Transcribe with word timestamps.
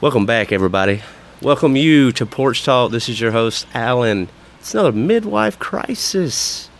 Welcome 0.00 0.24
back, 0.24 0.50
everybody. 0.50 1.02
Welcome 1.42 1.76
you 1.76 2.10
to 2.12 2.24
Porch 2.24 2.64
Talk. 2.64 2.90
This 2.90 3.10
is 3.10 3.20
your 3.20 3.32
host, 3.32 3.66
Alan. 3.74 4.30
It's 4.58 4.72
another 4.72 4.92
Midwife 4.92 5.58
Crisis. 5.58 6.70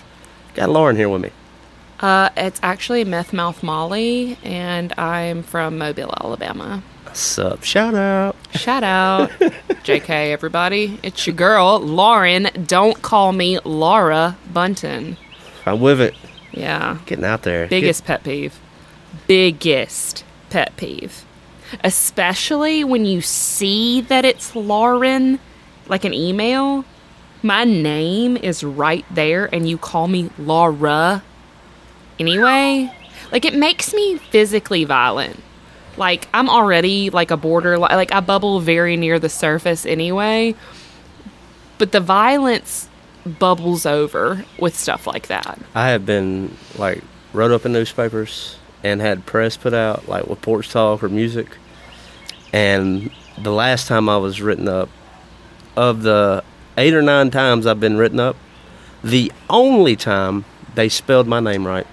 Got 0.55 0.71
Lauren 0.71 0.97
here 0.97 1.11
with 1.11 1.21
me. 1.21 1.31
Uh, 2.01 2.31
it's 2.35 2.59
actually 2.63 3.05
Meth 3.05 3.35
Mouth 3.35 3.63
Molly, 3.63 4.39
and 4.43 4.95
I'm 4.99 5.43
from 5.43 5.77
Mobile, 5.77 6.15
Alabama. 6.19 6.83
What's 7.05 7.39
up? 7.39 7.63
Shout 7.63 7.95
out. 7.95 8.37
Shout 8.55 8.83
out. 8.83 9.29
JK, 9.85 10.09
everybody. 10.09 10.99
It's 11.03 11.27
your 11.27 11.37
girl, 11.37 11.79
Lauren. 11.79 12.49
Don't 12.67 13.03
call 13.03 13.33
me 13.33 13.59
Laura 13.67 14.39
Buntin. 14.51 15.19
I'm 15.67 15.81
with 15.81 16.01
it. 16.01 16.15
Yeah. 16.53 16.97
Getting 17.05 17.27
out 17.27 17.43
there. 17.43 17.67
Biggest 17.69 18.07
pet 18.07 18.25
peeve. 18.25 18.59
Biggest 19.27 20.25
pet 20.49 20.75
peeve. 20.79 21.27
Especially 21.85 22.85
when 22.85 23.05
you 23.05 23.21
see 23.21 24.01
that 24.03 24.25
it's 24.25 24.55
Lauren, 24.57 25.39
like 25.89 26.05
an 26.05 26.15
email. 26.15 26.85
My 27.43 27.65
name 27.65 28.37
is 28.37 28.63
right 28.63 29.05
there, 29.11 29.49
and 29.53 29.69
you 29.69 29.79
call 29.79 30.09
me 30.09 30.31
Laura 30.39 31.23
anyway. 32.19 32.93
Like, 33.33 33.45
it 33.45 33.55
makes 33.55 33.95
me 33.95 34.19
physically 34.19 34.85
violent. 34.85 35.43
Like, 35.97 36.29
I'm 36.35 36.49
already 36.49 37.11
like 37.11 37.31
a 37.31 37.37
border, 37.37 37.79
like, 37.79 38.13
I 38.13 38.21
bubble 38.21 38.61
very 38.61 38.97
near 38.97 39.19
the 39.19 39.29
surface 39.29 39.87
anyway. 39.87 40.55
But 41.79 41.93
the 41.93 42.01
violence 42.01 42.89
bubbles 43.39 43.87
over 43.87 44.45
with 44.59 44.77
stuff 44.77 45.07
like 45.07 45.29
that. 45.29 45.59
I 45.75 45.89
have 45.89 46.07
been 46.07 46.57
like 46.77 47.03
wrote 47.33 47.51
up 47.51 47.65
in 47.67 47.73
newspapers 47.73 48.57
and 48.83 49.01
had 49.01 49.27
press 49.27 49.57
put 49.57 49.75
out 49.75 50.09
like 50.09 50.27
with 50.27 50.41
porch 50.43 50.71
talk 50.71 51.03
or 51.03 51.09
music. 51.09 51.57
And 52.53 53.11
the 53.39 53.53
last 53.53 53.87
time 53.87 54.09
I 54.09 54.17
was 54.17 54.41
written 54.41 54.69
up, 54.69 54.89
of 55.77 56.03
the 56.03 56.45
eight 56.77 56.95
or 56.95 57.03
nine 57.03 57.31
times 57.31 57.67
I've 57.67 57.81
been 57.81 57.97
written 57.97 58.21
up, 58.21 58.37
the 59.03 59.33
only 59.49 59.97
time 59.97 60.45
they 60.75 60.89
spelled 60.89 61.27
my 61.27 61.41
name 61.41 61.67
right. 61.67 61.87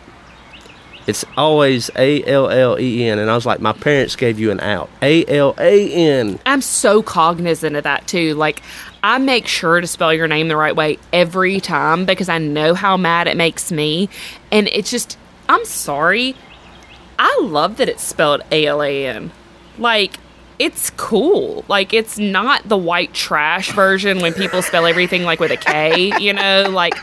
It's 1.05 1.23
always 1.37 1.89
A 1.95 2.21
L 2.25 2.49
L 2.49 2.77
E 2.77 3.05
N, 3.05 3.17
and 3.17 3.31
I 3.31 3.35
was 3.35 3.45
like, 3.45 3.61
my 3.61 3.71
parents 3.71 4.17
gave 4.17 4.39
you 4.39 4.51
an 4.51 4.59
out. 4.59 4.89
A 5.01 5.25
L 5.27 5.55
A 5.57 5.89
N. 5.93 6.37
I'm 6.45 6.61
so 6.61 7.01
cognizant 7.01 7.77
of 7.77 7.85
that 7.85 8.07
too. 8.07 8.33
Like, 8.33 8.61
I 9.01 9.17
make 9.17 9.47
sure 9.47 9.79
to 9.79 9.87
spell 9.87 10.13
your 10.13 10.27
name 10.27 10.49
the 10.49 10.57
right 10.57 10.75
way 10.75 10.99
every 11.13 11.61
time 11.61 12.05
because 12.05 12.27
I 12.27 12.39
know 12.39 12.73
how 12.73 12.97
mad 12.97 13.27
it 13.27 13.37
makes 13.37 13.71
me. 13.71 14.09
And 14.51 14.67
it's 14.67 14.91
just, 14.91 15.17
I'm 15.47 15.63
sorry. 15.63 16.35
I 17.19 17.39
love 17.41 17.77
that 17.77 17.89
it's 17.89 18.03
spelled 18.03 18.41
A 18.51 18.65
L 18.65 18.81
A 18.83 19.07
N. 19.07 19.31
Like, 19.77 20.19
it's 20.59 20.89
cool. 20.91 21.63
Like, 21.67 21.93
it's 21.93 22.17
not 22.17 22.67
the 22.67 22.77
white 22.77 23.13
trash 23.13 23.71
version 23.73 24.19
when 24.21 24.33
people 24.33 24.61
spell 24.61 24.85
everything 24.85 25.23
like 25.23 25.39
with 25.39 25.51
a 25.51 25.57
K, 25.57 26.11
you 26.19 26.33
know? 26.33 26.69
Like, 26.69 26.95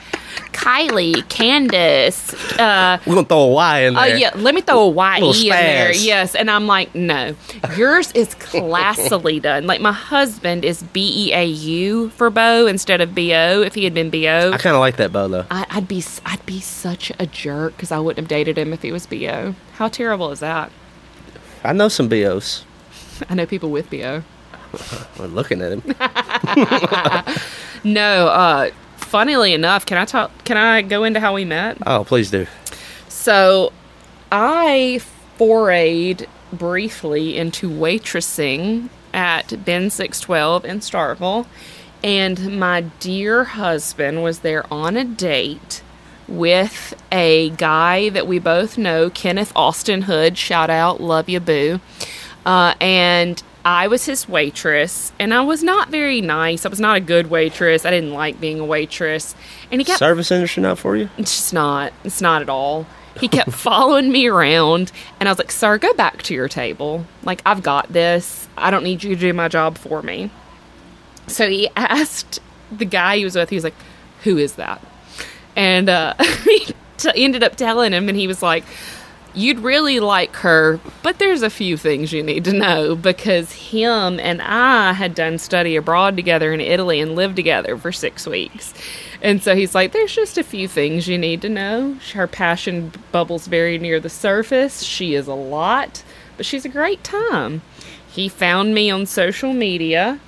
Kylie, 0.52 1.28
Candace, 1.28 2.32
uh, 2.58 2.98
We're 3.06 3.14
gonna 3.16 3.26
throw 3.26 3.40
a 3.40 3.48
Y 3.52 3.78
in 3.80 3.96
Oh 3.96 4.00
there. 4.00 4.16
yeah, 4.16 4.30
let 4.36 4.54
me 4.54 4.60
throw 4.60 4.80
a 4.82 4.88
Y 4.88 5.20
E 5.22 5.44
in 5.44 5.50
there. 5.50 5.92
Yes, 5.94 6.34
and 6.34 6.50
I'm 6.50 6.66
like, 6.66 6.94
no, 6.94 7.34
yours 7.76 8.10
is 8.12 8.34
classily 8.36 9.40
done. 9.48 9.66
Like 9.66 9.80
my 9.80 9.92
husband 9.92 10.64
is 10.64 10.82
B 10.82 11.28
E 11.28 11.32
A 11.34 11.44
U 11.44 12.08
for 12.10 12.30
Bo 12.30 12.66
instead 12.66 13.00
of 13.00 13.14
B 13.14 13.32
O. 13.34 13.62
If 13.62 13.74
he 13.74 13.84
had 13.84 13.94
been 13.94 14.10
B 14.10 14.26
O, 14.28 14.52
I 14.52 14.58
kind 14.58 14.74
of 14.74 14.80
like 14.80 14.96
that 14.96 15.12
bow 15.12 15.28
though. 15.28 15.44
I, 15.50 15.66
I'd 15.70 15.88
be 15.88 16.02
I'd 16.24 16.44
be 16.46 16.60
such 16.60 17.12
a 17.18 17.26
jerk 17.26 17.76
because 17.76 17.92
I 17.92 17.98
wouldn't 17.98 18.18
have 18.24 18.28
dated 18.28 18.56
him 18.56 18.72
if 18.72 18.82
he 18.82 18.90
was 18.92 19.06
B 19.06 19.28
O. 19.28 19.54
How 19.74 19.88
terrible 19.88 20.30
is 20.30 20.40
that? 20.40 20.70
I 21.62 21.72
know 21.72 21.88
some 21.88 22.08
BOs. 22.08 22.64
I 23.28 23.34
know 23.34 23.46
people 23.46 23.70
with 23.70 23.90
B 23.90 24.04
O. 24.04 24.22
I'm 25.18 25.34
looking 25.34 25.62
at 25.62 25.72
him. 25.72 27.34
No, 27.84 28.28
uh, 28.28 28.70
funnily 28.96 29.52
enough, 29.52 29.84
can 29.84 29.98
I 29.98 30.06
talk? 30.06 30.30
Can 30.44 30.56
I 30.56 30.80
go 30.80 31.04
into 31.04 31.20
how 31.20 31.34
we 31.34 31.44
met? 31.44 31.76
Oh, 31.86 32.02
please 32.04 32.30
do. 32.30 32.46
So, 33.08 33.72
I 34.32 35.00
forayed 35.38 36.26
briefly 36.50 37.36
into 37.36 37.68
waitressing 37.68 38.88
at 39.12 39.64
Bin 39.66 39.90
612 39.90 40.64
in 40.64 40.80
Starkville, 40.80 41.46
and 42.02 42.58
my 42.58 42.80
dear 43.00 43.44
husband 43.44 44.22
was 44.22 44.38
there 44.40 44.64
on 44.72 44.96
a 44.96 45.04
date 45.04 45.82
with 46.26 46.94
a 47.12 47.50
guy 47.50 48.08
that 48.08 48.26
we 48.26 48.38
both 48.38 48.78
know, 48.78 49.10
Kenneth 49.10 49.52
Austin 49.54 50.02
Hood. 50.02 50.38
Shout 50.38 50.70
out, 50.70 51.02
love 51.02 51.28
you, 51.28 51.38
boo. 51.38 51.80
Uh, 52.44 52.74
and 52.80 53.42
I 53.64 53.88
was 53.88 54.04
his 54.04 54.28
waitress, 54.28 55.12
and 55.18 55.32
I 55.32 55.40
was 55.40 55.62
not 55.62 55.88
very 55.88 56.20
nice. 56.20 56.66
I 56.66 56.68
was 56.68 56.80
not 56.80 56.96
a 56.96 57.00
good 57.00 57.28
waitress. 57.30 57.86
I 57.86 57.90
didn't 57.90 58.12
like 58.12 58.38
being 58.40 58.60
a 58.60 58.64
waitress. 58.64 59.34
And 59.70 59.80
he 59.80 59.84
kept 59.84 59.98
Service 59.98 60.30
industry 60.30 60.62
not 60.62 60.78
for 60.78 60.96
you? 60.96 61.08
it's 61.16 61.34
just 61.34 61.54
not. 61.54 61.92
It's 62.04 62.20
not 62.20 62.42
at 62.42 62.48
all. 62.50 62.86
He 63.18 63.28
kept 63.28 63.52
following 63.52 64.12
me 64.12 64.26
around, 64.26 64.92
and 65.18 65.28
I 65.28 65.32
was 65.32 65.38
like, 65.38 65.50
"Sir, 65.52 65.78
go 65.78 65.94
back 65.94 66.22
to 66.24 66.34
your 66.34 66.48
table. 66.48 67.06
Like, 67.22 67.40
I've 67.46 67.62
got 67.62 67.92
this. 67.92 68.48
I 68.58 68.70
don't 68.70 68.84
need 68.84 69.02
you 69.02 69.14
to 69.14 69.20
do 69.20 69.32
my 69.32 69.48
job 69.48 69.78
for 69.78 70.02
me." 70.02 70.30
So 71.26 71.48
he 71.48 71.70
asked 71.76 72.40
the 72.70 72.84
guy 72.84 73.16
he 73.18 73.24
was 73.24 73.34
with. 73.36 73.48
He 73.48 73.56
was 73.56 73.64
like, 73.64 73.76
"Who 74.24 74.36
is 74.36 74.56
that?" 74.56 74.84
And 75.56 75.88
uh, 75.88 76.14
he 76.44 76.66
t- 76.98 77.10
ended 77.14 77.42
up 77.42 77.56
telling 77.56 77.92
him, 77.92 78.08
and 78.10 78.18
he 78.18 78.26
was 78.26 78.42
like, 78.42 78.64
"You'd 79.34 79.60
really 79.60 80.00
like 80.00 80.36
her, 80.36 80.80
but 81.02 81.18
there's 81.18 81.42
a 81.42 81.50
few 81.50 81.76
things 81.76 82.12
you 82.12 82.22
need 82.22 82.44
to 82.44 82.52
know 82.52 82.94
because 82.94 83.52
him 83.52 84.20
and 84.20 84.40
I 84.40 84.92
had 84.92 85.14
done 85.14 85.38
study 85.38 85.76
abroad 85.76 86.16
together 86.16 86.52
in 86.52 86.60
Italy 86.60 87.00
and 87.00 87.16
lived 87.16 87.36
together 87.36 87.76
for 87.76 87.92
six 87.92 88.26
weeks." 88.26 88.74
And 89.24 89.42
so 89.42 89.56
he's 89.56 89.74
like, 89.74 89.92
There's 89.92 90.14
just 90.14 90.36
a 90.36 90.44
few 90.44 90.68
things 90.68 91.08
you 91.08 91.16
need 91.16 91.40
to 91.42 91.48
know. 91.48 91.96
Her 92.12 92.26
passion 92.26 92.92
bubbles 93.10 93.46
very 93.46 93.78
near 93.78 93.98
the 93.98 94.10
surface. 94.10 94.82
She 94.82 95.14
is 95.14 95.26
a 95.26 95.34
lot, 95.34 96.04
but 96.36 96.44
she's 96.44 96.66
a 96.66 96.68
great 96.68 97.02
time. 97.02 97.62
He 98.06 98.28
found 98.28 98.74
me 98.74 98.90
on 98.90 99.06
social 99.06 99.54
media 99.54 100.20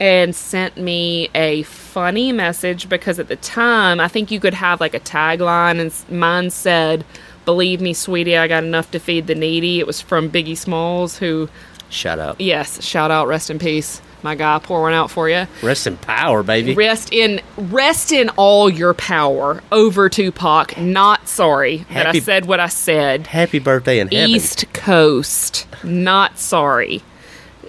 and 0.00 0.36
sent 0.36 0.76
me 0.76 1.28
a 1.34 1.64
funny 1.64 2.30
message 2.30 2.88
because 2.88 3.18
at 3.18 3.26
the 3.26 3.36
time, 3.36 3.98
I 3.98 4.06
think 4.06 4.30
you 4.30 4.38
could 4.38 4.54
have 4.54 4.80
like 4.80 4.94
a 4.94 5.00
tagline, 5.00 5.80
and 5.80 5.92
mine 6.16 6.50
said, 6.50 7.04
Believe 7.48 7.80
me, 7.80 7.94
sweetie, 7.94 8.36
I 8.36 8.46
got 8.46 8.62
enough 8.62 8.90
to 8.90 8.98
feed 8.98 9.26
the 9.26 9.34
needy. 9.34 9.80
It 9.80 9.86
was 9.86 10.02
from 10.02 10.28
Biggie 10.28 10.54
Smalls, 10.54 11.16
who, 11.16 11.48
Shout 11.88 12.18
out. 12.18 12.38
yes, 12.38 12.84
shout 12.84 13.10
out, 13.10 13.26
rest 13.26 13.48
in 13.48 13.58
peace. 13.58 14.02
My 14.22 14.34
guy, 14.34 14.58
pour 14.58 14.82
one 14.82 14.92
out 14.92 15.10
for 15.10 15.30
you. 15.30 15.46
Rest 15.62 15.86
in 15.86 15.96
power, 15.96 16.42
baby. 16.42 16.74
Rest 16.74 17.10
in 17.10 17.40
rest 17.56 18.12
in 18.12 18.28
all 18.36 18.68
your 18.68 18.92
power 18.92 19.62
over 19.72 20.10
Tupac. 20.10 20.76
Not 20.76 21.26
sorry 21.26 21.86
that 21.90 22.08
I 22.08 22.18
said 22.18 22.44
what 22.44 22.60
I 22.60 22.66
said. 22.68 23.28
Happy 23.28 23.60
birthday 23.60 23.98
in 23.98 24.08
heaven. 24.08 24.28
East 24.28 24.70
Coast. 24.74 25.66
Not 25.82 26.38
sorry. 26.38 27.02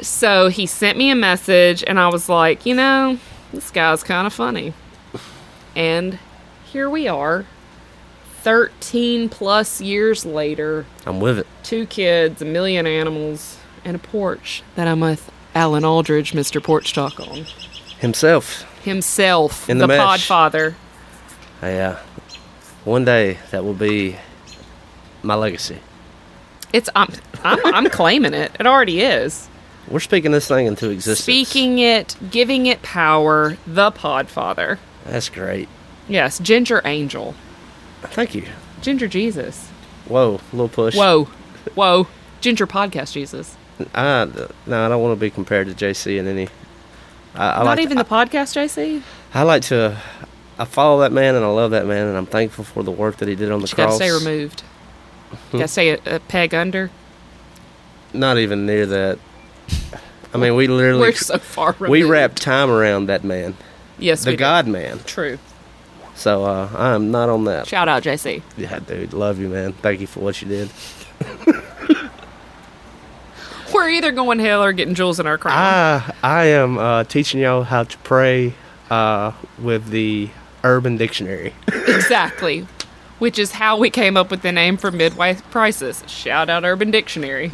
So 0.01 0.49
he 0.49 0.65
sent 0.65 0.97
me 0.97 1.09
a 1.09 1.15
message 1.15 1.85
and 1.87 1.97
I 1.97 2.09
was 2.09 2.27
like, 2.27 2.65
you 2.65 2.75
know, 2.75 3.17
this 3.53 3.71
guy's 3.71 4.03
kind 4.03 4.27
of 4.27 4.33
funny. 4.33 4.73
And 5.73 6.19
here 6.65 6.89
we 6.89 7.07
are. 7.07 7.45
13 8.43 9.29
plus 9.29 9.81
years 9.81 10.25
later, 10.25 10.85
I'm 11.05 11.19
with 11.19 11.39
it. 11.39 11.47
two 11.63 11.85
kids, 11.85 12.41
a 12.41 12.45
million 12.45 12.87
animals, 12.87 13.57
and 13.85 13.95
a 13.95 13.99
porch 13.99 14.63
that 14.75 14.87
I'm 14.87 14.99
with 14.99 15.31
Alan 15.55 15.83
Aldridge, 15.85 16.31
Mr. 16.33 16.63
Porch 16.63 16.93
Talk 16.93 17.19
on. 17.19 17.45
Himself. 17.99 18.63
Himself, 18.83 19.69
In 19.69 19.77
the, 19.77 19.87
the 19.87 19.97
mesh. 19.97 20.27
podfather. 20.27 20.75
Yeah. 21.61 21.99
One 22.85 23.03
day 23.05 23.37
that 23.51 23.63
will 23.65 23.73
be 23.73 24.15
my 25.21 25.35
legacy. 25.35 25.79
It's 26.71 26.89
I'm, 26.95 27.11
I'm 27.43 27.59
I'm 27.75 27.89
claiming 27.89 28.33
it. 28.33 28.51
It 28.59 28.65
already 28.65 29.01
is. 29.01 29.49
We're 29.89 29.99
speaking 29.99 30.31
this 30.31 30.47
thing 30.47 30.67
into 30.67 30.89
existence. 30.91 31.23
Speaking 31.23 31.79
it, 31.79 32.15
giving 32.29 32.67
it 32.67 32.81
power, 32.83 33.57
the 33.65 33.91
Podfather. 33.91 34.77
That's 35.03 35.29
great. 35.29 35.67
Yes, 36.07 36.37
Ginger 36.39 36.81
Angel. 36.85 37.33
Thank 38.01 38.35
you. 38.35 38.45
Ginger 38.81 39.07
Jesus. 39.07 39.67
Whoa, 40.07 40.39
little 40.53 40.69
push. 40.69 40.95
Whoa. 40.95 41.25
Whoa. 41.75 42.07
Ginger 42.41 42.65
Podcast 42.67 43.11
Jesus. 43.13 43.55
I 43.93 44.25
no, 44.65 44.85
I 44.85 44.89
don't 44.89 45.01
want 45.01 45.15
to 45.17 45.19
be 45.19 45.29
compared 45.29 45.67
to 45.67 45.73
JC 45.73 46.17
in 46.17 46.27
any. 46.27 46.47
I, 47.35 47.51
I 47.51 47.57
Not 47.57 47.65
like 47.65 47.79
even 47.79 47.97
to, 47.97 48.03
the 48.03 48.09
podcast, 48.09 48.55
JC. 48.55 49.01
I, 49.33 49.43
like 49.43 49.61
to. 49.63 49.97
I 50.57 50.65
follow 50.65 51.01
that 51.01 51.11
man 51.11 51.35
and 51.35 51.45
I 51.45 51.49
love 51.49 51.71
that 51.71 51.85
man 51.85 52.07
and 52.07 52.17
I'm 52.17 52.25
thankful 52.25 52.63
for 52.65 52.83
the 52.83 52.91
work 52.91 53.17
that 53.17 53.27
he 53.29 53.35
did 53.35 53.51
on 53.51 53.61
the 53.61 53.67
You 53.67 53.75
got 53.75 53.83
to 53.83 53.87
cross. 53.89 53.95
stay 53.97 54.11
removed. 54.11 54.61
Hmm? 55.51 55.57
Got 55.57 55.63
to 55.63 55.67
stay 55.69 55.89
a, 55.91 56.15
a 56.15 56.19
peg 56.19 56.53
under. 56.53 56.89
Not 58.13 58.37
even 58.39 58.65
near 58.65 58.85
that. 58.87 59.19
I 60.33 60.37
mean, 60.37 60.55
we 60.55 60.67
literally 60.67 61.01
We're 61.09 61.13
so 61.13 61.37
far 61.37 61.71
removed. 61.73 61.91
we 61.91 62.03
wrap 62.03 62.35
time 62.35 62.69
around 62.69 63.05
that 63.07 63.23
man, 63.23 63.55
Yes, 63.97 64.23
the. 64.25 64.35
God 64.35 64.67
man. 64.67 64.99
True. 65.05 65.37
So 66.19 66.43
uh, 66.43 66.69
I 66.75 66.95
am 66.95 67.11
not 67.11 67.29
on 67.29 67.45
that. 67.45 67.65
Shout 67.65 67.87
out, 67.87 68.03
JC. 68.03 68.41
Yeah, 68.57 68.79
dude, 68.79 69.13
love 69.13 69.39
you, 69.39 69.47
man. 69.47 69.71
Thank 69.71 70.01
you 70.01 70.07
for 70.07 70.19
what 70.19 70.41
you 70.41 70.49
did. 70.49 70.69
We're 73.73 73.87
either 73.87 74.11
going 74.11 74.39
hell 74.39 74.61
or 74.61 74.73
getting 74.73 74.95
jewels 74.95 75.21
in 75.21 75.27
our 75.27 75.37
crown. 75.37 75.55
I 75.57 76.13
I 76.21 76.45
am 76.47 76.77
uh, 76.77 77.05
teaching 77.05 77.39
y'all 77.39 77.63
how 77.63 77.83
to 77.83 77.97
pray 77.99 78.53
uh, 78.89 79.31
with 79.59 79.91
the 79.91 80.29
Urban 80.65 80.97
Dictionary. 80.97 81.53
exactly. 81.87 82.67
Which 83.19 83.39
is 83.39 83.53
how 83.53 83.77
we 83.77 83.89
came 83.89 84.17
up 84.17 84.29
with 84.29 84.41
the 84.41 84.51
name 84.51 84.75
for 84.75 84.91
Midwife 84.91 85.49
Crisis. 85.51 86.03
Shout 86.07 86.49
out 86.49 86.65
Urban 86.65 86.91
Dictionary. 86.91 87.53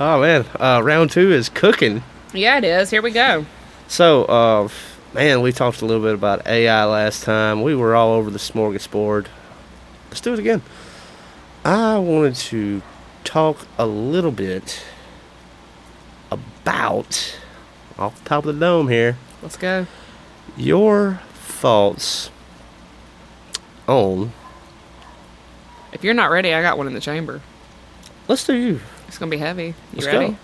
oh 0.00 0.20
man, 0.20 0.44
uh, 0.58 0.80
round 0.82 1.12
two 1.12 1.30
is 1.30 1.48
cooking. 1.48 2.02
yeah, 2.32 2.58
it 2.58 2.64
is. 2.64 2.90
Here 2.90 3.02
we 3.02 3.12
go. 3.12 3.46
So, 3.86 4.24
uh, 4.24 4.68
man, 5.14 5.40
we 5.40 5.52
talked 5.52 5.82
a 5.82 5.86
little 5.86 6.02
bit 6.02 6.14
about 6.14 6.46
AI 6.46 6.84
last 6.84 7.24
time. 7.24 7.62
We 7.62 7.74
were 7.74 7.94
all 7.94 8.12
over 8.12 8.30
the 8.30 8.38
smorgasbord. 8.38 9.26
Let's 10.08 10.20
do 10.20 10.32
it 10.32 10.38
again. 10.38 10.62
I 11.64 11.98
wanted 11.98 12.34
to 12.36 12.82
talk 13.24 13.66
a 13.78 13.86
little 13.86 14.30
bit 14.30 14.82
about, 16.30 17.38
off 17.98 18.22
the 18.22 18.28
top 18.28 18.46
of 18.46 18.54
the 18.54 18.60
dome 18.60 18.88
here, 18.88 19.16
Let's 19.42 19.56
go. 19.56 19.86
your 20.56 21.20
thoughts 21.34 22.30
on. 23.86 24.32
If 25.92 26.04
you're 26.04 26.14
not 26.14 26.30
ready, 26.30 26.52
I 26.54 26.62
got 26.62 26.78
one 26.78 26.86
in 26.86 26.94
the 26.94 27.00
chamber. 27.00 27.40
Let's 28.28 28.46
do 28.46 28.54
you. 28.54 28.80
It's 29.08 29.18
going 29.18 29.30
to 29.30 29.36
be 29.36 29.40
heavy. 29.40 29.68
You 29.68 29.74
Let's 29.94 30.06
ready? 30.06 30.18
W- 30.18 30.36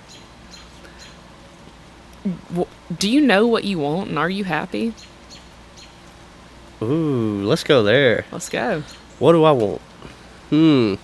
Do 2.99 3.09
you 3.09 3.21
know 3.21 3.47
what 3.47 3.65
you 3.65 3.79
want 3.79 4.09
and 4.09 4.19
are 4.19 4.31
you 4.31 4.45
happy? 4.45 4.95
Ooh, 6.83 7.43
let's 7.45 7.65
go 7.65 7.83
there. 7.83 8.25
Let's 8.33 8.49
go. 8.49 8.83
What 9.19 9.33
do 9.33 9.45
I 9.45 9.53
want? 9.53 9.81
Hmm. 10.51 10.95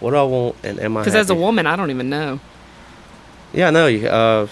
What 0.00 0.10
do 0.10 0.16
I 0.16 0.22
want 0.22 0.56
and 0.64 0.80
am 0.80 0.96
I 0.96 1.00
Because 1.00 1.14
as 1.14 1.30
a 1.30 1.34
woman, 1.34 1.66
I 1.66 1.76
don't 1.76 1.90
even 1.90 2.08
know. 2.08 2.40
Yeah, 3.52 3.68
I 3.68 3.70
know. 3.70 3.86
You 3.86 4.08
uh, 4.08 4.48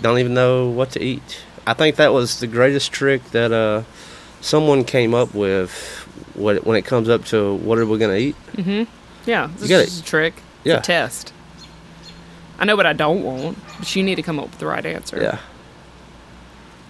don't 0.00 0.18
even 0.18 0.34
know 0.34 0.68
what 0.68 0.90
to 0.92 1.02
eat. 1.02 1.44
I 1.66 1.74
think 1.74 1.96
that 1.96 2.12
was 2.12 2.40
the 2.40 2.46
greatest 2.46 2.92
trick 2.92 3.24
that 3.32 3.52
uh, 3.52 3.82
someone 4.40 4.84
came 4.84 5.14
up 5.14 5.34
with 5.34 5.72
when 6.34 6.56
it, 6.56 6.66
when 6.66 6.76
it 6.76 6.84
comes 6.84 7.08
up 7.08 7.24
to 7.26 7.54
what 7.56 7.78
are 7.78 7.86
we 7.86 7.98
going 7.98 8.16
to 8.16 8.18
eat. 8.18 8.36
Mm-hmm. 8.52 9.30
Yeah, 9.30 9.50
this 9.56 9.70
is 9.70 10.00
a 10.00 10.04
trick. 10.04 10.34
Yeah. 10.64 10.78
a 10.78 10.80
test. 10.80 11.32
I 12.58 12.64
know 12.64 12.76
what 12.76 12.86
I 12.86 12.92
don't 12.92 13.22
want, 13.22 13.58
but 13.78 13.94
you 13.94 14.02
need 14.02 14.14
to 14.16 14.22
come 14.22 14.38
up 14.38 14.50
with 14.50 14.58
the 14.58 14.66
right 14.66 14.84
answer. 14.84 15.20
Yeah. 15.20 15.38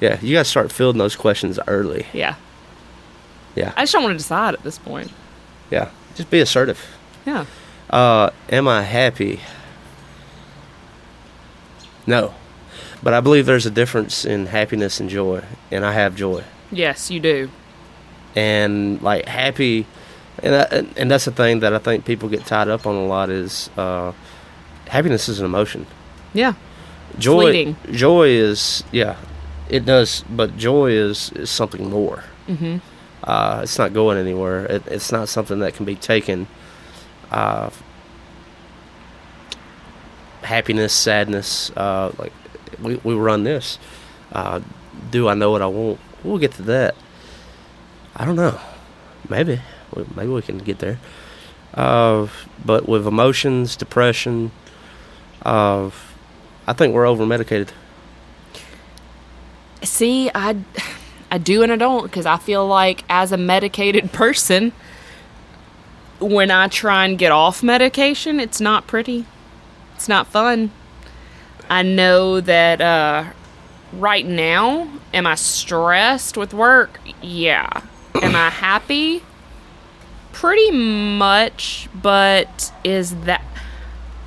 Yeah, 0.01 0.21
you 0.21 0.35
got 0.35 0.45
to 0.45 0.51
start 0.51 0.71
fielding 0.71 0.99
those 0.99 1.17
questions 1.17 1.59
early. 1.67 2.07
Yeah. 2.13 2.35
Yeah. 3.55 3.73
I 3.77 3.83
just 3.83 3.93
don't 3.95 4.03
want 4.03 4.13
to 4.13 4.19
decide 4.19 4.55
at 4.55 4.63
this 4.63 4.79
point. 4.79 5.11
Yeah. 5.71 5.91
Just 6.15 6.31
be 6.31 6.41
assertive. 6.41 6.85
Yeah. 7.25 7.47
Uh, 7.91 8.31
am 8.51 8.69
I 8.69 8.83
happy? 8.83 9.41
No. 12.07 12.35
But 13.03 13.15
I 13.15 13.21
believe 13.21 13.47
there's 13.47 13.67
a 13.67 13.71
difference 13.71 14.25
in 14.25 14.47
happiness 14.47 15.01
and 15.01 15.09
joy, 15.11 15.43
and 15.71 15.85
I 15.85 15.93
have 15.93 16.15
joy. 16.17 16.45
Yes, 16.71 17.11
you 17.11 17.21
do. 17.21 17.51
and 18.35 19.01
like 19.01 19.25
happy 19.27 19.87
and 20.43 20.53
that, 20.53 20.73
and 20.99 21.11
that's 21.11 21.25
the 21.25 21.31
thing 21.31 21.61
that 21.61 21.73
I 21.73 21.79
think 21.79 22.05
people 22.05 22.29
get 22.29 22.45
tied 22.45 22.69
up 22.69 22.87
on 22.87 22.95
a 22.95 23.07
lot 23.07 23.31
is 23.31 23.71
uh, 23.79 24.13
happiness 24.89 25.29
is 25.29 25.41
an 25.41 25.47
emotion. 25.47 25.87
Yeah. 26.35 26.55
Joy 27.19 27.43
Fleeting. 27.53 27.77
joy 27.93 28.29
is 28.29 28.85
yeah, 28.93 29.17
it 29.69 29.85
does, 29.87 30.25
but 30.29 30.57
joy 30.57 30.91
is, 30.91 31.31
is 31.33 31.51
something 31.51 31.89
more. 31.89 32.25
Mm-hmm. 32.47 32.79
Uh, 33.25 33.61
it's 33.63 33.79
not 33.79 33.93
going 33.93 34.19
anywhere. 34.19 34.67
It, 34.67 34.87
it's 34.87 35.11
not 35.11 35.29
something 35.29 35.59
that 35.61 35.75
can 35.75 35.87
be 35.87 35.95
taken. 35.97 36.47
Uh, 37.31 37.71
happiness, 40.43 40.93
sadness, 40.93 41.71
uh, 41.71 42.13
like 42.19 42.33
we 42.81 42.97
we 43.03 43.15
run 43.15 43.45
this. 43.45 43.79
Uh, 44.33 44.61
do 45.11 45.29
I 45.29 45.35
know 45.35 45.51
what 45.51 45.63
I 45.63 45.67
want? 45.67 45.99
We'll 46.23 46.39
get 46.39 46.53
to 46.53 46.63
that. 46.63 46.95
I 48.15 48.25
don't 48.25 48.37
know. 48.37 48.59
Maybe. 49.29 49.61
Maybe 50.15 50.29
we 50.29 50.43
can 50.43 50.59
get 50.59 50.79
there. 50.79 50.99
Uh, 51.75 52.29
but 52.65 52.89
with 52.89 53.07
emotions, 53.07 53.77
depression, 53.77 54.51
uh, 55.47 55.91
I 56.67 56.73
think 56.73 56.93
we're 56.93 57.07
over 57.07 57.25
medicated. 57.25 57.73
See, 59.83 60.29
I, 60.35 60.57
I 61.31 61.39
do 61.39 61.63
and 61.63 61.71
I 61.71 61.77
don't 61.77 62.03
because 62.03 62.27
I 62.27 62.37
feel 62.37 62.67
like 62.67 63.05
as 63.09 63.31
a 63.31 63.37
medicated 63.37 64.13
person, 64.13 64.73
when 66.19 66.51
I 66.51 66.67
try 66.67 67.05
and 67.05 67.17
get 67.17 67.31
off 67.31 67.63
medication, 67.63 68.41
it's 68.41 68.61
not 68.61 68.89
pretty. 68.89 69.25
It's 69.95 70.09
not 70.09 70.27
fun. 70.27 70.73
I 71.71 71.83
know 71.83 72.41
that 72.41 72.81
uh, 72.81 73.27
right 73.93 74.27
now, 74.27 74.89
am 75.15 75.27
I 75.29 75.37
stressed 75.37 76.37
with 76.37 76.55
work? 76.55 76.99
Yeah. 77.23 77.83
Am 78.17 78.35
I 78.35 78.51
happy? 78.51 79.23
Pretty 80.33 80.71
much, 80.73 81.89
but 81.95 82.73
is 82.83 83.15
that 83.23 83.43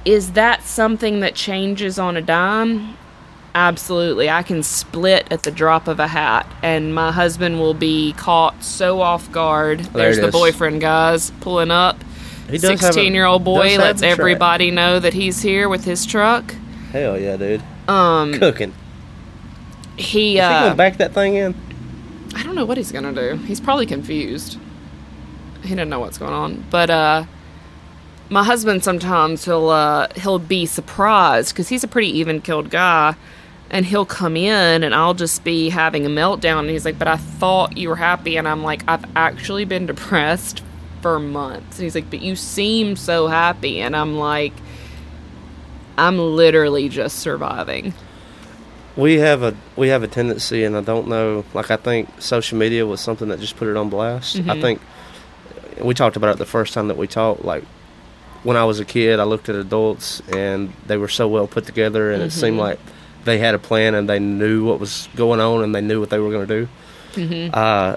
is 0.06 0.34
that 0.34 0.63
something 0.63 1.19
that 1.22 1.36
changes 1.36 2.00
on 2.00 2.18
a 2.18 2.22
dime? 2.22 2.96
Absolutely. 3.56 4.30
I 4.30 4.44
can 4.44 4.62
split 4.63 5.28
at 5.31 5.44
the 5.44 5.51
drop 5.51 5.88
of 5.88 6.00
a 6.00 6.07
hat, 6.07 6.48
and 6.62 6.94
my 6.94 7.12
husband 7.12 7.60
will 7.60 7.74
be 7.74 8.13
caught 8.13 8.63
so 8.63 9.01
off 9.01 9.31
guard. 9.31 9.80
There's 9.80 10.19
the 10.19 10.31
boyfriend, 10.31 10.81
guys, 10.81 11.31
pulling 11.42 11.72
up. 11.72 11.98
He 12.50 12.57
does 12.57 12.69
have 12.69 12.80
a- 12.80 12.94
16 12.94 13.13
year 13.13 13.25
old 13.25 13.44
boy 13.44 13.78
lets 13.78 14.01
everybody 14.01 14.72
know 14.72 15.00
that 15.00 15.13
he's 15.13 15.42
here 15.42 15.69
with 15.69 15.84
his 15.84 16.06
truck. 16.06 16.56
Hell 16.91 17.20
yeah, 17.20 17.38
dude. 17.38 17.62
Um, 17.88 18.34
cooking. 18.34 18.74
He, 19.98 20.03
Is 20.03 20.34
he 20.36 20.39
uh, 20.39 20.63
gonna 20.63 20.75
back 20.75 20.98
that 20.98 21.13
thing 21.13 21.36
in? 21.36 21.56
I 22.36 22.44
don't 22.44 22.56
know 22.56 22.65
what 22.65 22.77
he's 22.77 22.91
gonna 22.91 23.13
do. 23.13 23.36
He's 23.46 23.60
probably 23.60 23.86
confused. 23.86 24.58
He 25.63 25.70
doesn't 25.70 25.89
know 25.89 26.00
what's 26.00 26.18
going 26.18 26.34
on. 26.34 26.65
But 26.70 26.89
uh 26.89 27.25
my 28.29 28.43
husband 28.43 28.83
sometimes 28.83 29.45
he'll 29.45 29.69
uh 29.69 30.07
he'll 30.15 30.39
be 30.39 30.65
surprised 30.65 31.53
because 31.53 31.69
he's 31.69 31.83
a 31.83 31.88
pretty 31.88 32.09
even 32.17 32.41
killed 32.41 32.69
guy 32.69 33.15
and 33.71 33.86
he'll 33.86 34.05
come 34.05 34.36
in 34.36 34.83
and 34.83 34.95
I'll 34.95 35.13
just 35.13 35.43
be 35.43 35.69
having 35.69 36.05
a 36.05 36.09
meltdown 36.09 36.62
and 36.62 36.69
he's 36.69 36.86
like, 36.86 36.98
But 36.98 37.07
I 37.07 37.17
thought 37.17 37.77
you 37.77 37.89
were 37.89 37.95
happy 37.95 38.38
and 38.38 38.48
I'm 38.48 38.63
like, 38.63 38.83
I've 38.88 39.05
actually 39.15 39.65
been 39.65 39.86
depressed 39.86 40.63
for 41.01 41.19
months. 41.19 41.77
And 41.77 41.83
he's 41.83 41.95
like, 41.95 42.09
But 42.09 42.21
you 42.21 42.36
seem 42.36 42.95
so 42.95 43.27
happy 43.27 43.79
and 43.79 43.95
I'm 43.95 44.15
like 44.17 44.53
I'm 45.98 46.17
literally 46.17 46.88
just 46.88 47.19
surviving. 47.19 47.93
We 48.95 49.19
have 49.19 49.43
a 49.43 49.55
we 49.75 49.89
have 49.89 50.01
a 50.01 50.07
tendency, 50.07 50.63
and 50.63 50.75
I 50.75 50.81
don't 50.81 51.07
know. 51.07 51.45
Like 51.53 51.71
I 51.71 51.75
think 51.75 52.09
social 52.21 52.57
media 52.57 52.86
was 52.86 53.01
something 53.01 53.27
that 53.29 53.39
just 53.39 53.57
put 53.57 53.67
it 53.67 53.77
on 53.77 53.89
blast. 53.89 54.38
Mm-hmm. 54.38 54.50
I 54.50 54.62
think 54.62 54.81
we 55.81 55.93
talked 55.93 56.15
about 56.15 56.33
it 56.33 56.38
the 56.38 56.45
first 56.45 56.74
time 56.74 56.88
that 56.88 56.98
we 56.98 57.05
talked. 57.05 57.43
Like 57.43 57.63
when 58.43 58.55
I 58.58 58.63
was 58.63 58.79
a 58.79 58.86
kid, 58.86 59.19
I 59.19 59.24
looked 59.24 59.50
at 59.50 59.55
adults, 59.55 60.22
and 60.34 60.72
they 60.88 60.98
were 60.98 61.08
so 61.10 61.27
well 61.27 61.48
put 61.48 61.65
together, 61.65 62.12
and 62.12 62.22
it 62.24 62.31
seemed 62.31 62.53
Mm-hmm. 62.53 62.60
like 62.60 62.79
they 63.25 63.38
had 63.38 63.53
a 63.55 63.60
plan, 63.60 63.96
and 63.96 64.08
they 64.10 64.19
knew 64.19 64.65
what 64.65 64.79
was 64.79 65.10
going 65.15 65.39
on, 65.39 65.63
and 65.63 65.74
they 65.75 65.81
knew 65.81 66.00
what 66.00 66.10
they 66.10 66.19
were 66.19 66.31
going 66.31 66.48
to 66.48 66.62
do. 66.62 66.67
Mm-hmm. 67.22 67.50
Uh, 67.53 67.96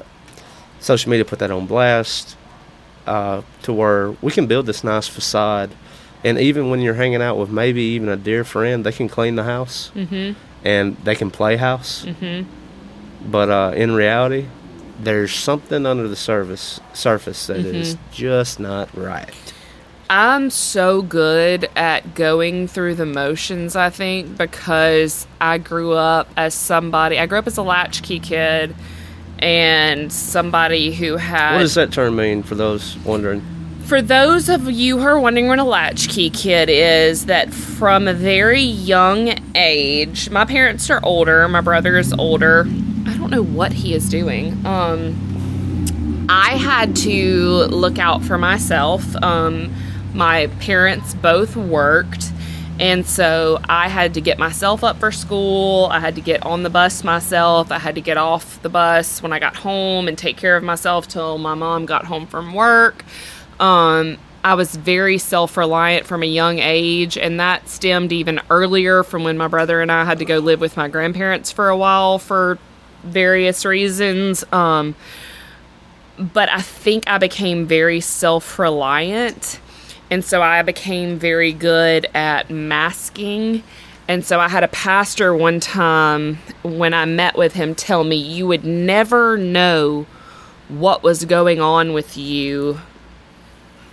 social 0.81 1.11
media 1.11 1.25
put 1.25 1.39
that 1.39 1.51
on 1.51 1.67
blast 1.67 2.37
uh, 3.07 3.43
to 3.63 3.73
where 3.73 4.11
we 4.23 4.33
can 4.33 4.47
build 4.47 4.67
this 4.67 4.83
nice 4.83 5.07
facade. 5.09 5.71
And 6.25 6.39
even 6.39 6.71
when 6.71 6.81
you're 6.81 6.95
hanging 6.95 7.21
out 7.23 7.37
with 7.37 7.51
maybe 7.51 7.83
even 7.83 8.09
a 8.09 8.17
dear 8.17 8.45
friend, 8.45 8.85
they 8.87 8.93
can 8.93 9.09
clean 9.09 9.35
the 9.37 9.43
house 9.45 9.91
Mm-hmm. 9.95 10.33
and 10.65 10.97
they 10.99 11.15
can 11.17 11.31
play 11.31 11.57
house. 11.57 12.07
But 13.25 13.49
uh, 13.51 13.73
in 13.77 13.93
reality, 13.93 14.47
there's 15.01 15.33
something 15.35 15.85
under 15.87 16.07
the 16.09 16.17
surface 16.17 16.81
surface 16.93 17.47
that 17.49 17.59
is 17.59 17.97
just 18.13 18.59
not 18.61 18.89
right. 18.97 19.35
I'm 20.15 20.51
so 20.51 21.01
good 21.01 21.71
at 21.75 22.15
going 22.15 22.69
through 22.69 22.97
the 22.97 23.07
motions, 23.07 23.75
I 23.75 23.89
think, 23.89 24.37
because 24.37 25.27
I 25.41 25.57
grew 25.57 25.93
up 25.93 26.29
as 26.37 26.53
somebody, 26.53 27.19
I 27.19 27.25
grew 27.25 27.39
up 27.39 27.47
as 27.47 27.57
a 27.57 27.63
latchkey 27.63 28.21
kid 28.21 28.77
and 29.39 30.13
somebody 30.13 30.93
who 30.93 31.17
had 31.17 31.55
What 31.55 31.61
does 31.61 31.77
that 31.77 31.93
term 31.93 32.17
mean 32.17 32.43
for 32.43 32.55
those 32.55 32.99
wondering? 32.99 33.41
For 33.87 34.03
those 34.03 34.51
of 34.51 34.71
you 34.71 34.99
who 34.99 35.05
are 35.07 35.19
wondering 35.19 35.49
what 35.49 35.59
a 35.59 35.65
latchkey 35.65 36.29
kid 36.29 36.69
is, 36.69 37.25
that 37.25 37.51
from 37.55 38.07
a 38.07 38.13
very 38.13 38.61
young 38.61 39.39
age, 39.55 40.29
my 40.29 40.45
parents 40.45 40.91
are 40.91 41.01
older, 41.03 41.49
my 41.49 41.63
brother 41.63 41.97
is 41.97 42.13
older. 42.13 42.67
I 43.07 43.17
don't 43.17 43.31
know 43.31 43.43
what 43.43 43.73
he 43.73 43.95
is 43.95 44.11
doing. 44.11 44.67
Um, 44.67 46.27
I 46.29 46.59
had 46.59 46.97
to 46.97 47.65
look 47.71 47.99
out 47.99 48.23
for 48.23 48.37
myself. 48.37 49.17
Um, 49.23 49.75
my 50.15 50.49
parents 50.61 51.15
both 51.15 51.57
worked. 51.57 52.31
And 52.81 53.07
so 53.07 53.61
I 53.69 53.89
had 53.89 54.15
to 54.15 54.21
get 54.21 54.39
myself 54.39 54.83
up 54.83 54.99
for 54.99 55.13
school. 55.13 55.89
I 55.93 56.01
had 56.01 56.15
to 56.17 56.21
get 56.21 56.45
on 56.45 56.63
the 56.63 56.71
bus 56.71 57.05
myself. 57.05 57.71
I 57.71 57.79
had 57.79 57.95
to 57.95 58.01
get 58.01 58.17
off 58.17 58.61
the 58.63 58.69
bus 58.69 59.23
when 59.23 59.33
I 59.33 59.39
got 59.39 59.57
home 59.57 60.09
and 60.09 60.17
take 60.17 60.37
care 60.37 60.57
of 60.57 60.65
myself 60.65 61.07
till 61.07 61.39
my 61.39 61.55
mom 61.55 61.87
got 61.87 62.07
home 62.07 62.27
from 62.27 62.55
work. 62.55 63.05
Um, 63.61 64.19
I 64.45 64.55
was 64.55 64.75
very 64.75 65.19
self 65.19 65.57
reliant 65.57 66.07
from 66.07 66.23
a 66.23 66.27
young 66.27 66.59
age, 66.59 67.17
and 67.17 67.39
that 67.39 67.69
stemmed 67.69 68.13
even 68.13 68.41
earlier 68.51 69.05
from 69.05 69.23
when 69.23 69.37
my 69.37 69.47
brother 69.47 69.81
and 69.81 69.93
I 69.93 70.05
had 70.05 70.19
to 70.19 70.25
go 70.25 70.39
live 70.39 70.61
with 70.61 70.77
my 70.77 70.89
grandparents 70.89 71.53
for 71.53 71.69
a 71.69 71.77
while 71.77 72.19
for 72.19 72.59
various 73.05 73.65
reasons. 73.65 74.45
Um, 74.53 74.97
but 76.19 76.49
I 76.49 76.61
think 76.61 77.05
I 77.09 77.19
became 77.19 77.67
very 77.67 78.01
self 78.01 78.59
reliant 78.59 79.61
and 80.13 80.23
so 80.23 80.43
I 80.43 80.61
became 80.61 81.19
very 81.19 81.55
good 81.55 82.07
at 82.13 82.51
masking. 82.51 83.63
And 84.07 84.23
so 84.23 84.41
I 84.41 84.49
had 84.51 84.63
a 84.63 84.69
pastor 84.69 85.35
one 85.35 85.59
time 85.59 86.37
when 86.63 86.93
I 86.93 87.07
met 87.07 87.35
with 87.35 87.55
him 87.55 87.75
tell 87.75 88.05
me, 88.05 88.17
You 88.17 88.47
would 88.47 88.63
never 88.63 89.39
know 89.39 90.05
what 90.69 91.03
was 91.03 91.25
going 91.25 91.63
on 91.63 91.95
with 91.95 92.19
you 92.19 92.81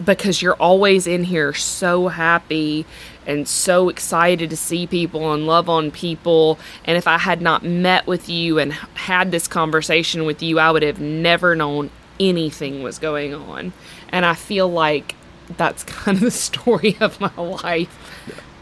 because 0.03 0.41
you're 0.41 0.55
always 0.55 1.07
in 1.07 1.23
here 1.23 1.53
so 1.53 2.09
happy 2.09 2.85
and 3.25 3.47
so 3.47 3.87
excited 3.87 4.49
to 4.49 4.57
see 4.57 4.85
people 4.85 5.31
and 5.31 5.47
love 5.47 5.69
on 5.69 5.89
people. 5.89 6.59
And 6.83 6.97
if 6.97 7.07
I 7.07 7.17
had 7.17 7.41
not 7.41 7.63
met 7.63 8.07
with 8.07 8.27
you 8.27 8.59
and 8.59 8.73
had 8.73 9.31
this 9.31 9.47
conversation 9.47 10.25
with 10.25 10.43
you, 10.43 10.59
I 10.59 10.69
would 10.69 10.83
have 10.83 10.99
never 10.99 11.55
known 11.55 11.91
anything 12.19 12.83
was 12.83 12.99
going 12.99 13.33
on. 13.33 13.71
And 14.09 14.25
I 14.25 14.33
feel 14.33 14.67
like 14.67 15.15
that's 15.57 15.83
kind 15.83 16.17
of 16.17 16.23
the 16.23 16.31
story 16.31 16.97
of 16.99 17.19
my 17.19 17.35
life. 17.35 17.95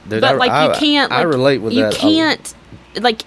Dude, 0.07 0.21
but 0.21 0.35
I- 0.35 0.37
like 0.37 0.51
I- 0.51 0.67
you 0.67 0.79
can't. 0.79 1.11
I 1.11 1.21
relate 1.23 1.59
with 1.59 1.73
you 1.73 1.83
that. 1.83 1.93
can't. 1.93 2.53
Like 2.99 3.23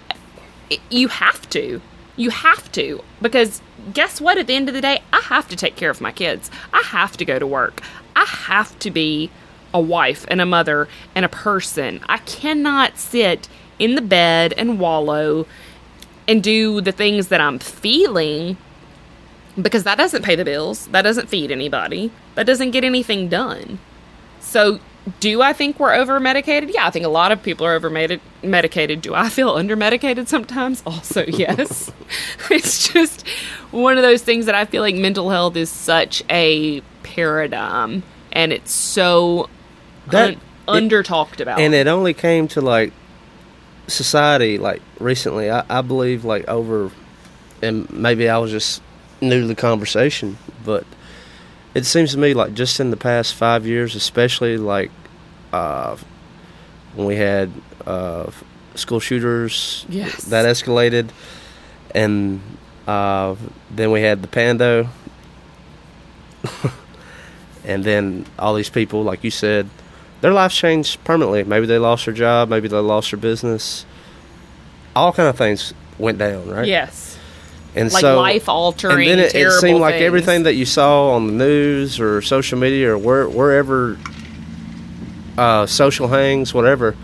you 0.89 1.07
have 1.09 1.49
to. 1.51 1.81
You 2.17 2.29
have 2.29 2.71
to 2.73 3.03
because 3.21 3.61
guess 3.93 4.19
what? 4.21 4.37
At 4.37 4.47
the 4.47 4.55
end 4.55 4.67
of 4.67 4.75
the 4.75 4.81
day, 4.81 5.01
I 5.13 5.21
have 5.21 5.47
to 5.49 5.55
take 5.55 5.75
care 5.75 5.89
of 5.89 6.01
my 6.01 6.11
kids. 6.11 6.51
I 6.73 6.81
have 6.85 7.17
to 7.17 7.25
go 7.25 7.39
to 7.39 7.47
work. 7.47 7.81
I 8.15 8.25
have 8.25 8.77
to 8.79 8.91
be 8.91 9.31
a 9.73 9.79
wife 9.79 10.25
and 10.27 10.41
a 10.41 10.45
mother 10.45 10.87
and 11.15 11.23
a 11.23 11.29
person. 11.29 12.01
I 12.09 12.17
cannot 12.17 12.97
sit 12.97 13.47
in 13.79 13.95
the 13.95 14.01
bed 14.01 14.53
and 14.57 14.79
wallow 14.79 15.47
and 16.27 16.43
do 16.43 16.81
the 16.81 16.91
things 16.91 17.29
that 17.29 17.41
I'm 17.41 17.57
feeling 17.57 18.57
because 19.59 19.83
that 19.83 19.97
doesn't 19.97 20.23
pay 20.23 20.35
the 20.35 20.45
bills. 20.45 20.87
That 20.87 21.01
doesn't 21.03 21.29
feed 21.29 21.51
anybody. 21.51 22.11
That 22.35 22.45
doesn't 22.45 22.71
get 22.71 22.83
anything 22.83 23.27
done. 23.29 23.79
So, 24.39 24.79
do 25.19 25.41
I 25.41 25.53
think 25.53 25.79
we're 25.79 25.93
over 25.93 26.19
medicated? 26.19 26.69
Yeah, 26.73 26.85
I 26.87 26.89
think 26.91 27.05
a 27.05 27.09
lot 27.09 27.31
of 27.31 27.41
people 27.43 27.65
are 27.65 27.73
over 27.73 27.89
medicated. 28.43 29.01
Do 29.01 29.13
I 29.15 29.29
feel 29.29 29.49
under 29.51 29.75
medicated 29.75 30.27
sometimes? 30.29 30.83
Also, 30.87 31.25
yes. 31.25 31.91
it's 32.51 32.87
just 32.91 33.27
one 33.71 33.97
of 33.97 34.03
those 34.03 34.21
things 34.21 34.45
that 34.45 34.55
I 34.55 34.65
feel 34.65 34.81
like 34.81 34.95
mental 34.95 35.29
health 35.29 35.55
is 35.55 35.69
such 35.69 36.23
a 36.29 36.81
paradigm 37.03 38.03
and 38.31 38.53
it's 38.53 38.71
so 38.71 39.49
That- 40.07 40.29
un- 40.35 40.41
under 40.67 41.03
talked 41.03 41.41
about. 41.41 41.59
and 41.59 41.73
it 41.73 41.87
only 41.87 42.13
came 42.13 42.47
to 42.49 42.61
like 42.61 42.93
society 43.87 44.57
like 44.57 44.81
recently 44.99 45.49
I, 45.51 45.65
I 45.69 45.81
believe 45.81 46.23
like 46.23 46.47
over 46.47 46.91
and 47.61 47.89
maybe 47.91 48.29
i 48.29 48.37
was 48.37 48.51
just 48.51 48.81
new 49.19 49.41
to 49.41 49.47
the 49.47 49.55
conversation 49.55 50.37
but 50.63 50.85
it 51.73 51.85
seems 51.85 52.11
to 52.11 52.17
me 52.17 52.33
like 52.33 52.53
just 52.53 52.79
in 52.79 52.89
the 52.91 52.97
past 52.97 53.33
five 53.35 53.65
years 53.65 53.95
especially 53.95 54.57
like 54.57 54.91
uh, 55.53 55.95
when 56.95 57.07
we 57.07 57.15
had 57.15 57.49
uh, 57.85 58.29
school 58.75 58.99
shooters 58.99 59.85
Yes. 59.89 60.23
that 60.25 60.45
escalated 60.45 61.09
and 61.95 62.41
uh, 62.87 63.35
then 63.69 63.91
we 63.91 64.01
had 64.01 64.21
the 64.21 64.27
pando 64.27 64.87
and 67.65 67.83
then 67.83 68.25
all 68.39 68.53
these 68.55 68.69
people 68.69 69.03
like 69.03 69.23
you 69.23 69.31
said 69.31 69.69
their 70.21 70.31
lives 70.33 70.55
changed 70.55 71.03
permanently. 71.03 71.43
Maybe 71.43 71.65
they 71.65 71.79
lost 71.79 72.05
their 72.05 72.13
job, 72.13 72.47
maybe 72.47 72.67
they 72.67 72.77
lost 72.77 73.09
their 73.09 73.19
business. 73.19 73.87
All 74.95 75.11
kind 75.11 75.27
of 75.27 75.35
things 75.35 75.73
went 75.97 76.19
down, 76.19 76.47
right? 76.47 76.67
yes. 76.67 77.10
And 77.75 77.91
Like 77.91 78.01
so 78.01 78.19
life-altering, 78.19 79.07
And 79.09 79.19
then 79.19 79.19
it, 79.19 79.33
it 79.33 79.51
seemed 79.51 79.79
like 79.79 79.95
things. 79.95 80.05
everything 80.05 80.43
that 80.43 80.55
you 80.55 80.65
saw 80.65 81.11
on 81.11 81.27
the 81.27 81.33
news 81.45 81.99
or 81.99 82.21
social 82.21 82.59
media 82.59 82.91
or 82.93 82.97
where, 82.97 83.29
wherever 83.29 83.97
uh, 85.37 85.65
social 85.65 86.09
hangs, 86.09 86.53
whatever, 86.53 86.95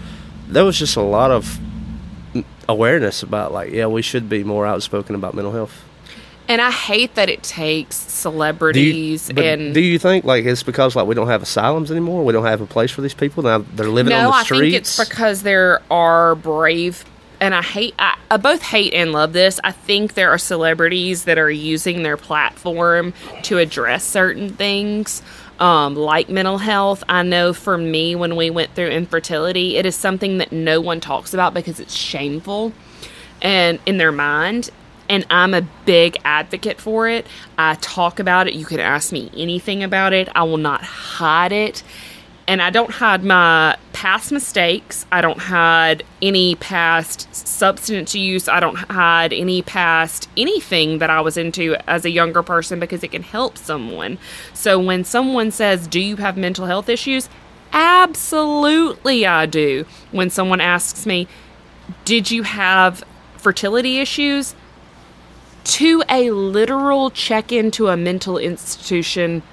there 0.47 0.65
was 0.65 0.77
just 0.77 0.97
a 0.97 1.01
lot 1.01 1.31
of 1.31 1.59
awareness 2.67 3.23
about 3.23 3.53
like, 3.53 3.71
yeah, 3.71 3.85
we 3.87 4.01
should 4.01 4.27
be 4.27 4.43
more 4.43 4.65
outspoken 4.65 5.15
about 5.15 5.33
mental 5.33 5.53
health. 5.53 5.83
And 6.49 6.61
I 6.61 6.71
hate 6.71 7.15
that 7.15 7.29
it 7.29 7.43
takes 7.43 7.99
Do 7.99 8.05
you, 8.05 8.11
celebrities 8.11 9.29
and 9.29 9.73
do 9.73 9.81
you 9.81 9.99
think 9.99 10.23
like 10.23 10.45
it's 10.45 10.63
because 10.63 10.95
like 10.95 11.05
we 11.05 11.13
don't 11.13 11.27
have 11.27 11.41
asylums 11.43 11.91
anymore? 11.91 12.23
We 12.23 12.31
don't 12.31 12.45
have 12.45 12.61
a 12.61 12.65
place 12.65 12.89
for 12.89 13.01
these 13.01 13.13
people 13.13 13.43
now. 13.43 13.59
They're 13.59 13.87
living 13.87 14.13
on 14.13 14.23
no, 14.23 14.29
the 14.29 14.35
I 14.35 14.43
think 14.43 14.73
it's 14.73 14.97
because 14.97 15.43
there 15.43 15.81
are 15.91 16.35
brave, 16.35 17.03
and 17.39 17.53
I 17.53 17.61
hate, 17.61 17.93
I, 17.99 18.17
I 18.31 18.37
both 18.37 18.61
hate 18.61 18.93
and 18.93 19.11
love 19.11 19.33
this. 19.33 19.59
I 19.63 19.71
think 19.71 20.13
there 20.13 20.31
are 20.31 20.37
celebrities 20.37 21.25
that 21.25 21.37
are 21.37 21.51
using 21.51 22.03
their 22.03 22.17
platform 22.17 23.13
to 23.43 23.57
address 23.57 24.03
certain 24.03 24.49
things, 24.49 25.21
um, 25.59 25.95
like 25.95 26.29
mental 26.29 26.57
health. 26.57 27.03
I 27.07 27.23
know 27.23 27.53
for 27.53 27.77
me, 27.77 28.15
when 28.15 28.35
we 28.35 28.49
went 28.49 28.73
through 28.75 28.89
infertility, 28.89 29.77
it 29.77 29.85
is 29.85 29.95
something 29.95 30.39
that 30.39 30.51
no 30.51 30.81
one 30.81 30.99
talks 30.99 31.33
about 31.33 31.53
because 31.53 31.79
it's 31.79 31.95
shameful, 31.95 32.73
and 33.41 33.79
in 33.85 33.97
their 33.97 34.11
mind. 34.11 34.69
And 35.09 35.25
I'm 35.29 35.53
a 35.53 35.61
big 35.85 36.17
advocate 36.25 36.81
for 36.81 37.07
it. 37.07 37.25
I 37.57 37.75
talk 37.75 38.19
about 38.19 38.47
it. 38.47 38.55
You 38.55 38.65
can 38.65 38.81
ask 38.81 39.13
me 39.13 39.31
anything 39.37 39.81
about 39.81 40.11
it. 40.11 40.27
I 40.35 40.43
will 40.43 40.57
not 40.57 40.83
hide 40.83 41.53
it 41.53 41.81
and 42.47 42.61
I 42.61 42.69
don't 42.69 42.91
hide 42.91 43.23
my 43.23 43.77
past 43.91 44.31
mistakes. 44.31 45.05
I 45.11 45.19
don't 45.19 45.39
hide 45.39 46.03
any 46.21 46.55
past 46.55 47.33
substance 47.35 48.15
use. 48.15 48.47
I 48.47 48.61
don't 48.61 48.75
hide 48.75 49.33
any 49.33 49.61
past 49.61 50.29
anything 50.37 50.99
that 50.99 51.09
I 51.09 51.19
was 51.19 51.35
into 51.35 51.75
as 51.89 52.05
a 52.05 52.09
younger 52.09 52.41
person 52.41 52.79
because 52.79 53.03
it 53.03 53.11
can 53.11 53.23
help 53.23 53.57
someone. 53.57 54.17
So 54.53 54.79
when 54.79 55.03
someone 55.03 55.51
says, 55.51 55.87
Do 55.87 55.99
you 55.99 56.15
have 56.17 56.37
mental 56.37 56.67
health 56.67 56.87
issues? 56.87 57.27
Absolutely, 57.73 59.25
I 59.25 59.45
do. 59.45 59.85
When 60.11 60.29
someone 60.29 60.61
asks 60.61 61.05
me, 61.05 61.27
Did 62.05 62.31
you 62.31 62.43
have 62.43 63.03
fertility 63.35 63.99
issues? 63.99 64.55
To 65.65 66.01
a 66.07 66.31
literal 66.31 67.09
check 67.09 67.51
into 67.51 67.89
a 67.89 67.97
mental 67.97 68.37
institution 68.37 69.43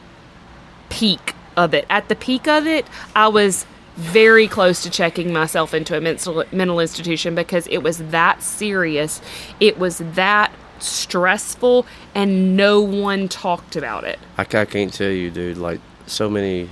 peak 0.91 1.35
of 1.57 1.75
it. 1.75 1.87
At 1.91 2.09
the 2.09 2.17
peak 2.17 2.47
of 2.49 2.67
it, 2.67 2.87
I 3.15 3.29
was 3.29 3.67
very 3.97 4.49
close 4.49 4.83
to 4.83 4.91
checking 4.91 5.33
myself 5.33 5.73
into 5.73 5.97
a 5.97 6.01
mental 6.01 6.45
mental 6.51 6.81
institution 6.81 7.35
because 7.35 7.67
it 7.69 7.79
was 7.79 7.99
that 7.99 8.43
serious. 8.43 9.21
It 9.61 9.79
was 9.79 9.99
that 9.99 10.53
stressful 10.81 11.87
and 12.15 12.57
no 12.57 12.81
one 12.81 13.29
talked 13.29 13.77
about 13.77 14.05
it. 14.05 14.19
I, 14.37 14.43
I 14.43 14.65
can't 14.65 14.93
tell 14.93 15.11
you, 15.11 15.31
dude. 15.31 15.59
Like 15.59 15.81
so 16.07 16.29
many 16.29 16.69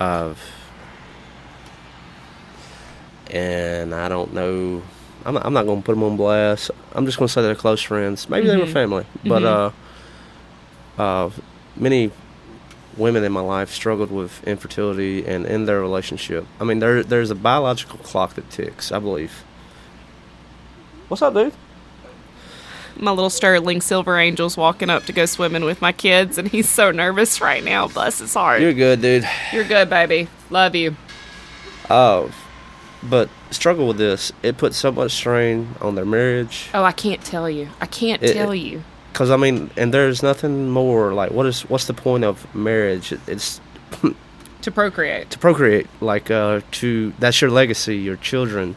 of, 0.00 0.40
and 3.30 3.94
I 3.94 4.08
don't 4.08 4.32
know. 4.34 4.82
I'm 5.24 5.34
not, 5.34 5.46
I'm 5.46 5.52
not 5.52 5.66
gonna 5.66 5.82
put 5.82 5.92
them 5.92 6.02
on 6.02 6.16
blast. 6.16 6.72
I'm 6.92 7.06
just 7.06 7.18
gonna 7.18 7.28
say 7.28 7.42
they're 7.42 7.54
close 7.54 7.80
friends. 7.80 8.28
Maybe 8.28 8.48
they 8.48 8.56
were 8.56 8.66
family, 8.66 9.06
but 9.24 9.44
uh, 9.44 9.70
uh, 10.98 11.30
many 11.76 12.10
women 12.96 13.24
in 13.24 13.32
my 13.32 13.40
life 13.40 13.70
struggled 13.70 14.10
with 14.10 14.42
infertility 14.46 15.24
and 15.26 15.46
in 15.46 15.64
their 15.66 15.80
relationship. 15.80 16.46
I 16.60 16.64
mean, 16.64 16.78
there 16.78 17.02
there's 17.02 17.30
a 17.30 17.34
biological 17.34 17.98
clock 17.98 18.34
that 18.34 18.50
ticks. 18.50 18.92
I 18.92 18.98
believe. 18.98 19.42
What's 21.08 21.22
up, 21.22 21.34
dude? 21.34 21.52
My 22.96 23.10
little 23.10 23.30
Sterling 23.30 23.80
Silver 23.80 24.18
Angel's 24.18 24.56
walking 24.56 24.90
up 24.90 25.04
to 25.06 25.12
go 25.12 25.24
swimming 25.24 25.64
with 25.64 25.80
my 25.80 25.92
kids 25.92 26.36
and 26.36 26.46
he's 26.48 26.68
so 26.68 26.90
nervous 26.90 27.40
right 27.40 27.64
now. 27.64 27.88
Bless 27.88 28.18
his 28.18 28.34
heart. 28.34 28.60
You're 28.60 28.74
good, 28.74 29.00
dude. 29.00 29.26
You're 29.52 29.64
good, 29.64 29.88
baby. 29.88 30.28
Love 30.50 30.74
you. 30.74 30.94
Uh, 31.88 32.28
but 33.02 33.30
struggle 33.50 33.88
with 33.88 33.96
this. 33.96 34.30
It 34.42 34.58
puts 34.58 34.76
so 34.76 34.92
much 34.92 35.12
strain 35.12 35.74
on 35.80 35.94
their 35.94 36.04
marriage. 36.04 36.68
Oh, 36.74 36.84
I 36.84 36.92
can't 36.92 37.22
tell 37.24 37.48
you. 37.48 37.68
I 37.80 37.86
can't 37.86 38.22
It- 38.22 38.34
tell 38.34 38.54
you. 38.54 38.84
Because 39.12 39.30
I 39.30 39.36
mean, 39.36 39.70
and 39.76 39.92
there's 39.92 40.22
nothing 40.22 40.70
more 40.70 41.12
like 41.12 41.30
what 41.30 41.46
is 41.46 41.62
what's 41.62 41.86
the 41.86 41.94
point 41.94 42.24
of 42.24 42.52
marriage? 42.54 43.12
It's 43.26 43.60
To 44.62 44.70
procreate. 44.70 45.28
to 45.30 45.38
procreate, 45.38 45.86
like 46.00 46.30
uh, 46.30 46.60
to 46.72 47.12
that's 47.18 47.40
your 47.40 47.50
legacy, 47.50 47.96
your 47.96 48.16
children, 48.16 48.76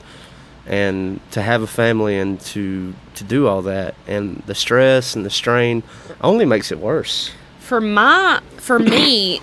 and 0.66 1.20
to 1.32 1.42
have 1.42 1.62
a 1.62 1.68
family 1.68 2.18
and 2.18 2.40
to 2.42 2.94
to 3.16 3.24
do 3.24 3.48
all 3.48 3.62
that, 3.62 3.96
and 4.08 4.42
the 4.46 4.56
stress 4.56 5.16
and 5.16 5.26
the 5.26 5.30
strain 5.30 5.84
only 6.22 6.46
makes 6.46 6.72
it 6.72 6.80
worse. 6.80 7.32
For 7.60 7.80
my 7.80 8.42
for 8.58 8.80
me, 8.80 9.42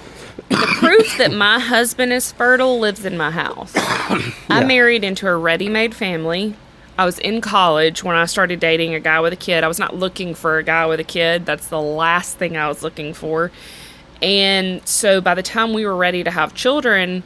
the 0.48 0.56
proof 0.78 1.16
that 1.18 1.32
my 1.32 1.58
husband 1.58 2.12
is 2.12 2.32
fertile 2.32 2.78
lives 2.80 3.04
in 3.04 3.16
my 3.16 3.30
house. 3.30 3.72
I 4.48 4.64
married 4.64 5.04
into 5.04 5.26
a 5.26 5.36
ready-made 5.36 5.94
family. 5.94 6.54
I 6.98 7.04
was 7.04 7.18
in 7.18 7.40
college 7.40 8.04
when 8.04 8.16
I 8.16 8.26
started 8.26 8.60
dating 8.60 8.94
a 8.94 9.00
guy 9.00 9.20
with 9.20 9.32
a 9.32 9.36
kid. 9.36 9.64
I 9.64 9.68
was 9.68 9.78
not 9.78 9.96
looking 9.96 10.34
for 10.34 10.58
a 10.58 10.62
guy 10.62 10.86
with 10.86 11.00
a 11.00 11.04
kid. 11.04 11.46
That's 11.46 11.68
the 11.68 11.80
last 11.80 12.36
thing 12.36 12.56
I 12.56 12.68
was 12.68 12.82
looking 12.82 13.14
for. 13.14 13.50
And 14.20 14.86
so 14.86 15.20
by 15.20 15.34
the 15.34 15.42
time 15.42 15.72
we 15.72 15.84
were 15.86 15.96
ready 15.96 16.22
to 16.22 16.30
have 16.30 16.54
children, 16.54 17.22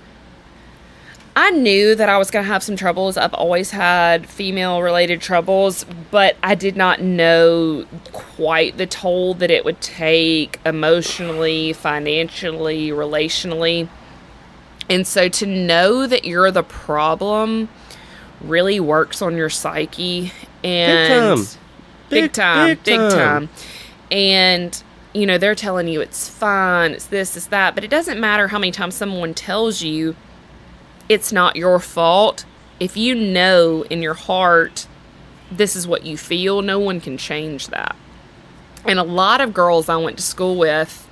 I 1.39 1.51
knew 1.51 1.95
that 1.95 2.09
I 2.09 2.17
was 2.17 2.31
going 2.31 2.45
to 2.45 2.51
have 2.51 2.63
some 2.63 2.77
troubles. 2.77 3.19
I've 3.19 3.35
always 3.35 3.71
had 3.71 4.27
female 4.27 4.81
related 4.81 5.21
troubles, 5.21 5.85
but 6.11 6.37
I 6.43 6.55
did 6.55 6.77
not 6.77 7.03
know 7.03 7.85
quite 8.13 8.79
the 8.79 8.87
toll 8.87 9.35
that 9.35 9.51
it 9.51 9.63
would 9.65 9.83
take 9.83 10.59
emotionally, 10.65 11.75
financially, 11.75 12.89
relationally. 12.89 13.89
And 14.89 15.07
so 15.07 15.29
to 15.29 15.45
know 15.45 16.07
that 16.07 16.25
you're 16.25 16.51
the 16.51 16.63
problem 16.63 17.69
really 18.41 18.81
works 18.81 19.23
on 19.23 19.37
your 19.37 19.49
psyche 19.51 20.33
and 20.63 21.37
big 21.39 21.47
time. 21.47 21.59
big 22.09 22.23
Big- 22.25 22.33
time, 22.33 22.67
big 22.69 22.83
big 22.85 22.99
time. 22.99 23.11
time. 23.11 23.49
And 24.11 24.83
you 25.13 25.25
know, 25.27 25.39
they're 25.39 25.55
telling 25.55 25.89
you 25.89 26.01
it's 26.03 26.29
fine, 26.29 26.93
it's 26.93 27.07
this, 27.07 27.37
it's 27.37 27.47
that, 27.47 27.75
but 27.75 27.83
it 27.85 27.89
doesn't 27.91 28.21
matter 28.21 28.49
how 28.49 28.59
many 28.59 28.71
times 28.71 28.95
someone 28.95 29.33
tells 29.33 29.81
you 29.83 30.15
it's 31.09 31.33
not 31.33 31.57
your 31.57 31.79
fault. 31.79 32.45
If 32.79 32.97
you 32.97 33.15
know 33.15 33.85
in 33.89 34.03
your 34.03 34.15
heart 34.15 34.87
this 35.51 35.77
is 35.77 35.87
what 35.87 36.05
you 36.05 36.19
feel, 36.19 36.61
no 36.61 36.79
one 36.79 37.01
can 37.01 37.17
change 37.17 37.69
that. 37.69 37.95
And 38.85 38.99
a 38.99 39.05
lot 39.05 39.41
of 39.41 39.55
girls 39.55 39.89
I 39.89 39.97
went 39.97 40.17
to 40.19 40.23
school 40.23 40.57
with, 40.57 41.09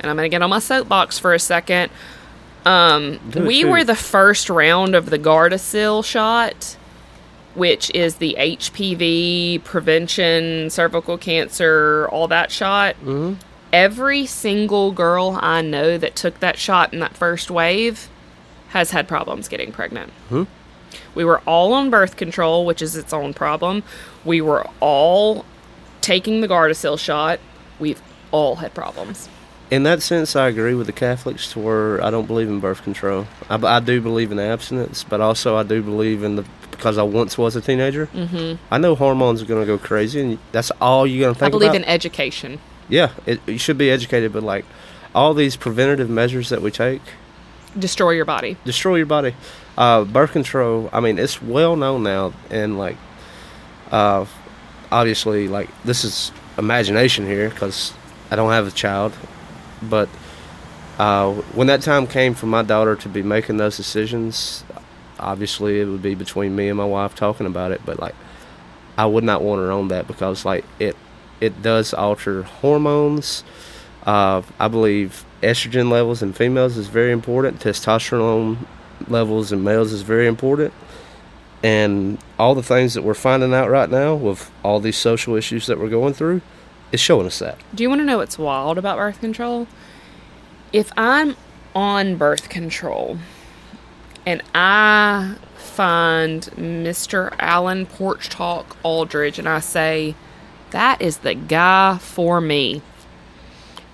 and 0.00 0.10
I'm 0.10 0.16
going 0.16 0.28
to 0.30 0.34
get 0.34 0.42
on 0.42 0.50
my 0.50 0.58
soapbox 0.58 1.18
for 1.18 1.34
a 1.34 1.38
second. 1.38 1.90
Um, 2.66 3.20
we 3.32 3.62
too. 3.62 3.70
were 3.70 3.84
the 3.84 3.94
first 3.94 4.50
round 4.50 4.96
of 4.96 5.08
the 5.08 5.18
Gardasil 5.18 6.04
shot, 6.04 6.76
which 7.54 7.90
is 7.94 8.16
the 8.16 8.36
HPV 8.38 9.62
prevention, 9.62 10.68
cervical 10.70 11.16
cancer, 11.16 12.08
all 12.10 12.26
that 12.28 12.50
shot. 12.50 12.96
Mm-hmm. 12.96 13.34
Every 13.72 14.26
single 14.26 14.90
girl 14.90 15.38
I 15.40 15.62
know 15.62 15.96
that 15.96 16.16
took 16.16 16.40
that 16.40 16.58
shot 16.58 16.92
in 16.92 16.98
that 16.98 17.16
first 17.16 17.50
wave 17.50 18.08
has 18.70 18.90
had 18.90 19.06
problems 19.06 19.46
getting 19.48 19.70
pregnant. 19.70 20.12
We 21.14 21.24
were 21.24 21.40
all 21.46 21.72
on 21.72 21.88
birth 21.88 22.16
control, 22.16 22.66
which 22.66 22.82
is 22.82 22.96
its 22.96 23.12
own 23.12 23.32
problem. 23.32 23.84
We 24.24 24.40
were 24.40 24.66
all 24.80 25.44
taking 26.00 26.40
the 26.40 26.48
Gardasil 26.48 26.98
shot. 26.98 27.38
We've 27.78 28.02
all 28.32 28.56
had 28.56 28.74
problems. 28.74 29.28
In 29.70 29.82
that 29.82 30.00
sense, 30.00 30.36
I 30.36 30.46
agree 30.48 30.74
with 30.74 30.86
the 30.86 30.92
Catholics 30.92 31.52
to 31.52 31.58
where 31.58 32.02
I 32.02 32.10
don't 32.10 32.26
believe 32.26 32.48
in 32.48 32.60
birth 32.60 32.82
control. 32.82 33.26
I, 33.48 33.56
I 33.56 33.80
do 33.80 34.00
believe 34.00 34.30
in 34.30 34.38
abstinence, 34.38 35.02
but 35.02 35.20
also 35.20 35.56
I 35.56 35.64
do 35.64 35.82
believe 35.82 36.22
in 36.22 36.36
the 36.36 36.44
because 36.70 36.98
I 36.98 37.02
once 37.02 37.38
was 37.38 37.56
a 37.56 37.60
teenager. 37.60 38.06
Mm-hmm. 38.08 38.62
I 38.72 38.78
know 38.78 38.94
hormones 38.94 39.42
are 39.42 39.46
going 39.46 39.62
to 39.62 39.66
go 39.66 39.78
crazy, 39.78 40.20
and 40.20 40.38
that's 40.52 40.70
all 40.80 41.06
you're 41.06 41.20
going 41.24 41.34
to 41.34 41.38
think. 41.40 41.48
About. 41.48 41.56
I 41.56 41.58
believe 41.58 41.70
about. 41.70 41.82
in 41.82 41.84
education. 41.84 42.60
yeah, 42.88 43.12
it, 43.24 43.40
you 43.46 43.58
should 43.58 43.78
be 43.78 43.90
educated, 43.90 44.32
but 44.32 44.42
like 44.42 44.64
all 45.14 45.34
these 45.34 45.56
preventative 45.56 46.10
measures 46.10 46.50
that 46.50 46.60
we 46.62 46.70
take 46.70 47.00
Destroy 47.78 48.10
your 48.10 48.24
body. 48.24 48.56
destroy 48.64 48.96
your 48.96 49.06
body. 49.06 49.34
Uh, 49.76 50.04
birth 50.04 50.32
control. 50.32 50.88
I 50.92 51.00
mean, 51.00 51.18
it's 51.18 51.42
well 51.42 51.76
known 51.76 52.02
now, 52.02 52.32
and 52.50 52.78
like, 52.78 52.96
uh, 53.90 54.26
obviously, 54.92 55.48
like 55.48 55.68
this 55.82 56.04
is 56.04 56.30
imagination 56.56 57.26
here 57.26 57.50
because 57.50 57.92
I 58.30 58.36
don't 58.36 58.50
have 58.50 58.66
a 58.66 58.70
child, 58.70 59.12
but 59.82 60.08
uh, 60.98 61.32
when 61.54 61.66
that 61.66 61.82
time 61.82 62.06
came 62.06 62.34
for 62.34 62.46
my 62.46 62.62
daughter 62.62 62.96
to 62.96 63.08
be 63.08 63.22
making 63.22 63.58
those 63.58 63.76
decisions, 63.76 64.64
obviously 65.18 65.80
it 65.80 65.84
would 65.86 66.02
be 66.02 66.14
between 66.14 66.56
me 66.56 66.68
and 66.68 66.76
my 66.76 66.84
wife 66.84 67.14
talking 67.14 67.46
about 67.46 67.72
it. 67.72 67.80
But 67.84 68.00
like, 68.00 68.14
I 68.96 69.06
would 69.06 69.24
not 69.24 69.42
want 69.42 69.60
her 69.60 69.70
on 69.70 69.88
that 69.88 70.06
because 70.06 70.44
like 70.44 70.64
it 70.78 70.96
it 71.40 71.62
does 71.62 71.92
alter 71.92 72.42
hormones. 72.42 73.44
Uh, 74.04 74.42
I 74.58 74.68
believe 74.68 75.24
estrogen 75.42 75.90
levels 75.90 76.22
in 76.22 76.32
females 76.32 76.76
is 76.76 76.88
very 76.88 77.12
important. 77.12 77.60
Testosterone 77.60 78.56
levels 79.08 79.52
in 79.52 79.62
males 79.62 79.92
is 79.92 80.02
very 80.02 80.26
important. 80.26 80.72
And 81.62 82.18
all 82.38 82.54
the 82.54 82.62
things 82.62 82.94
that 82.94 83.02
we're 83.02 83.14
finding 83.14 83.52
out 83.52 83.68
right 83.68 83.90
now 83.90 84.14
with 84.14 84.50
all 84.62 84.78
these 84.80 84.96
social 84.96 85.34
issues 85.34 85.66
that 85.66 85.78
we're 85.78 85.88
going 85.88 86.14
through 86.14 86.40
is 86.92 87.00
showing 87.00 87.26
us 87.26 87.38
that. 87.38 87.58
Do 87.74 87.82
you 87.82 87.88
want 87.88 88.00
to 88.00 88.04
know 88.04 88.18
what's 88.18 88.38
wild 88.38 88.78
about 88.78 88.96
birth 88.96 89.20
control? 89.20 89.66
If 90.72 90.92
I'm 90.96 91.36
on 91.74 92.16
birth 92.16 92.48
control 92.48 93.18
and 94.24 94.42
I 94.54 95.36
find 95.56 96.42
Mr. 96.56 97.34
Alan 97.38 97.86
Porch 97.86 98.28
Talk 98.28 98.76
Aldridge 98.82 99.38
and 99.38 99.48
I 99.48 99.60
say, 99.60 100.14
that 100.70 101.00
is 101.00 101.18
the 101.18 101.34
guy 101.34 101.98
for 101.98 102.40
me, 102.40 102.82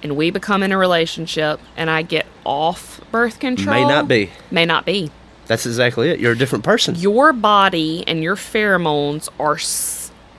and 0.02 0.16
we 0.16 0.30
become 0.30 0.62
in 0.62 0.72
a 0.72 0.78
relationship 0.78 1.60
and 1.76 1.90
I 1.90 2.02
get 2.02 2.26
off 2.44 3.00
birth 3.10 3.38
control, 3.38 3.74
May 3.74 3.86
not 3.86 4.08
be. 4.08 4.30
May 4.50 4.64
not 4.64 4.86
be. 4.86 5.10
That's 5.46 5.66
exactly 5.66 6.08
it. 6.08 6.18
You're 6.18 6.32
a 6.32 6.38
different 6.38 6.64
person. 6.64 6.94
Your 6.94 7.32
body 7.32 8.04
and 8.06 8.22
your 8.22 8.36
pheromones 8.36 9.28
are 9.38 9.58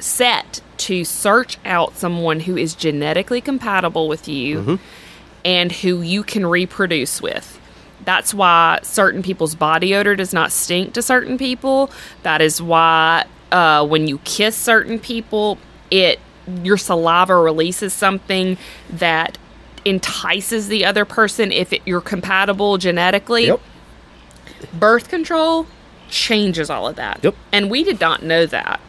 set 0.04 0.62
to 0.78 1.06
search 1.06 1.58
out 1.66 1.96
someone 1.96 2.42
who 2.42 2.58
is 2.58 2.76
genetically 2.76 3.40
compatible 3.40 4.08
with 4.10 4.28
you 4.28 4.80
and 5.46 5.72
who 5.72 6.02
you 6.02 6.24
can 6.24 6.46
reproduce 6.46 7.22
with. 7.22 7.60
That's 8.04 8.34
why 8.34 8.80
certain 8.84 9.24
people's 9.24 9.56
body 9.56 9.96
odor 9.96 10.16
does 10.16 10.34
not 10.34 10.52
stink 10.52 10.94
to 10.94 11.02
certain 11.02 11.38
people. 11.38 11.90
That 12.24 12.42
is 12.42 12.62
why 12.62 13.26
uh, 13.52 13.88
when 13.88 14.08
you 14.08 14.18
kiss 14.26 14.58
certain 14.58 15.00
people, 15.00 15.58
it 15.90 16.20
your 16.64 16.76
saliva 16.76 17.38
releases 17.38 17.94
something 17.94 18.58
that 18.90 19.38
entices 19.86 20.68
the 20.68 20.84
other 20.84 21.06
person 21.06 21.54
if 21.54 21.72
it, 21.72 21.82
you're 21.86 22.02
compatible 22.02 22.78
genetically 22.78 23.48
Yep. 23.48 23.62
birth 24.74 25.08
control 25.08 25.66
changes 26.10 26.70
all 26.70 26.90
of 26.90 26.98
that. 26.98 27.20
Yep. 27.24 27.36
And 27.54 27.72
we 27.72 27.86
did 27.86 28.02
not 28.02 28.22
know 28.22 28.46
that. 28.46 28.82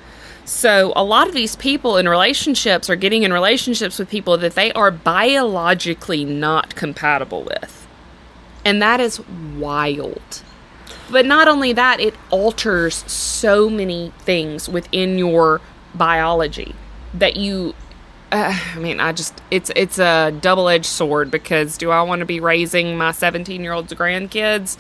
So 0.45 0.93
a 0.95 1.03
lot 1.03 1.27
of 1.27 1.35
these 1.35 1.57
people 1.57 1.97
in 1.97 2.09
relationships 2.09 2.91
are 2.91 2.97
getting 2.97 3.23
in 3.23 3.33
relationships 3.33 3.99
with 3.99 4.11
people 4.11 4.37
that 4.39 4.55
they 4.55 4.73
are 4.73 4.91
biologically 4.91 6.25
not 6.25 6.75
compatible 6.75 7.45
with. 7.45 7.87
And 8.65 8.81
that 8.83 9.01
is 9.01 9.21
wild. 9.57 10.43
But 11.11 11.27
not 11.27 11.49
only 11.49 11.73
that, 11.73 12.01
it 12.01 12.15
alters 12.31 13.11
so 13.11 13.71
many 13.71 14.13
things 14.21 14.69
within 14.69 15.19
your 15.19 15.61
biology 15.95 16.75
that 17.15 17.37
you 17.37 17.75
uh, 18.33 18.59
I 18.75 18.79
mean, 18.79 18.99
I 19.01 19.13
just 19.13 19.41
it's 19.51 19.71
it's 19.77 19.99
a 19.99 20.33
double-edged 20.41 20.87
sword 20.87 21.31
because 21.31 21.79
do 21.79 21.91
I 21.91 22.03
want 22.03 22.19
to 22.21 22.25
be 22.25 22.41
raising 22.41 22.97
my 22.97 23.11
17-year-old's 23.11 23.93
grandkids? 23.93 24.77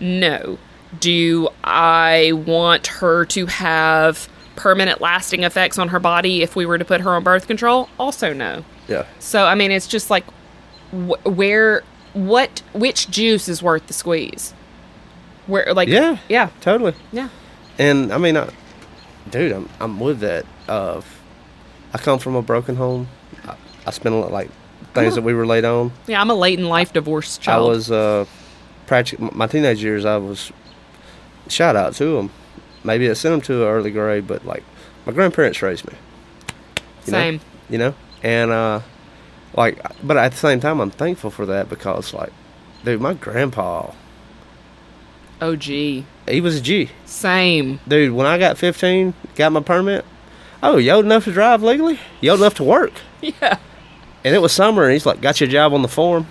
No. 0.00 0.58
Do 1.00 1.48
I 1.64 2.32
want 2.32 2.88
her 2.88 3.24
to 3.26 3.46
have 3.46 4.28
permanent 4.56 5.00
lasting 5.00 5.42
effects 5.44 5.78
on 5.78 5.88
her 5.88 5.98
body 6.00 6.42
if 6.42 6.54
we 6.56 6.66
were 6.66 6.78
to 6.78 6.84
put 6.84 7.00
her 7.00 7.10
on 7.14 7.22
birth 7.24 7.46
control? 7.46 7.88
Also 7.98 8.32
no. 8.32 8.64
Yeah. 8.88 9.06
So 9.18 9.44
I 9.46 9.54
mean, 9.54 9.70
it's 9.70 9.86
just 9.86 10.10
like 10.10 10.24
wh- 10.90 11.24
where 11.26 11.82
what 12.12 12.62
which 12.72 13.10
juice 13.10 13.48
is 13.48 13.62
worth 13.62 13.86
the 13.86 13.92
squeeze? 13.94 14.52
Where 15.46 15.72
like 15.74 15.88
Yeah. 15.88 16.18
yeah 16.28 16.50
Totally. 16.60 16.94
yeah 17.12 17.28
And 17.78 18.12
I 18.12 18.18
mean, 18.18 18.36
I, 18.36 18.48
dude, 19.30 19.52
I'm 19.52 19.68
I'm 19.80 20.00
with 20.00 20.20
that. 20.20 20.46
Uh, 20.68 21.00
I 21.92 21.98
come 21.98 22.18
from 22.18 22.34
a 22.36 22.42
broken 22.42 22.76
home. 22.76 23.08
I, 23.46 23.56
I 23.86 23.90
spent 23.90 24.14
a 24.14 24.18
lot 24.18 24.32
like 24.32 24.50
things 24.94 25.14
that 25.16 25.22
we 25.22 25.34
were 25.34 25.46
laid 25.46 25.64
on. 25.64 25.90
yeah. 26.06 26.20
I'm 26.20 26.30
a 26.30 26.34
late 26.34 26.58
in 26.58 26.68
life 26.68 26.92
divorce 26.92 27.36
child. 27.38 27.66
I 27.66 27.68
was 27.68 27.90
uh, 27.90 28.24
practically 28.86 29.28
my 29.32 29.46
teenage 29.48 29.82
years. 29.82 30.04
I 30.04 30.16
was 30.18 30.52
shout 31.48 31.74
out 31.76 31.94
to 31.96 32.04
them. 32.16 32.30
Maybe 32.84 33.08
I 33.10 33.14
sent 33.14 33.32
them 33.32 33.40
to 33.42 33.62
an 33.62 33.68
early 33.68 33.90
grade, 33.90 34.26
but 34.26 34.44
like 34.44 34.62
my 35.06 35.12
grandparents 35.12 35.62
raised 35.62 35.86
me. 35.86 35.94
you 37.06 37.12
know? 37.12 37.18
same. 37.18 37.40
You 37.70 37.78
know, 37.78 37.94
and 38.22 38.50
uh, 38.50 38.80
like, 39.54 39.80
but 40.06 40.16
at 40.18 40.32
the 40.32 40.38
same 40.38 40.60
time, 40.60 40.80
I'm 40.80 40.90
thankful 40.90 41.30
for 41.30 41.46
that 41.46 41.68
because 41.68 42.12
like, 42.12 42.32
dude, 42.84 43.00
my 43.00 43.14
grandpa, 43.14 43.92
Oh 45.40 45.56
gee, 45.56 46.06
he 46.28 46.40
was 46.40 46.56
a 46.56 46.60
G. 46.60 46.90
same. 47.06 47.80
Dude, 47.88 48.12
when 48.12 48.26
I 48.26 48.38
got 48.38 48.56
15, 48.58 49.14
got 49.34 49.52
my 49.52 49.60
permit, 49.60 50.04
"Oh, 50.62 50.76
you 50.76 50.90
old 50.92 51.04
enough 51.06 51.24
to 51.24 51.32
drive 51.32 51.62
legally? 51.62 51.98
You 52.20 52.30
old 52.32 52.40
enough 52.40 52.54
to 52.56 52.64
work?" 52.64 52.92
Yeah. 53.20 53.58
And 54.22 54.34
it 54.34 54.38
was 54.38 54.52
summer, 54.52 54.84
and 54.84 54.92
he's 54.92 55.04
like, 55.06 55.20
"Got 55.20 55.40
your 55.40 55.48
job 55.50 55.72
on 55.74 55.82
the 55.82 55.88
farm." 55.88 56.26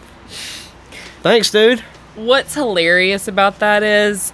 Thanks, 1.22 1.52
dude. 1.52 1.80
What's 2.16 2.54
hilarious 2.54 3.28
about 3.28 3.60
that 3.60 3.82
is 3.84 4.34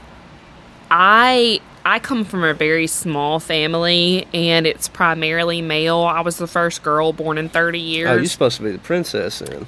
I 0.92 1.60
I 1.86 2.00
come 2.00 2.26
from 2.26 2.44
a 2.44 2.54
very 2.54 2.88
small 2.88 3.40
family 3.40 4.28
and 4.34 4.68
it's 4.68 4.88
primarily 4.88 5.62
male. 5.62 6.02
I 6.02 6.22
was 6.22 6.38
the 6.38 6.48
first 6.48 6.84
girl 6.84 7.14
born 7.14 7.38
in 7.38 7.50
30 7.50 7.80
years. 7.80 8.10
Oh, 8.10 8.16
you're 8.16 8.26
supposed 8.26 8.58
to 8.58 8.64
be 8.64 8.72
the 8.72 8.80
princess 8.80 9.40
then. 9.40 9.66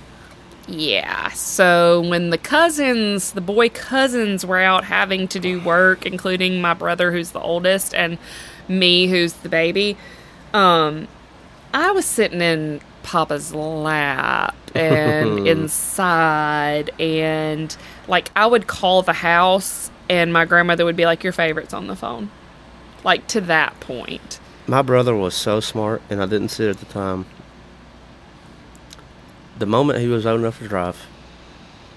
Yeah. 0.67 1.29
So 1.29 2.01
when 2.01 2.29
the 2.29 2.37
cousins, 2.37 3.31
the 3.31 3.41
boy 3.41 3.69
cousins, 3.69 4.45
were 4.45 4.59
out 4.59 4.83
having 4.85 5.27
to 5.29 5.39
do 5.39 5.59
work, 5.61 6.05
including 6.05 6.61
my 6.61 6.73
brother, 6.73 7.11
who's 7.11 7.31
the 7.31 7.41
oldest, 7.41 7.93
and 7.93 8.17
me, 8.67 9.07
who's 9.07 9.33
the 9.33 9.49
baby, 9.49 9.97
um, 10.53 11.07
I 11.73 11.91
was 11.91 12.05
sitting 12.05 12.41
in 12.41 12.81
Papa's 13.03 13.53
lap 13.53 14.55
and 14.75 15.47
inside, 15.47 16.91
and 16.99 17.75
like 18.07 18.31
I 18.35 18.45
would 18.45 18.67
call 18.67 19.01
the 19.01 19.13
house, 19.13 19.90
and 20.11 20.31
my 20.33 20.43
grandmother 20.45 20.83
would 20.85 20.95
be 20.97 21.05
like, 21.05 21.23
"Your 21.23 21.33
favorite's 21.33 21.73
on 21.73 21.87
the 21.87 21.95
phone," 21.95 22.29
like 23.03 23.27
to 23.27 23.41
that 23.41 23.79
point. 23.79 24.39
My 24.67 24.81
brother 24.81 25.15
was 25.15 25.33
so 25.33 25.59
smart, 25.59 26.01
and 26.09 26.21
I 26.21 26.25
didn't 26.25 26.49
see 26.49 26.65
it 26.65 26.69
at 26.71 26.77
the 26.79 26.85
time. 26.85 27.25
The 29.57 29.65
moment 29.65 29.99
he 29.99 30.07
was 30.07 30.25
old 30.25 30.39
enough 30.41 30.59
to 30.59 30.67
drive, 30.67 31.05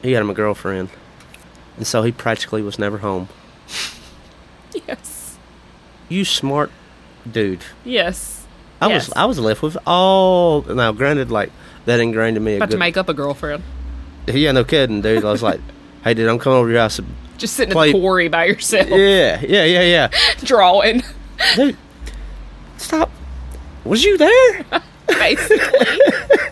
he 0.02 0.12
had 0.12 0.20
him 0.22 0.30
a 0.30 0.34
girlfriend, 0.34 0.90
and 1.76 1.86
so 1.86 2.02
he 2.02 2.12
practically 2.12 2.62
was 2.62 2.78
never 2.78 2.98
home. 2.98 3.28
Yes. 4.88 5.38
You 6.08 6.24
smart 6.24 6.70
dude. 7.30 7.62
Yes. 7.84 8.44
I 8.82 8.88
Yes. 8.88 9.06
was 9.08 9.16
I 9.16 9.24
was 9.24 9.38
left 9.38 9.62
with 9.62 9.78
all 9.86 10.62
now. 10.62 10.90
Granted, 10.92 11.30
like 11.30 11.52
that 11.86 12.00
ingrained 12.00 12.36
in 12.36 12.42
me. 12.44 12.56
About 12.56 12.72
to 12.72 12.76
make 12.76 12.96
up 12.96 13.08
a 13.08 13.14
girlfriend. 13.14 13.62
yeah, 14.26 14.50
no 14.50 14.64
kidding, 14.64 15.00
dude. 15.00 15.24
I 15.24 15.30
was 15.30 15.42
like, 15.44 15.60
hey, 16.04 16.12
dude, 16.12 16.28
I'm 16.28 16.40
coming 16.40 16.58
over 16.58 16.68
to 16.68 16.72
your 16.72 16.82
house. 16.82 17.00
To-" 17.34 17.38
Just 17.40 17.54
sitting 17.56 17.72
Play- 17.72 17.90
at 17.90 17.92
the 17.92 18.00
quarry 18.00 18.28
by 18.28 18.46
yourself, 18.46 18.88
Yeah, 18.88 19.40
yeah, 19.42 19.64
yeah, 19.64 19.82
yeah. 19.82 20.08
drawing. 20.44 21.02
dude, 21.56 21.76
stop. 22.78 23.10
Was 23.84 24.04
you 24.04 24.16
there? 24.16 24.64
basically. 25.06 25.98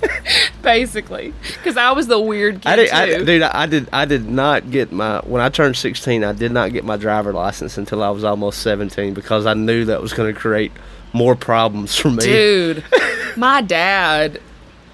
basically, 0.62 1.34
because 1.42 1.76
I 1.76 1.92
was 1.92 2.06
the 2.06 2.20
weird 2.20 2.60
kid 2.62 2.68
I 2.68 2.76
did, 2.76 2.88
too. 2.90 2.94
I, 2.94 3.06
dude. 3.24 3.42
I 3.42 3.66
did. 3.66 3.88
I 3.92 4.04
did 4.04 4.28
not 4.28 4.70
get 4.70 4.92
my 4.92 5.20
when 5.20 5.40
I 5.42 5.48
turned 5.48 5.76
sixteen. 5.76 6.24
I 6.24 6.32
did 6.32 6.52
not 6.52 6.72
get 6.72 6.84
my 6.84 6.96
driver 6.96 7.32
license 7.32 7.78
until 7.78 8.02
I 8.02 8.10
was 8.10 8.24
almost 8.24 8.60
seventeen 8.60 9.14
because 9.14 9.46
I 9.46 9.54
knew 9.54 9.84
that 9.86 10.00
was 10.02 10.12
going 10.12 10.32
to 10.32 10.38
create 10.38 10.72
more 11.12 11.34
problems 11.34 11.96
for 11.96 12.10
me. 12.10 12.22
Dude, 12.24 12.84
my 13.36 13.60
dad. 13.62 14.40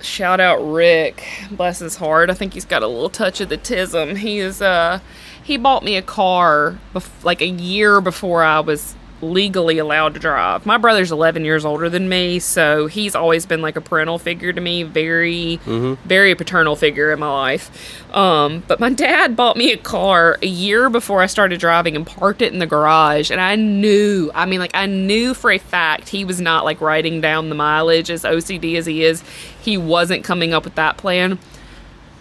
Shout 0.00 0.38
out 0.38 0.58
Rick, 0.60 1.24
bless 1.50 1.80
his 1.80 1.96
heart. 1.96 2.30
I 2.30 2.34
think 2.34 2.54
he's 2.54 2.64
got 2.64 2.84
a 2.84 2.86
little 2.86 3.10
touch 3.10 3.40
of 3.40 3.48
the 3.48 3.58
tism. 3.58 4.16
He 4.16 4.38
is 4.38 4.62
uh 4.62 5.00
he 5.48 5.56
bought 5.56 5.82
me 5.82 5.96
a 5.96 6.02
car 6.02 6.78
bef- 6.94 7.24
like 7.24 7.40
a 7.40 7.46
year 7.46 8.02
before 8.02 8.42
I 8.44 8.60
was 8.60 8.94
legally 9.22 9.78
allowed 9.78 10.12
to 10.12 10.20
drive. 10.20 10.66
My 10.66 10.76
brother's 10.76 11.10
11 11.10 11.42
years 11.42 11.64
older 11.64 11.88
than 11.88 12.06
me, 12.06 12.38
so 12.38 12.86
he's 12.86 13.14
always 13.14 13.46
been 13.46 13.62
like 13.62 13.74
a 13.74 13.80
parental 13.80 14.18
figure 14.18 14.52
to 14.52 14.60
me, 14.60 14.82
very 14.82 15.56
very 16.04 16.34
paternal 16.34 16.76
figure 16.76 17.10
in 17.12 17.18
my 17.18 17.32
life. 17.32 18.14
Um, 18.14 18.62
but 18.68 18.78
my 18.78 18.90
dad 18.90 19.36
bought 19.36 19.56
me 19.56 19.72
a 19.72 19.78
car 19.78 20.36
a 20.42 20.46
year 20.46 20.90
before 20.90 21.22
I 21.22 21.26
started 21.26 21.58
driving 21.58 21.96
and 21.96 22.06
parked 22.06 22.42
it 22.42 22.52
in 22.52 22.58
the 22.58 22.66
garage, 22.66 23.30
and 23.30 23.40
I 23.40 23.56
knew, 23.56 24.30
I 24.34 24.44
mean 24.44 24.60
like 24.60 24.74
I 24.74 24.84
knew 24.84 25.32
for 25.32 25.50
a 25.50 25.58
fact 25.58 26.10
he 26.10 26.26
was 26.26 26.42
not 26.42 26.66
like 26.66 26.82
writing 26.82 27.22
down 27.22 27.48
the 27.48 27.54
mileage 27.54 28.10
as 28.10 28.22
OCD 28.22 28.76
as 28.76 28.84
he 28.84 29.02
is. 29.02 29.24
He 29.62 29.78
wasn't 29.78 30.24
coming 30.24 30.52
up 30.52 30.64
with 30.64 30.74
that 30.74 30.98
plan 30.98 31.38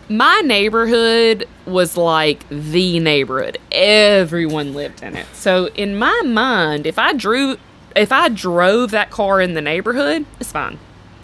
my 0.10 0.41
neighborhood 0.43 1.48
was 1.65 1.98
like 1.98 2.48
the 2.50 3.00
neighborhood. 3.00 3.58
Everyone 3.72 4.74
lived 4.74 5.04
in 5.04 5.15
it. 5.15 5.26
So 5.34 5.67
in 5.67 5.98
my 5.98 6.22
mind, 6.26 6.86
if 6.86 6.98
I 6.98 7.13
drew 7.13 7.58
if 7.96 8.12
I 8.12 8.30
drove 8.30 8.91
that 8.91 9.10
car 9.10 9.41
in 9.41 9.54
the 9.54 9.62
neighborhood, 9.62 10.26
it's 10.39 10.52
fine. 10.52 10.78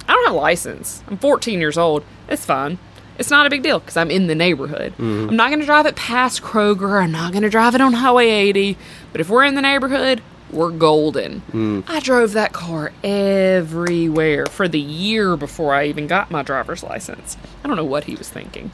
I 0.07 0.13
don't 0.13 0.25
have 0.25 0.35
a 0.35 0.37
license. 0.37 1.03
I'm 1.07 1.17
14 1.17 1.59
years 1.59 1.77
old. 1.77 2.03
It's 2.27 2.45
fine. 2.45 2.79
It's 3.19 3.29
not 3.29 3.45
a 3.45 3.49
big 3.49 3.61
deal 3.61 3.79
because 3.79 3.95
I'm 3.95 4.09
in 4.09 4.27
the 4.27 4.35
neighborhood. 4.35 4.93
Mm-hmm. 4.93 5.29
I'm 5.29 5.35
not 5.35 5.49
going 5.49 5.59
to 5.59 5.65
drive 5.65 5.85
it 5.85 5.95
past 5.95 6.41
Kroger. 6.41 7.01
I'm 7.01 7.11
not 7.11 7.31
going 7.31 7.43
to 7.43 7.49
drive 7.49 7.75
it 7.75 7.81
on 7.81 7.93
Highway 7.93 8.27
80. 8.27 8.77
But 9.11 9.21
if 9.21 9.29
we're 9.29 9.43
in 9.43 9.53
the 9.55 9.61
neighborhood, 9.61 10.21
we're 10.53 10.71
golden. 10.71 11.83
I 11.87 11.99
drove 11.99 12.33
that 12.33 12.53
car 12.53 12.91
everywhere 13.03 14.45
for 14.45 14.67
the 14.67 14.79
year 14.79 15.35
before 15.35 15.73
I 15.73 15.85
even 15.87 16.07
got 16.07 16.31
my 16.31 16.43
driver's 16.43 16.83
license. 16.83 17.37
I 17.63 17.67
don't 17.67 17.75
know 17.77 17.83
what 17.85 18.05
he 18.05 18.15
was 18.15 18.29
thinking. 18.29 18.71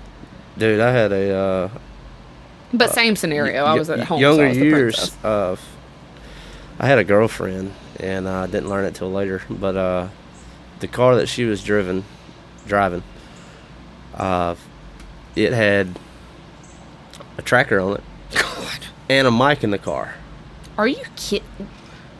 Dude, 0.57 0.79
I 0.79 0.91
had 0.91 1.11
a 1.11 1.33
uh, 1.33 1.69
But 2.73 2.91
same 2.93 3.15
scenario. 3.15 3.63
I 3.63 3.75
was 3.75 3.89
at 3.89 4.01
home. 4.01 4.19
Younger 4.19 4.41
so 4.41 4.45
I 4.45 4.47
was 4.49 4.57
years 4.57 5.17
of, 5.23 5.61
I 6.79 6.87
had 6.87 6.99
a 6.99 7.03
girlfriend, 7.03 7.73
and 7.99 8.27
I 8.27 8.45
didn't 8.45 8.69
learn 8.69 8.85
it 8.85 8.95
till 8.95 9.11
later. 9.11 9.41
But 9.49 9.75
uh, 9.77 10.07
the 10.81 10.87
car 10.87 11.15
that 11.15 11.27
she 11.27 11.45
was 11.45 11.63
driven, 11.63 12.03
driving, 12.67 13.03
uh, 14.15 14.55
it 15.35 15.53
had 15.53 15.97
a 17.37 17.41
tracker 17.41 17.79
on 17.79 17.93
it 17.97 18.03
God. 18.33 18.79
and 19.09 19.27
a 19.27 19.31
mic 19.31 19.63
in 19.63 19.71
the 19.71 19.77
car. 19.77 20.15
Are 20.79 20.87
you 20.87 21.03
kidding? 21.17 21.67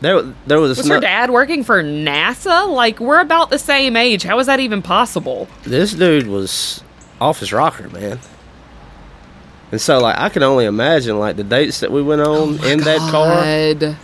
There, 0.02 0.20
there 0.46 0.60
was, 0.60 0.76
Was 0.76 0.86
no- 0.86 0.96
her 0.96 1.00
dad 1.00 1.30
working 1.30 1.64
for 1.64 1.82
NASA? 1.82 2.70
Like, 2.70 3.00
we're 3.00 3.20
about 3.20 3.48
the 3.48 3.58
same 3.58 3.96
age. 3.96 4.22
How 4.22 4.38
is 4.38 4.48
that 4.48 4.60
even 4.60 4.82
possible? 4.82 5.48
This 5.62 5.94
dude 5.94 6.26
was 6.26 6.84
off 7.22 7.40
his 7.40 7.54
rocker, 7.54 7.88
man. 7.88 8.18
And 9.72 9.80
so, 9.80 9.98
like, 9.98 10.18
I 10.18 10.28
can 10.28 10.42
only 10.42 10.66
imagine, 10.66 11.18
like, 11.18 11.36
the 11.36 11.42
dates 11.42 11.80
that 11.80 11.90
we 11.90 12.02
went 12.02 12.20
on 12.20 12.62
in 12.66 12.80
that 12.80 12.98
car. 13.10 13.96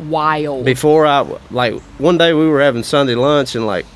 Wild. 0.00 0.64
before 0.64 1.06
I 1.06 1.20
like 1.52 1.80
one 1.98 2.18
day 2.18 2.32
we 2.32 2.48
were 2.48 2.60
having 2.60 2.82
Sunday 2.82 3.14
lunch 3.14 3.54
and 3.54 3.64
like 3.64 3.86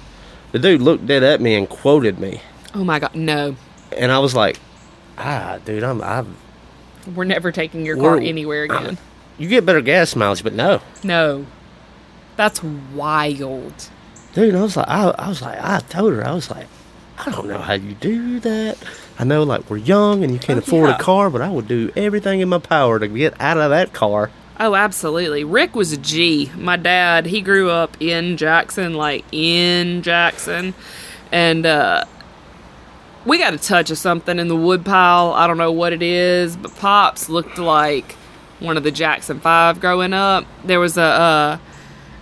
the 0.53 0.61
dude 0.61 0.81
looked 0.81 1.09
dead 1.09 1.25
at 1.25 1.41
me 1.41 1.57
and 1.57 1.69
quoted 1.69 2.21
me 2.21 2.41
oh 2.73 2.85
my 2.85 3.01
God. 3.01 3.17
No. 3.17 3.57
and 3.91 4.13
I 4.13 4.21
was 4.21 4.33
like, 4.33 4.61
ah, 5.19 5.59
dude, 5.65 5.83
I'm 5.83 6.01
I'm 6.01 6.37
We're 7.17 7.25
never 7.25 7.51
taking 7.51 7.85
your 7.85 7.97
car 7.97 8.17
anywhere 8.17 8.63
again. 8.63 8.97
You 9.39 9.49
get 9.49 9.65
better 9.65 9.81
gas 9.81 10.15
mileage, 10.17 10.43
but 10.43 10.53
no, 10.55 10.81
No. 11.03 11.47
That's 12.37 12.63
wild. 12.63 13.89
dude. 14.35 14.55
I 14.55 14.63
was 14.63 14.77
like, 14.77 14.89
I, 14.89 15.09
I 15.19 15.29
was 15.29 15.43
like, 15.43 15.59
I 15.61 15.81
told 15.81 16.13
her, 16.13 16.25
I 16.25 16.33
was 16.33 16.51
like, 16.51 16.67
I 17.19 17.31
don't 17.33 17.49
know 17.49 17.59
how 17.59 17.73
you 17.73 17.95
do 17.95 18.39
that. 18.41 18.79
I 19.19 19.25
know 19.25 19.43
like 19.43 19.69
we're 19.69 19.79
young 19.79 20.23
and 20.23 20.33
you 20.33 20.39
can't 20.39 20.59
Oh, 20.59 20.63
afford 20.63 20.91
yeah. 20.91 20.97
a 20.97 21.01
car, 21.01 21.31
but 21.31 21.41
I 21.43 21.51
would 21.51 21.67
do 21.67 21.91
everything 21.97 22.39
in 22.39 22.49
my 22.49 22.59
power 22.59 23.01
to 23.01 23.09
get 23.09 23.35
out 23.41 23.59
of 23.59 23.71
that 23.71 23.93
car. 23.93 24.31
Oh, 24.61 24.77
absolutely. 24.77 25.43
Rick 25.43 25.75
was 25.75 25.93
a 25.93 25.97
G. 25.97 26.51
My 26.57 26.77
dad, 26.77 27.27
he 27.27 27.41
grew 27.41 27.71
up 27.71 27.97
in 28.01 28.37
Jackson, 28.37 28.95
like 28.95 29.25
in 29.33 30.03
Jackson. 30.03 30.75
And 31.33 31.67
uh 31.67 32.05
we 33.25 33.37
got 33.39 33.53
a 33.53 33.59
touch 33.59 33.91
of 33.91 33.99
something 33.99 34.39
in 34.39 34.47
the 34.49 34.57
woodpile. 34.57 35.33
I 35.33 35.47
don't 35.49 35.59
know 35.59 35.73
what 35.73 35.93
it 35.93 36.03
is, 36.03 36.57
but 36.57 36.75
Pops 36.77 37.29
looked 37.29 37.59
like 37.59 38.15
one 38.61 38.77
of 38.77 38.83
the 38.83 38.91
Jackson 38.91 39.41
5 39.41 39.81
growing 39.81 40.13
up. 40.13 40.45
There 40.65 40.81
was 40.81 40.97
a 40.97 41.03
uh 41.03 41.59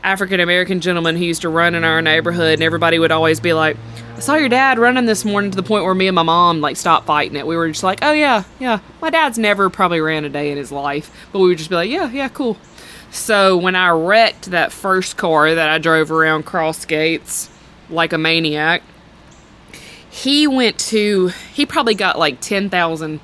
African 0.02 0.38
American 0.38 0.80
gentleman 0.80 1.16
who 1.16 1.24
used 1.24 1.42
to 1.42 1.48
run 1.48 1.74
in 1.74 1.82
our 1.82 2.00
neighborhood, 2.00 2.54
and 2.54 2.62
everybody 2.62 2.98
would 3.00 3.10
always 3.10 3.40
be 3.40 3.52
like, 3.52 3.76
I 4.16 4.20
saw 4.20 4.36
your 4.36 4.48
dad 4.48 4.78
running 4.78 5.04
this 5.04 5.24
morning 5.24 5.50
to 5.50 5.56
the 5.56 5.64
point 5.64 5.84
where 5.84 5.94
me 5.94 6.06
and 6.06 6.14
my 6.14 6.22
mom 6.22 6.60
like 6.60 6.76
stopped 6.76 7.06
fighting 7.06 7.36
it. 7.36 7.46
We 7.46 7.56
were 7.56 7.68
just 7.68 7.82
like, 7.82 7.98
oh 8.02 8.12
yeah, 8.12 8.44
yeah. 8.60 8.78
My 9.02 9.10
dad's 9.10 9.36
never 9.36 9.68
probably 9.68 10.00
ran 10.00 10.24
a 10.24 10.28
day 10.28 10.52
in 10.52 10.56
his 10.56 10.70
life, 10.70 11.10
but 11.32 11.40
we 11.40 11.48
would 11.48 11.58
just 11.58 11.70
be 11.70 11.76
like, 11.76 11.90
yeah, 11.90 12.08
yeah, 12.10 12.28
cool. 12.28 12.56
So 13.10 13.56
when 13.56 13.74
I 13.74 13.90
wrecked 13.90 14.50
that 14.52 14.72
first 14.72 15.16
car 15.16 15.54
that 15.54 15.68
I 15.68 15.78
drove 15.78 16.12
around 16.12 16.44
Cross 16.44 16.84
Gates 16.84 17.50
like 17.90 18.12
a 18.12 18.18
maniac, 18.18 18.82
he 20.08 20.46
went 20.46 20.78
to 20.78 21.28
he 21.52 21.66
probably 21.66 21.94
got 21.94 22.18
like 22.18 22.40
10,000 22.40 23.20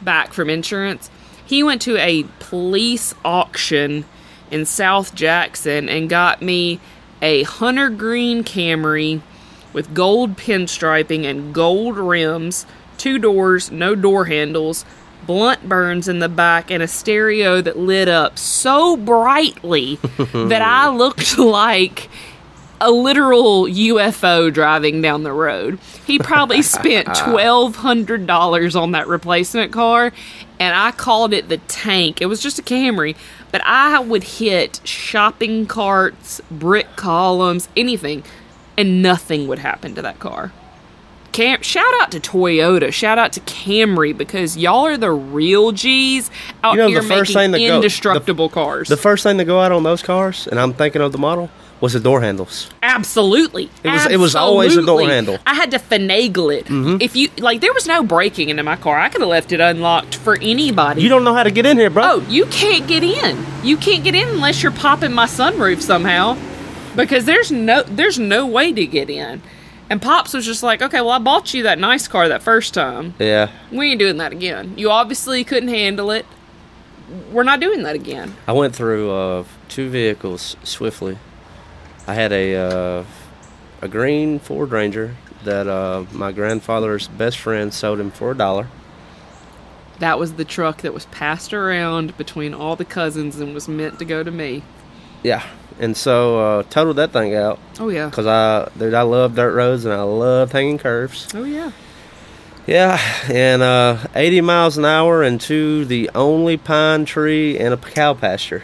back 0.00 0.32
from 0.32 0.48
insurance. 0.48 1.10
He 1.46 1.62
went 1.62 1.82
to 1.82 1.96
a 1.98 2.24
police 2.38 3.14
auction 3.24 4.04
in 4.50 4.64
South 4.66 5.14
Jackson 5.14 5.88
and 5.88 6.08
got 6.08 6.42
me 6.42 6.80
a 7.20 7.42
hunter 7.44 7.88
green 7.88 8.44
Camry 8.44 9.22
with 9.72 9.94
gold 9.94 10.36
pinstriping 10.36 11.24
and 11.24 11.54
gold 11.54 11.96
rims, 11.96 12.66
two 12.98 13.18
doors, 13.18 13.70
no 13.70 13.94
door 13.94 14.26
handles, 14.26 14.84
blunt 15.26 15.68
burns 15.68 16.08
in 16.08 16.18
the 16.18 16.28
back, 16.28 16.70
and 16.70 16.82
a 16.82 16.88
stereo 16.88 17.60
that 17.60 17.78
lit 17.78 18.08
up 18.08 18.38
so 18.38 18.96
brightly 18.96 19.96
that 20.32 20.62
I 20.62 20.88
looked 20.90 21.38
like 21.38 22.10
a 22.82 22.90
literal 22.90 23.64
UFO 23.64 24.52
driving 24.52 25.00
down 25.00 25.22
the 25.22 25.32
road. 25.32 25.78
He 26.06 26.18
probably 26.18 26.60
spent 26.62 27.06
twelve 27.14 27.76
hundred 27.76 28.26
dollars 28.26 28.76
on 28.76 28.90
that 28.92 29.06
replacement 29.06 29.72
car, 29.72 30.12
and 30.60 30.74
I 30.74 30.90
called 30.90 31.32
it 31.32 31.48
the 31.48 31.58
tank. 31.58 32.20
It 32.20 32.26
was 32.26 32.42
just 32.42 32.58
a 32.58 32.62
Camry, 32.62 33.16
but 33.50 33.62
I 33.64 34.00
would 34.00 34.24
hit 34.24 34.80
shopping 34.84 35.66
carts, 35.66 36.40
brick 36.50 36.96
columns, 36.96 37.68
anything, 37.76 38.24
and 38.76 39.00
nothing 39.00 39.46
would 39.46 39.60
happen 39.60 39.94
to 39.94 40.02
that 40.02 40.18
car. 40.18 40.52
Cam- 41.30 41.62
shout 41.62 41.94
out 42.02 42.10
to 42.12 42.20
Toyota, 42.20 42.92
shout 42.92 43.16
out 43.16 43.32
to 43.32 43.40
Camry 43.40 44.14
because 44.14 44.56
y'all 44.58 44.84
are 44.84 44.98
the 44.98 45.10
real 45.12 45.72
G's 45.72 46.30
out 46.62 46.72
You 46.72 46.78
know, 46.78 46.88
here 46.88 47.00
the 47.00 47.08
first 47.08 47.34
making 47.34 47.52
thing 47.52 47.60
to 47.62 47.66
go- 47.68 47.76
indestructible 47.76 48.48
cars. 48.50 48.88
The 48.88 48.98
first 48.98 49.22
thing 49.22 49.38
to 49.38 49.44
go 49.44 49.60
out 49.60 49.72
on 49.72 49.82
those 49.82 50.02
cars, 50.02 50.46
and 50.46 50.60
I'm 50.60 50.74
thinking 50.74 51.00
of 51.00 51.12
the 51.12 51.18
model, 51.18 51.48
was 51.82 51.92
the 51.92 52.00
door 52.00 52.22
handles. 52.22 52.70
Absolutely. 52.82 53.64
It 53.84 53.88
was- 53.90 54.06
it 54.06 54.16
was 54.18 54.34
always 54.34 54.76
a 54.76 54.82
door 54.86 55.02
handle. 55.02 55.38
I 55.44 55.54
had 55.54 55.70
to 55.72 55.78
finagle 55.78 56.56
it. 56.56 56.66
Mm-hmm. 56.66 56.98
If 57.00 57.14
you 57.16 57.28
like, 57.38 57.60
there 57.60 57.72
was 57.74 57.86
no 57.86 58.02
breaking 58.02 58.48
into 58.48 58.62
my 58.62 58.76
car. 58.76 58.98
I 58.98 59.08
could 59.10 59.20
have 59.20 59.28
left 59.28 59.52
it 59.52 59.60
unlocked 59.60 60.14
for 60.14 60.38
anybody. 60.40 61.02
You 61.02 61.08
don't 61.10 61.24
know 61.24 61.34
how 61.34 61.42
to 61.42 61.50
get 61.50 61.66
in 61.66 61.76
here, 61.76 61.90
bro. 61.90 62.02
Oh, 62.04 62.26
you 62.28 62.46
can't 62.46 62.86
get 62.88 63.02
in. 63.02 63.44
You 63.62 63.76
can't 63.76 64.02
get 64.04 64.14
in 64.14 64.28
unless 64.28 64.62
you're 64.62 64.72
popping 64.72 65.12
my 65.12 65.26
sunroof 65.26 65.82
somehow, 65.82 66.38
because 66.96 67.24
there's 67.26 67.50
no 67.52 67.82
there's 67.82 68.18
no 68.18 68.46
way 68.46 68.72
to 68.72 68.86
get 68.86 69.10
in. 69.10 69.42
And 69.90 70.00
Pops 70.00 70.32
was 70.32 70.46
just 70.46 70.62
like, 70.62 70.80
okay, 70.80 71.00
well, 71.02 71.10
I 71.10 71.18
bought 71.18 71.52
you 71.52 71.64
that 71.64 71.78
nice 71.78 72.08
car 72.08 72.26
that 72.28 72.42
first 72.42 72.72
time. 72.72 73.12
Yeah, 73.18 73.50
We 73.70 73.90
ain't 73.90 73.98
doing 73.98 74.16
that 74.18 74.32
again. 74.32 74.72
You 74.78 74.90
obviously 74.90 75.44
couldn't 75.44 75.68
handle 75.68 76.10
it. 76.12 76.24
We're 77.30 77.42
not 77.42 77.60
doing 77.60 77.82
that 77.82 77.94
again. 77.94 78.34
I 78.46 78.52
went 78.52 78.74
through 78.74 79.10
uh, 79.10 79.44
two 79.68 79.90
vehicles 79.90 80.56
swiftly. 80.62 81.18
I 82.06 82.14
had 82.14 82.32
a 82.32 82.56
uh, 82.56 83.04
a 83.80 83.88
green 83.88 84.38
Ford 84.38 84.70
Ranger 84.70 85.16
that 85.44 85.66
uh, 85.66 86.04
my 86.12 86.32
grandfather's 86.32 87.08
best 87.08 87.38
friend 87.38 87.72
sold 87.72 88.00
him 88.00 88.10
for 88.10 88.30
a 88.32 88.36
dollar. 88.36 88.68
That 89.98 90.18
was 90.18 90.34
the 90.34 90.44
truck 90.44 90.82
that 90.82 90.92
was 90.94 91.06
passed 91.06 91.52
around 91.52 92.16
between 92.16 92.54
all 92.54 92.74
the 92.76 92.84
cousins 92.84 93.38
and 93.38 93.54
was 93.54 93.68
meant 93.68 93.98
to 94.00 94.04
go 94.04 94.22
to 94.22 94.30
me. 94.30 94.62
Yeah, 95.22 95.44
and 95.78 95.96
so 95.96 96.38
uh, 96.40 96.62
totaled 96.64 96.96
that 96.96 97.12
thing 97.12 97.34
out 97.36 97.60
Oh 97.78 97.88
yeah. 97.88 98.08
because 98.08 98.26
I, 98.26 98.68
dude, 98.76 98.94
I 98.94 99.02
love 99.02 99.36
dirt 99.36 99.54
roads 99.54 99.84
and 99.84 99.94
I 99.94 100.02
love 100.02 100.50
hanging 100.50 100.78
curves. 100.78 101.28
Oh 101.34 101.44
yeah. 101.44 101.70
Yeah, 102.66 103.00
and 103.28 103.60
uh, 103.62 103.98
80 104.14 104.40
miles 104.42 104.78
an 104.78 104.84
hour 104.84 105.22
into 105.24 105.84
the 105.84 106.10
only 106.14 106.56
pine 106.56 107.04
tree 107.04 107.58
in 107.58 107.72
a 107.72 107.76
cow 107.76 108.14
pasture. 108.14 108.62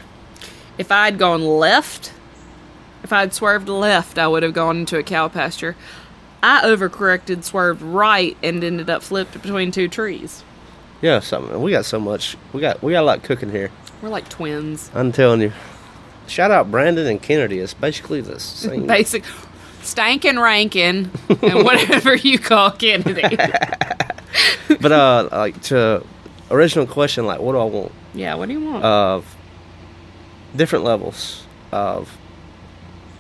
If 0.77 0.93
I 0.93 1.07
had 1.07 1.19
gone 1.19 1.45
left, 1.45 2.13
if 3.09 3.13
I 3.15 3.21
had 3.21 3.33
swerved 3.33 3.71
left, 3.71 4.19
I 4.19 4.29
would 4.29 4.43
have 4.43 4.53
gone 4.53 4.81
into 4.81 4.99
a 4.99 5.03
cow 5.03 5.29
pasture. 5.29 5.77
I 6.43 6.61
overcorrected, 6.61 7.43
swerved 7.43 7.81
right, 7.81 8.37
and 8.43 8.63
ended 8.63 8.91
up 8.91 9.03
flipped 9.03 9.33
between 9.41 9.71
two 9.71 9.89
trees. 9.89 10.45
Yeah, 11.01 11.21
something. 11.21 11.63
We 11.63 11.71
got 11.71 11.87
so 11.87 11.99
much. 11.99 12.37
We 12.53 12.61
got 12.61 12.83
we 12.83 12.93
got 12.93 13.01
a 13.01 13.07
lot 13.07 13.23
cooking 13.23 13.51
here. 13.51 13.71
We're 14.03 14.11
like 14.11 14.29
twins. 14.29 14.91
I'm 14.95 15.11
telling 15.11 15.41
you. 15.41 15.55
Shout 16.27 16.51
out 16.51 16.71
Brandon 16.71 17.07
and 17.07 17.23
Kennedy. 17.23 17.61
It's 17.61 17.73
basically 17.73 18.21
the 18.21 18.39
same. 18.39 18.87
Basic 18.87 19.25
stankin' 19.81 20.39
rankin 20.39 21.11
and 21.31 21.65
whatever 21.65 22.15
you 22.15 22.39
call 22.39 22.73
Kennedy. 22.73 23.23
but 24.83 24.93
uh, 24.93 25.31
like 25.33 25.63
to 25.63 26.05
original 26.51 26.87
question, 26.87 27.25
like 27.25 27.41
what 27.41 27.53
do 27.53 27.59
I 27.59 27.65
want? 27.65 27.93
yeah, 28.13 28.35
what 28.35 28.49
do 28.49 28.53
you 28.53 28.67
want? 28.67 28.85
Of 28.85 29.35
different 30.55 30.85
levels 30.85 31.47
of. 31.73 32.15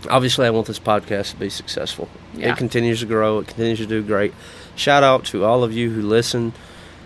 Obviously, 0.08 0.46
I 0.46 0.50
want 0.50 0.66
this 0.66 0.78
podcast 0.78 1.30
to 1.30 1.36
be 1.36 1.50
successful. 1.50 2.08
Yeah. 2.34 2.52
It 2.52 2.56
continues 2.56 3.00
to 3.00 3.06
grow. 3.06 3.38
It 3.40 3.48
continues 3.48 3.78
to 3.80 3.86
do 3.86 4.02
great. 4.02 4.32
Shout 4.76 5.02
out 5.02 5.24
to 5.26 5.44
all 5.44 5.64
of 5.64 5.72
you 5.72 5.90
who 5.90 6.02
listen 6.02 6.52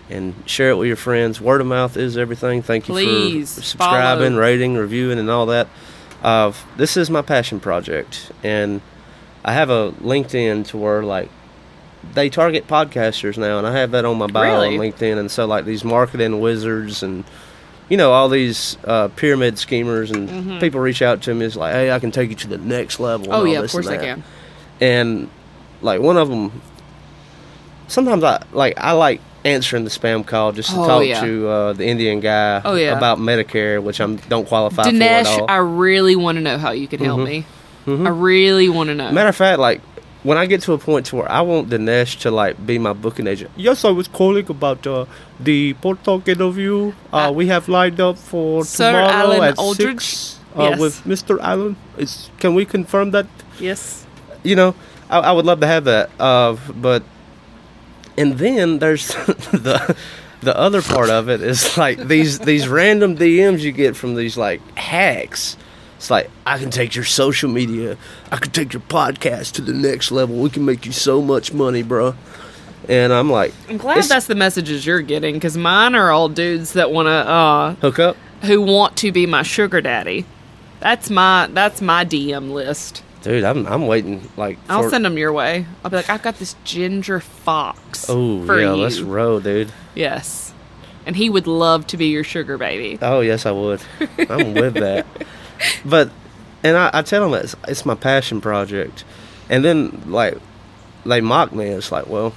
and 0.09 0.35
share 0.45 0.69
it 0.69 0.75
with 0.75 0.87
your 0.87 0.95
friends. 0.97 1.41
Word 1.41 1.61
of 1.61 1.67
mouth 1.67 1.97
is 1.97 2.17
everything. 2.17 2.61
Thank 2.61 2.87
you 2.87 2.93
Please, 2.93 3.55
for 3.55 3.61
subscribing, 3.61 4.33
follow. 4.33 4.41
rating, 4.41 4.75
reviewing, 4.75 5.17
and 5.17 5.29
all 5.29 5.47
that. 5.47 5.67
Uh, 6.21 6.53
this 6.77 6.95
is 6.95 7.09
my 7.09 7.21
passion 7.21 7.59
project, 7.59 8.31
and 8.43 8.81
I 9.43 9.53
have 9.53 9.69
a 9.69 9.91
LinkedIn 10.01 10.67
to 10.67 10.77
where 10.77 11.03
like 11.03 11.29
they 12.13 12.29
target 12.29 12.67
podcasters 12.67 13.37
now, 13.37 13.57
and 13.57 13.65
I 13.65 13.71
have 13.77 13.91
that 13.91 14.05
on 14.05 14.17
my 14.17 14.27
bio 14.27 14.61
Really? 14.61 14.77
on 14.77 14.83
LinkedIn. 14.83 15.17
And 15.17 15.31
so 15.31 15.45
like 15.45 15.65
these 15.65 15.83
marketing 15.83 16.39
wizards 16.39 17.01
and 17.01 17.23
you 17.93 17.97
know 17.97 18.11
all 18.11 18.27
these 18.27 18.75
uh, 18.85 19.07
pyramid 19.09 19.59
schemers 19.59 20.09
and 20.09 20.59
people 20.59 20.79
reach 20.79 21.01
out 21.03 21.21
to 21.23 21.33
me. 21.35 21.45
It's 21.45 21.55
like, 21.55 21.73
hey, 21.73 21.91
I 21.91 21.99
can 21.99 22.09
take 22.09 22.29
you 22.31 22.35
to 22.37 22.47
the 22.47 22.57
next 22.57 22.99
level. 22.99 23.25
and 23.25 23.33
Mm-hmm. 23.33 23.33
oh 23.35 23.45
all 23.45 23.47
yeah, 23.47 23.59
of 23.61 23.71
course 23.71 23.85
I 23.87 23.97
can. 23.97 24.23
and 24.81 25.29
like 25.81 26.01
one 26.01 26.17
of 26.17 26.27
them 26.29 26.61
sometimes 27.87 28.23
i 28.23 28.41
like 28.53 28.73
i 28.77 28.91
like 28.93 29.19
answering 29.45 29.83
the 29.83 29.89
spam 29.89 30.25
call 30.25 30.51
just 30.53 30.69
to 30.71 30.79
Oh, 30.79 30.87
talk 30.87 31.05
yeah. 31.05 31.21
to 31.21 31.47
uh, 31.47 31.73
the 31.73 31.85
indian 31.85 32.19
guy 32.21 32.61
Oh, 32.63 32.75
yeah. 32.75 32.97
about 32.97 33.17
medicare 33.19 33.83
which 33.83 33.99
i'm 33.99 34.15
don't 34.29 34.47
qualify 34.47 34.83
for 34.83 34.89
at 34.89 34.95
Dinesh, 34.95 35.25
all 35.27 35.39
Mm-hmm. 35.41 35.49
I 35.51 35.57
really 35.57 36.15
want 36.15 36.37
to 36.37 36.41
know 36.41 36.57
how 36.57 36.71
you 36.71 36.87
can 36.87 36.99
help 37.03 37.19
me. 37.21 37.45
I 37.85 37.91
really 38.09 38.69
want 38.69 38.87
to 38.87 38.95
know. 38.95 39.11
matter 39.11 39.27
of 39.29 39.35
fact 39.35 39.59
like 39.59 39.81
when 40.23 40.37
i 40.37 40.45
get 40.45 40.61
to 40.61 40.73
a 40.73 40.77
point 40.77 41.05
to 41.05 41.15
where 41.17 41.31
i 41.31 41.41
want 41.41 41.69
dinesh 41.69 42.19
to 42.19 42.31
like 42.31 42.55
be 42.65 42.77
my 42.79 42.93
booking 42.93 43.27
agent 43.27 43.51
yes 43.55 43.83
i 43.85 43.89
was 43.89 44.07
calling 44.07 44.47
about 44.49 44.85
uh, 44.87 45.05
the 45.39 45.73
portal 45.75 46.21
interview 46.25 46.91
uh, 47.11 47.27
Uh, 47.27 47.31
we 47.31 47.47
have 47.47 47.67
lined 47.69 47.99
up 47.99 48.17
for 48.17 48.63
Sir 48.63 48.91
tomorrow 48.91 49.11
Alan 49.21 49.43
at 49.43 49.57
Aldridge? 49.59 50.01
six, 50.03 50.39
uh, 50.55 50.69
Yes. 50.69 50.79
with 50.79 50.95
mr 51.03 51.39
allen 51.41 51.75
is 51.97 52.29
can 52.39 52.55
we 52.55 52.63
confirm 52.65 53.11
that 53.11 53.27
yes. 53.59 54.05
you 54.43 54.55
know, 54.55 54.73
I, 55.09 55.19
I 55.19 55.31
would 55.31 55.45
love 55.45 55.59
to 55.61 55.67
have 55.67 55.83
that. 55.85 56.09
Uh, 56.19 56.57
but 56.75 57.03
and 58.17 58.37
then 58.37 58.79
there's 58.79 59.07
the 59.67 59.95
the 60.41 60.55
other 60.57 60.81
part 60.81 61.09
of 61.09 61.29
it 61.29 61.41
is 61.41 61.77
like 61.77 61.97
these 62.07 62.39
these 62.39 62.67
random 62.67 63.15
DMs 63.15 63.59
you 63.61 63.71
get 63.71 63.95
from 63.95 64.15
these 64.15 64.35
like 64.37 64.59
hacks. 64.75 65.55
It's 66.03 66.09
like 66.09 66.29
I 66.45 66.57
can 66.57 66.69
take 66.69 66.95
your 66.95 67.05
social 67.05 67.49
media, 67.49 67.95
I 68.29 68.35
can 68.35 68.51
take 68.51 68.73
your 68.73 68.81
podcast 68.81 69.53
to 69.53 69.61
the 69.61 69.71
next 69.71 70.11
level. 70.11 70.35
We 70.35 70.49
can 70.49 70.65
make 70.65 70.85
you 70.85 70.91
so 70.91 71.21
much 71.21 71.53
money, 71.53 71.81
bro. 71.81 72.13
And 72.89 73.13
I'm 73.13 73.29
like, 73.29 73.53
I'm 73.69 73.77
glad 73.77 74.03
that's 74.03 74.27
the 74.27 74.35
messages 74.35 74.85
you're 74.85 74.99
getting 74.99 75.35
because 75.35 75.55
mine 75.55 75.95
are 75.95 76.11
all 76.11 76.27
dudes 76.27 76.73
that 76.73 76.91
want 76.91 77.05
to, 77.05 77.11
uh, 77.11 77.75
hook 77.75 77.99
up. 77.99 78.17
who 78.41 78.61
want 78.61 78.97
to 78.97 79.13
be 79.13 79.25
my 79.25 79.43
sugar 79.43 79.79
daddy. 79.79 80.25
That's 80.81 81.09
my 81.09 81.47
that's 81.53 81.81
my 81.81 82.03
DM 82.03 82.51
list. 82.51 83.01
Dude, 83.21 83.45
I'm 83.45 83.65
I'm 83.65 83.87
waiting 83.87 84.29
like 84.35 84.59
I'll 84.67 84.89
send 84.89 85.05
them 85.05 85.17
your 85.17 85.31
way. 85.31 85.65
I'll 85.85 85.89
be 85.89 85.95
like, 85.95 86.09
I've 86.09 86.21
got 86.21 86.35
this 86.35 86.57
ginger 86.65 87.21
fox. 87.21 88.09
Oh 88.09 88.45
for 88.45 88.59
yeah, 88.59 88.73
you. 88.73 88.81
let's 88.81 88.99
roll, 88.99 89.39
dude. 89.39 89.71
Yes, 89.95 90.53
and 91.05 91.15
he 91.15 91.29
would 91.29 91.47
love 91.47 91.87
to 91.87 91.95
be 91.95 92.07
your 92.07 92.25
sugar 92.25 92.57
baby. 92.57 92.99
Oh 93.01 93.21
yes, 93.21 93.45
I 93.45 93.51
would. 93.51 93.81
I'm 94.27 94.53
with 94.53 94.73
that. 94.73 95.05
But 95.85 96.11
and 96.63 96.77
I, 96.77 96.89
I 96.93 97.01
tell 97.01 97.29
them 97.29 97.39
it's 97.43 97.55
it's 97.67 97.85
my 97.85 97.95
passion 97.95 98.41
project, 98.41 99.03
and 99.49 99.63
then 99.63 100.03
like 100.07 100.37
they 101.05 101.21
mock 101.21 101.51
me. 101.53 101.65
It's 101.65 101.91
like, 101.91 102.07
well, 102.07 102.33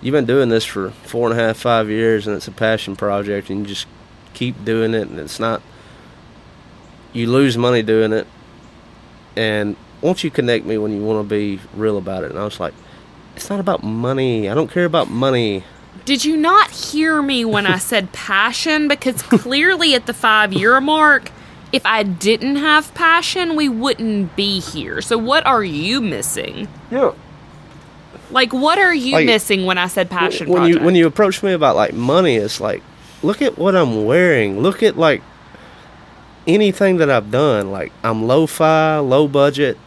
you've 0.00 0.12
been 0.12 0.26
doing 0.26 0.48
this 0.48 0.64
for 0.64 0.90
four 0.90 1.30
and 1.30 1.38
a 1.38 1.42
half, 1.42 1.56
five 1.56 1.90
years, 1.90 2.26
and 2.26 2.36
it's 2.36 2.48
a 2.48 2.52
passion 2.52 2.96
project, 2.96 3.50
and 3.50 3.60
you 3.60 3.66
just 3.66 3.86
keep 4.34 4.64
doing 4.64 4.94
it, 4.94 5.08
and 5.08 5.18
it's 5.18 5.40
not. 5.40 5.62
You 7.12 7.30
lose 7.30 7.56
money 7.56 7.82
doing 7.82 8.12
it, 8.12 8.26
and 9.36 9.76
won't 10.00 10.22
you 10.22 10.30
connect 10.30 10.66
me 10.66 10.78
when 10.78 10.92
you 10.92 11.02
want 11.02 11.26
to 11.26 11.28
be 11.28 11.60
real 11.74 11.98
about 11.98 12.24
it? 12.24 12.30
And 12.30 12.38
I 12.38 12.44
was 12.44 12.60
like, 12.60 12.74
it's 13.34 13.50
not 13.50 13.60
about 13.60 13.82
money. 13.82 14.48
I 14.48 14.54
don't 14.54 14.70
care 14.70 14.84
about 14.84 15.08
money. 15.10 15.64
Did 16.04 16.24
you 16.24 16.36
not 16.36 16.70
hear 16.70 17.20
me 17.22 17.44
when 17.44 17.66
I 17.66 17.78
said 17.78 18.12
passion? 18.12 18.86
Because 18.86 19.22
clearly 19.22 19.94
at 19.94 20.06
the 20.06 20.14
five 20.14 20.52
year 20.52 20.80
mark, 20.80 21.32
if 21.72 21.84
I 21.84 22.02
didn't 22.02 22.56
have 22.56 22.92
passion, 22.94 23.56
we 23.56 23.68
wouldn't 23.68 24.34
be 24.36 24.60
here. 24.60 25.00
So 25.02 25.18
what 25.18 25.44
are 25.46 25.64
you 25.64 26.00
missing? 26.00 26.68
Yeah. 26.90 27.12
Like, 28.30 28.52
what 28.52 28.78
are 28.78 28.94
you 28.94 29.12
Like, 29.14 29.26
missing 29.26 29.66
when 29.66 29.78
I 29.78 29.86
said 29.86 30.10
passion 30.10 30.48
when 30.48 30.58
project? 30.62 30.78
you 30.80 30.84
when 30.84 30.94
you 30.94 31.06
approach 31.06 31.42
me 31.42 31.52
about 31.52 31.76
like 31.76 31.92
money 31.92 32.36
it's 32.36 32.60
like 32.60 32.82
look 33.22 33.40
at 33.40 33.56
what 33.56 33.74
i'm 33.76 34.04
wearing 34.04 34.60
look 34.60 34.82
at 34.82 34.96
like 34.98 35.22
anything 36.46 36.96
that 36.98 37.08
i've 37.10 37.30
done 37.30 37.70
like 37.70 37.92
i'm 38.04 38.26
lo-fi 38.26 38.98
low 38.98 39.26
budget 39.28 39.78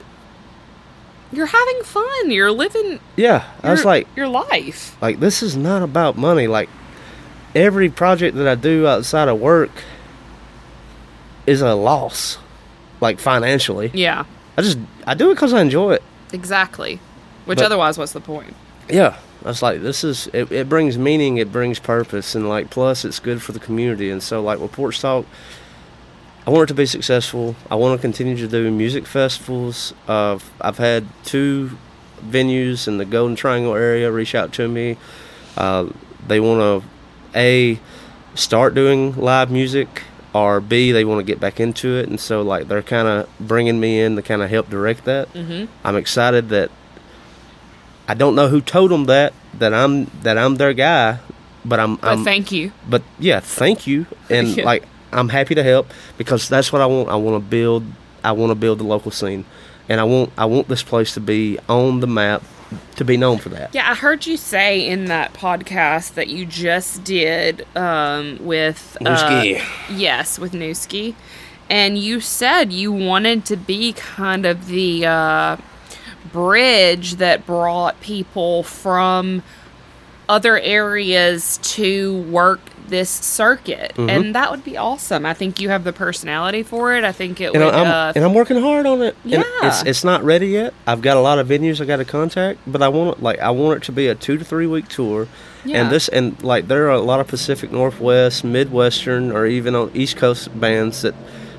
You're 1.31 1.45
having 1.45 1.83
fun. 1.83 2.31
You're 2.31 2.51
living. 2.51 2.99
yeah 3.15 3.43
i 3.61 3.71
was 3.71 3.85
like 3.85 4.07
your 4.15 4.27
life. 4.27 4.97
like 5.01 5.19
this 5.19 5.43
is 5.43 5.55
not 5.55 5.83
about 5.83 6.17
money 6.17 6.47
like 6.47 6.69
every 7.53 7.89
project 7.89 8.35
that 8.37 8.47
i 8.47 8.55
do 8.55 8.87
outside 8.87 9.27
of 9.27 9.39
work 9.39 9.69
is 11.49 11.61
a 11.61 11.73
loss 11.75 12.37
like 13.01 13.19
financially 13.19 13.89
Yeah, 13.93 14.25
i 14.57 14.61
just 14.61 14.77
i 15.07 15.13
do 15.13 15.31
it 15.31 15.35
because 15.35 15.53
i 15.53 15.61
enjoy 15.61 15.93
it 15.93 16.03
exactly. 16.33 16.99
Which 17.45 17.57
But- 17.57 17.65
otherwise, 17.65 17.97
what's 17.97 18.11
the 18.11 18.21
point? 18.21 18.53
Yeah, 18.87 19.17
I 19.43 19.47
was 19.47 19.63
like, 19.63 19.81
this 19.81 20.03
is 20.03 20.27
it, 20.33 20.51
it. 20.51 20.69
brings 20.69 20.97
meaning, 20.99 21.37
it 21.37 21.51
brings 21.51 21.79
purpose, 21.79 22.35
and 22.35 22.47
like 22.47 22.69
plus, 22.69 23.03
it's 23.03 23.19
good 23.19 23.41
for 23.41 23.51
the 23.53 23.59
community. 23.59 24.11
And 24.11 24.21
so, 24.21 24.39
like 24.43 24.59
with 24.59 24.71
Porch 24.71 24.99
Talk, 25.01 25.25
I 26.45 26.51
want 26.51 26.63
it 26.63 26.67
to 26.67 26.73
be 26.75 26.85
successful. 26.85 27.55
I 27.71 27.75
want 27.75 27.97
to 27.97 28.01
continue 28.01 28.35
to 28.37 28.47
do 28.47 28.69
music 28.69 29.07
festivals. 29.07 29.93
Uh, 30.07 30.37
I've 30.61 30.77
had 30.77 31.07
two 31.25 31.71
venues 32.23 32.87
in 32.87 32.97
the 32.99 33.05
Golden 33.05 33.35
Triangle 33.35 33.73
area 33.73 34.11
reach 34.11 34.35
out 34.35 34.53
to 34.53 34.67
me. 34.67 34.97
Uh, 35.57 35.87
they 36.27 36.39
want 36.39 36.59
to 36.83 36.89
a 37.35 37.79
start 38.35 38.75
doing 38.75 39.15
live 39.15 39.49
music, 39.49 40.03
or 40.33 40.59
b 40.61 40.91
they 40.91 41.03
want 41.05 41.19
to 41.19 41.23
get 41.23 41.39
back 41.39 41.59
into 41.59 41.97
it, 41.97 42.07
and 42.07 42.19
so 42.19 42.41
like 42.41 42.67
they're 42.67 42.81
kind 42.83 43.07
of 43.07 43.29
bringing 43.39 43.79
me 43.79 43.99
in 44.01 44.15
to 44.15 44.21
kind 44.21 44.41
of 44.41 44.49
help 44.49 44.69
direct 44.69 45.05
that. 45.05 45.31
Mm-hmm. 45.33 45.65
I'm 45.83 45.95
excited 45.95 46.49
that 46.49 46.69
I 48.07 48.13
don't 48.13 48.35
know 48.35 48.47
who 48.47 48.61
told 48.61 48.91
them 48.91 49.05
that 49.05 49.33
that 49.57 49.73
I'm 49.73 50.05
that 50.23 50.37
I'm 50.37 50.55
their 50.55 50.73
guy, 50.73 51.19
but 51.65 51.79
I'm. 51.79 51.95
But 51.97 52.09
I'm 52.11 52.23
thank 52.23 52.51
you. 52.51 52.71
but 52.87 53.01
yeah, 53.19 53.39
thank 53.39 53.85
you, 53.87 54.05
and 54.29 54.47
Yeah. 54.49 54.65
like 54.65 54.83
I'm 55.11 55.29
happy 55.29 55.55
to 55.55 55.63
help 55.63 55.87
because 56.17 56.47
that's 56.49 56.71
what 56.71 56.81
I 56.81 56.85
want. 56.85 57.09
I 57.09 57.15
want 57.15 57.43
to 57.43 57.49
build. 57.49 57.83
I 58.23 58.31
want 58.33 58.51
to 58.51 58.55
build 58.55 58.79
the 58.79 58.83
local 58.83 59.11
scene, 59.11 59.45
and 59.87 59.99
I 59.99 60.03
want 60.03 60.31
I 60.37 60.45
want 60.45 60.67
this 60.67 60.83
place 60.83 61.13
to 61.15 61.19
be 61.19 61.57
on 61.67 61.99
the 61.99 62.07
map, 62.07 62.43
to 62.95 63.05
be 63.05 63.17
known 63.17 63.37
for 63.37 63.49
that. 63.49 63.73
Yeah, 63.73 63.89
I 63.89 63.95
heard 63.95 64.25
you 64.27 64.37
say 64.37 64.87
in 64.87 65.05
that 65.05 65.33
podcast 65.33 66.13
that 66.15 66.27
you 66.27 66.45
just 66.45 67.03
did 67.03 67.65
um, 67.75 68.37
with 68.41 68.97
uh, 69.05 69.43
yes, 69.89 70.37
with 70.37 70.53
Newski, 70.53 71.15
and 71.69 71.97
you 71.97 72.19
said 72.19 72.71
you 72.73 72.91
wanted 72.91 73.45
to 73.45 73.57
be 73.57 73.93
kind 73.93 74.45
of 74.45 74.67
the 74.67 75.05
uh, 75.05 75.57
bridge 76.31 77.15
that 77.15 77.45
brought 77.45 77.99
people 78.01 78.63
from 78.63 79.43
other 80.27 80.59
areas 80.59 81.57
to 81.63 82.21
work 82.23 82.59
this 82.89 83.09
circuit, 83.09 83.93
Mm-hmm. 83.95 84.09
and 84.09 84.35
that 84.35 84.51
would 84.51 84.63
be 84.63 84.77
awesome. 84.77 85.25
I 85.25 85.33
think 85.33 85.59
you 85.59 85.69
have 85.69 85.83
the 85.83 85.93
personality 85.93 86.63
for 86.63 86.93
it. 86.95 87.03
I 87.03 87.11
think 87.11 87.39
it 87.41 87.53
And 87.53 87.63
would. 87.63 87.73
I'm, 87.73 87.87
uh, 87.87 88.13
and 88.15 88.23
I'm 88.25 88.33
working 88.33 88.61
hard 88.61 88.85
on 88.85 89.01
it. 89.01 89.15
Yeah. 89.23 89.43
it's 89.63 89.83
it's 89.83 90.03
not 90.03 90.23
ready 90.23 90.47
yet. 90.47 90.73
I've 90.87 91.01
got 91.01 91.17
a 91.17 91.21
lot 91.21 91.39
of 91.39 91.47
venues 91.47 91.79
I 91.81 91.85
got 91.85 91.97
to 91.97 92.05
contact, 92.05 92.59
but 92.67 92.81
I 92.81 92.87
want 92.89 93.17
it 93.17 93.23
like 93.23 93.39
I 93.39 93.51
want 93.51 93.77
it 93.81 93.85
to 93.85 93.91
be 93.91 94.07
a 94.07 94.15
two 94.15 94.37
to 94.37 94.43
three 94.45 94.67
week 94.67 94.87
tour. 94.87 95.27
Yeah. 95.65 95.81
And 95.81 95.91
this 95.91 96.07
and 96.07 96.41
like 96.43 96.67
there 96.67 96.85
are 96.87 96.91
a 96.91 97.01
lot 97.01 97.19
of 97.19 97.27
Pacific 97.27 97.71
Northwest, 97.71 98.43
Midwestern, 98.43 99.31
or 99.31 99.45
even 99.45 99.75
on 99.75 99.91
East 99.93 100.17
Coast 100.17 100.47
bands 100.59 101.01
that 101.01 101.15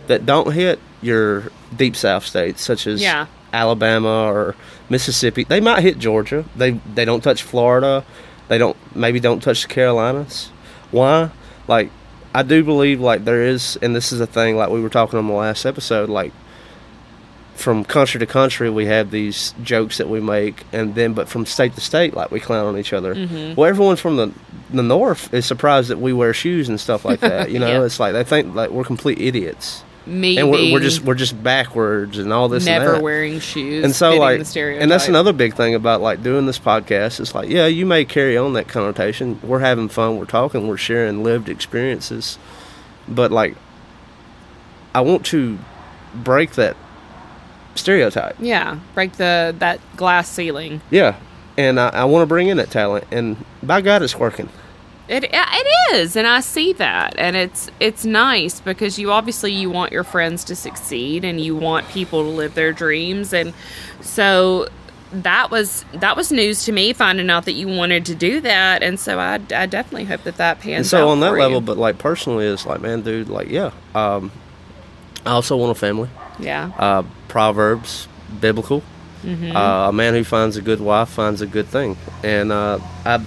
that 0.06 0.24
don't 0.26 0.52
hit 0.52 0.78
your 1.02 1.50
deep 1.76 1.94
South 1.96 2.24
states, 2.26 2.62
such 2.62 2.86
as 2.86 3.00
Yeah. 3.00 3.26
Alabama 3.52 4.24
or 4.30 4.54
Mississippi. 4.88 5.44
They 5.44 5.60
might 5.60 5.82
hit 5.82 5.98
Georgia. 5.98 6.44
They 6.56 6.72
they 6.94 7.04
don't 7.04 7.20
touch 7.22 7.42
Florida. 7.42 8.04
They 8.48 8.58
don't 8.58 8.76
maybe 8.96 9.20
don't 9.20 9.40
touch 9.40 9.62
the 9.62 9.68
Carolinas. 9.68 10.50
Why? 10.90 11.30
Like 11.68 11.90
I 12.34 12.42
do 12.42 12.62
believe 12.64 13.00
like 13.00 13.24
there 13.24 13.42
is, 13.44 13.78
and 13.82 13.94
this 13.94 14.12
is 14.12 14.20
a 14.20 14.26
thing 14.26 14.56
like 14.56 14.70
we 14.70 14.80
were 14.80 14.88
talking 14.88 15.18
on 15.18 15.26
the 15.26 15.32
last 15.32 15.64
episode. 15.66 16.08
Like 16.08 16.32
from 17.54 17.84
country 17.84 18.18
to 18.20 18.26
country, 18.26 18.70
we 18.70 18.86
have 18.86 19.10
these 19.10 19.52
jokes 19.62 19.98
that 19.98 20.08
we 20.08 20.20
make, 20.20 20.64
and 20.72 20.94
then 20.94 21.12
but 21.12 21.28
from 21.28 21.44
state 21.44 21.74
to 21.74 21.80
state, 21.80 22.14
like 22.14 22.30
we 22.30 22.40
clown 22.40 22.66
on 22.66 22.78
each 22.78 22.92
other. 22.92 23.14
Mm-hmm. 23.14 23.54
Well, 23.54 23.68
everyone 23.68 23.96
from 23.96 24.16
the 24.16 24.32
the 24.70 24.82
north 24.82 25.32
is 25.34 25.44
surprised 25.46 25.90
that 25.90 25.98
we 25.98 26.12
wear 26.12 26.32
shoes 26.32 26.68
and 26.68 26.80
stuff 26.80 27.04
like 27.04 27.20
that. 27.30 27.50
You 27.50 27.58
know, 27.58 27.68
Yeah. 27.68 27.84
it's 27.84 28.00
like 28.00 28.12
they 28.14 28.24
think 28.24 28.54
like 28.54 28.70
we're 28.70 28.84
complete 28.84 29.20
idiots, 29.20 29.84
me 30.10 30.38
and 30.38 30.50
we're, 30.50 30.72
we're 30.72 30.80
just 30.80 31.02
we're 31.02 31.14
just 31.14 31.40
backwards 31.42 32.18
and 32.18 32.32
all 32.32 32.48
this. 32.48 32.66
and 32.66 32.78
never 32.78 32.94
that. 32.94 33.02
wearing 33.02 33.38
shoes, 33.40 33.84
and 33.84 33.94
so 33.94 34.16
like 34.16 34.40
and 34.56 34.90
that's 34.90 35.08
another 35.08 35.32
big 35.32 35.54
thing 35.54 35.74
about 35.74 36.00
like 36.00 36.22
doing 36.22 36.46
this 36.46 36.58
podcast. 36.58 37.20
It's 37.20 37.34
like 37.34 37.48
yeah 37.48 37.66
you 37.66 37.86
may 37.86 38.04
carry 38.04 38.36
on 38.36 38.52
that 38.54 38.68
connotation. 38.68 39.40
We're 39.42 39.60
having 39.60 39.88
fun 39.88 40.18
we're 40.18 40.24
talking 40.24 40.66
we're 40.68 40.76
sharing 40.76 41.22
lived 41.22 41.48
experiences. 41.48 42.38
But 43.08 43.30
like 43.32 43.56
i 44.94 45.00
want 45.00 45.24
to 45.26 45.58
break 46.14 46.52
that 46.52 46.76
stereotype. 47.74 48.36
Yeah, 48.38 48.80
break 48.94 49.12
the 49.12 49.54
that 49.58 49.80
glass 49.96 50.28
ceiling. 50.28 50.80
yeah 50.90 51.16
and 51.56 51.78
i, 51.80 51.88
I 51.88 52.04
want 52.04 52.22
to 52.22 52.26
bring 52.26 52.48
in 52.48 52.56
that 52.56 52.70
talent. 52.70 53.04
And 53.10 53.36
by 53.62 53.80
god 53.80 54.02
it's 54.02 54.16
working 54.16 54.48
It 55.10 55.24
it 55.32 55.66
is, 55.96 56.14
and 56.14 56.24
I 56.24 56.38
see 56.38 56.72
that, 56.74 57.16
and 57.18 57.34
it's 57.34 57.68
it's 57.80 58.04
nice 58.04 58.60
because 58.60 58.96
you 58.96 59.10
obviously 59.10 59.52
you 59.52 59.68
want 59.68 59.90
your 59.90 60.04
friends 60.04 60.44
to 60.44 60.54
succeed, 60.54 61.24
and 61.24 61.40
you 61.40 61.56
want 61.56 61.88
people 61.88 62.22
to 62.22 62.28
live 62.30 62.54
their 62.54 62.72
dreams, 62.72 63.32
and 63.32 63.52
so 64.00 64.68
that 65.12 65.50
was 65.50 65.84
that 65.94 66.16
was 66.16 66.30
news 66.30 66.64
to 66.66 66.72
me 66.72 66.92
finding 66.92 67.28
out 67.28 67.44
that 67.46 67.54
you 67.54 67.66
wanted 67.66 68.06
to 68.06 68.14
do 68.14 68.40
that, 68.42 68.84
and 68.84 69.00
so 69.00 69.18
I, 69.18 69.40
I 69.52 69.66
definitely 69.66 70.04
hope 70.04 70.22
that 70.22 70.36
that 70.36 70.60
pans 70.60 70.76
and 70.76 70.86
so 70.86 71.08
out 71.08 71.10
on 71.10 71.20
that 71.20 71.32
level 71.32 71.56
you. 71.58 71.66
but 71.66 71.76
like 71.76 71.98
personally 71.98 72.46
it's 72.46 72.64
like 72.64 72.80
man 72.80 73.00
dude 73.02 73.28
like 73.28 73.48
yeah 73.48 73.72
um 73.96 74.30
i 75.26 75.30
also 75.30 75.56
want 75.56 75.72
a 75.72 75.74
family 75.74 76.08
yeah, 76.38 76.70
uh, 76.78 77.02
proverbs 77.28 78.06
biblical 78.40 78.82
Mm-hmm. 79.24 79.54
uh, 79.54 79.88
a 79.90 79.92
man 79.92 80.14
who 80.14 80.24
finds 80.24 80.56
a 80.56 80.62
good 80.62 80.80
wife 80.80 81.10
finds 81.10 81.42
a 81.42 81.46
good 81.46 81.66
thing 81.66 81.98
and 82.22 82.50
uh, 82.50 82.78
i 83.04 83.18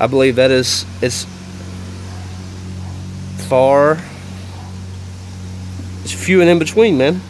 i 0.00 0.06
believe 0.06 0.36
that 0.36 0.50
is 0.50 0.84
it's 1.02 1.26
far 3.48 3.98
it's 6.02 6.12
few 6.12 6.40
and 6.40 6.48
in 6.48 6.58
between 6.58 6.98
man. 6.98 7.20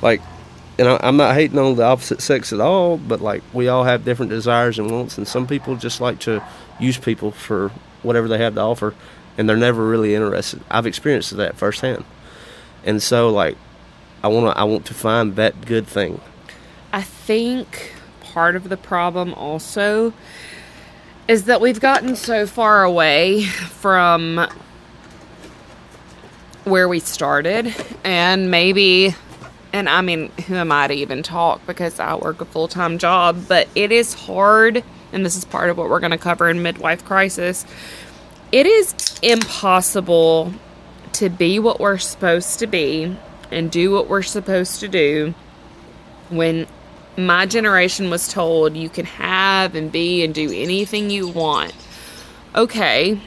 Like 0.00 0.20
and 0.78 0.88
I, 0.88 1.00
i'm 1.02 1.16
not 1.16 1.34
hating 1.34 1.58
on 1.58 1.76
the 1.76 1.84
opposite 1.84 2.20
sex 2.20 2.52
at 2.52 2.60
all 2.60 2.98
but 2.98 3.20
like 3.20 3.42
we 3.52 3.68
all 3.68 3.84
have 3.84 4.04
different 4.04 4.30
desires 4.30 4.78
and 4.78 4.90
wants 4.90 5.18
and 5.18 5.26
some 5.26 5.46
people 5.46 5.76
just 5.76 6.00
like 6.00 6.18
to 6.20 6.42
use 6.78 6.98
people 6.98 7.30
for 7.30 7.70
whatever 8.02 8.28
they 8.28 8.38
have 8.38 8.54
to 8.54 8.60
offer 8.60 8.94
and 9.36 9.48
they're 9.48 9.56
never 9.56 9.84
really 9.86 10.14
interested. 10.14 10.60
I've 10.70 10.86
experienced 10.86 11.36
that 11.36 11.56
firsthand. 11.56 12.04
And 12.84 13.02
so 13.02 13.30
like 13.30 13.56
i 14.22 14.28
want 14.28 14.54
to 14.54 14.58
i 14.58 14.64
want 14.64 14.86
to 14.86 14.94
find 14.94 15.36
that 15.36 15.64
good 15.66 15.86
thing. 15.86 16.20
I 16.92 17.02
think 17.02 17.94
part 18.20 18.56
of 18.56 18.68
the 18.68 18.76
problem 18.76 19.34
also 19.34 20.12
is 21.26 21.44
that 21.44 21.60
we've 21.60 21.80
gotten 21.80 22.16
so 22.16 22.46
far 22.46 22.84
away 22.84 23.44
from 23.44 24.46
where 26.64 26.88
we 26.88 27.00
started 27.00 27.74
and 28.04 28.50
maybe 28.50 29.14
and 29.72 29.88
I 29.88 30.00
mean 30.00 30.30
who 30.46 30.54
am 30.54 30.72
I 30.72 30.86
to 30.86 30.94
even 30.94 31.22
talk 31.22 31.66
because 31.66 31.98
I 32.00 32.14
work 32.14 32.40
a 32.40 32.44
full-time 32.44 32.98
job 32.98 33.46
but 33.48 33.68
it 33.74 33.92
is 33.92 34.14
hard 34.14 34.82
and 35.14 35.24
this 35.24 35.36
is 35.36 35.44
part 35.44 35.70
of 35.70 35.78
what 35.78 35.88
we're 35.88 36.00
going 36.00 36.10
to 36.10 36.18
cover 36.18 36.50
in 36.50 36.60
midwife 36.62 37.04
crisis. 37.04 37.64
It 38.52 38.66
is 38.66 38.94
impossible 39.22 40.52
to 41.12 41.30
be 41.30 41.58
what 41.58 41.80
we're 41.80 41.98
supposed 41.98 42.58
to 42.58 42.66
be 42.66 43.16
and 43.50 43.70
do 43.70 43.92
what 43.92 44.08
we're 44.08 44.22
supposed 44.22 44.80
to 44.80 44.88
do 44.88 45.34
when 46.28 46.66
my 47.16 47.46
generation 47.46 48.10
was 48.10 48.28
told 48.28 48.76
you 48.76 48.88
can 48.88 49.06
have 49.06 49.74
and 49.74 49.90
be 49.90 50.24
and 50.24 50.34
do 50.34 50.50
anything 50.52 51.10
you 51.10 51.28
want. 51.28 51.74
Okay, 52.54 53.20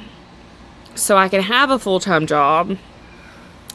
so 0.96 1.18
I 1.18 1.30
can 1.30 1.42
have 1.42 1.70
a 1.70 1.80
full 1.80 2.00
time 2.00 2.28
job 2.28 2.78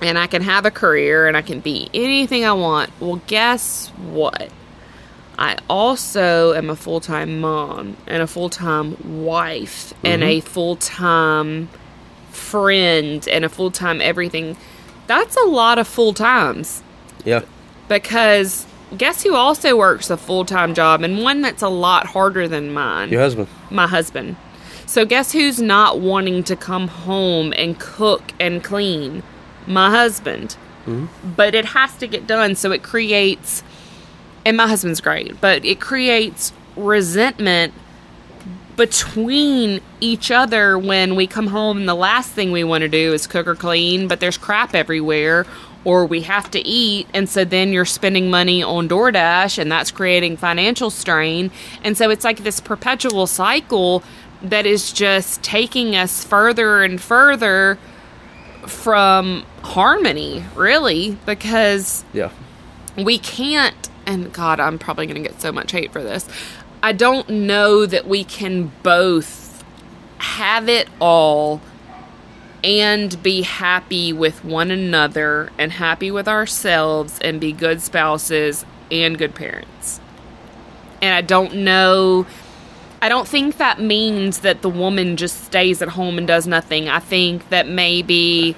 and 0.00 0.18
I 0.18 0.26
can 0.26 0.42
have 0.42 0.66
a 0.66 0.70
career 0.70 1.26
and 1.26 1.36
I 1.36 1.42
can 1.42 1.60
be 1.60 1.88
anything 1.94 2.44
I 2.44 2.52
want. 2.52 2.90
Well, 3.00 3.20
guess 3.26 3.88
what? 3.88 4.50
I 5.38 5.56
also 5.68 6.52
am 6.52 6.70
a 6.70 6.76
full 6.76 7.00
time 7.00 7.40
mom 7.40 7.96
and 8.06 8.22
a 8.22 8.26
full 8.26 8.50
time 8.50 9.24
wife 9.24 9.94
and 10.04 10.22
a 10.22 10.38
mm-hmm. 10.38 10.46
full 10.46 10.76
time 10.76 11.68
friend 12.30 13.26
and 13.28 13.44
a 13.44 13.48
full 13.48 13.70
time 13.70 14.00
everything. 14.00 14.56
That's 15.06 15.36
a 15.36 15.44
lot 15.44 15.78
of 15.78 15.88
full 15.88 16.14
times 16.14 16.82
yeah 17.24 17.42
because 17.88 18.66
guess 18.96 19.22
who 19.22 19.34
also 19.34 19.76
works 19.76 20.10
a 20.10 20.16
full 20.16 20.44
time 20.44 20.74
job 20.74 21.02
and 21.02 21.22
one 21.22 21.40
that's 21.40 21.62
a 21.62 21.68
lot 21.68 22.06
harder 22.06 22.48
than 22.48 22.72
mine? 22.72 23.10
your 23.10 23.20
husband 23.20 23.48
My 23.70 23.86
husband. 23.86 24.36
So 24.86 25.06
guess 25.06 25.32
who's 25.32 25.60
not 25.60 26.00
wanting 26.00 26.44
to 26.44 26.56
come 26.56 26.88
home 26.88 27.54
and 27.56 27.78
cook 27.78 28.32
and 28.38 28.62
clean? 28.62 29.22
My 29.66 29.90
husband. 29.90 30.56
Mm-hmm. 30.86 31.32
But 31.36 31.54
it 31.54 31.64
has 31.66 31.96
to 31.98 32.06
get 32.06 32.26
done, 32.26 32.56
so 32.56 32.72
it 32.72 32.82
creates. 32.82 33.62
And 34.44 34.56
my 34.56 34.66
husband's 34.66 35.00
great, 35.00 35.40
but 35.40 35.64
it 35.64 35.80
creates 35.80 36.52
resentment 36.76 37.72
between 38.76 39.80
each 40.00 40.30
other 40.30 40.78
when 40.78 41.14
we 41.14 41.26
come 41.26 41.46
home 41.46 41.78
and 41.78 41.88
the 41.88 41.94
last 41.94 42.32
thing 42.32 42.50
we 42.50 42.64
want 42.64 42.82
to 42.82 42.88
do 42.88 43.12
is 43.12 43.26
cook 43.26 43.46
or 43.46 43.54
clean, 43.54 44.08
but 44.08 44.18
there's 44.18 44.38
crap 44.38 44.74
everywhere, 44.74 45.46
or 45.84 46.06
we 46.06 46.22
have 46.22 46.50
to 46.52 46.60
eat, 46.60 47.08
and 47.12 47.28
so 47.28 47.44
then 47.44 47.72
you're 47.72 47.84
spending 47.84 48.30
money 48.30 48.62
on 48.62 48.88
DoorDash, 48.88 49.58
and 49.58 49.70
that's 49.70 49.90
creating 49.90 50.36
financial 50.36 50.90
strain. 50.90 51.50
And 51.82 51.96
so 51.96 52.10
it's 52.10 52.24
like 52.24 52.44
this 52.44 52.60
perpetual 52.60 53.26
cycle 53.26 54.02
that 54.42 54.66
is 54.66 54.92
just 54.92 55.42
taking 55.42 55.96
us 55.96 56.24
further 56.24 56.82
and 56.82 57.00
further 57.00 57.78
from 58.66 59.44
harmony, 59.62 60.44
really, 60.54 61.18
because 61.26 62.04
yeah. 62.12 62.30
we 62.96 63.18
can't 63.18 63.74
and 64.04 64.32
god 64.32 64.58
i'm 64.58 64.80
probably 64.80 65.06
going 65.06 65.22
to 65.22 65.28
get 65.28 65.40
so 65.40 65.52
much 65.52 65.72
hate 65.72 65.92
for 65.92 66.02
this. 66.02 66.26
I 66.82 66.92
don't 66.92 67.28
know 67.28 67.86
that 67.86 68.08
we 68.08 68.24
can 68.24 68.72
both 68.82 69.64
have 70.18 70.68
it 70.68 70.88
all 71.00 71.60
and 72.64 73.22
be 73.22 73.42
happy 73.42 74.12
with 74.12 74.44
one 74.44 74.70
another 74.70 75.50
and 75.58 75.72
happy 75.72 76.10
with 76.10 76.28
ourselves 76.28 77.18
and 77.20 77.40
be 77.40 77.52
good 77.52 77.82
spouses 77.82 78.64
and 78.90 79.18
good 79.18 79.34
parents. 79.34 80.00
And 81.00 81.14
I 81.14 81.20
don't 81.20 81.56
know 81.56 82.26
I 83.02 83.08
don't 83.08 83.26
think 83.26 83.56
that 83.56 83.80
means 83.80 84.38
that 84.40 84.62
the 84.62 84.68
woman 84.68 85.16
just 85.16 85.44
stays 85.44 85.82
at 85.82 85.88
home 85.88 86.18
and 86.18 86.26
does 86.26 86.46
nothing. 86.46 86.88
I 86.88 87.00
think 87.00 87.48
that 87.48 87.66
maybe 87.66 88.54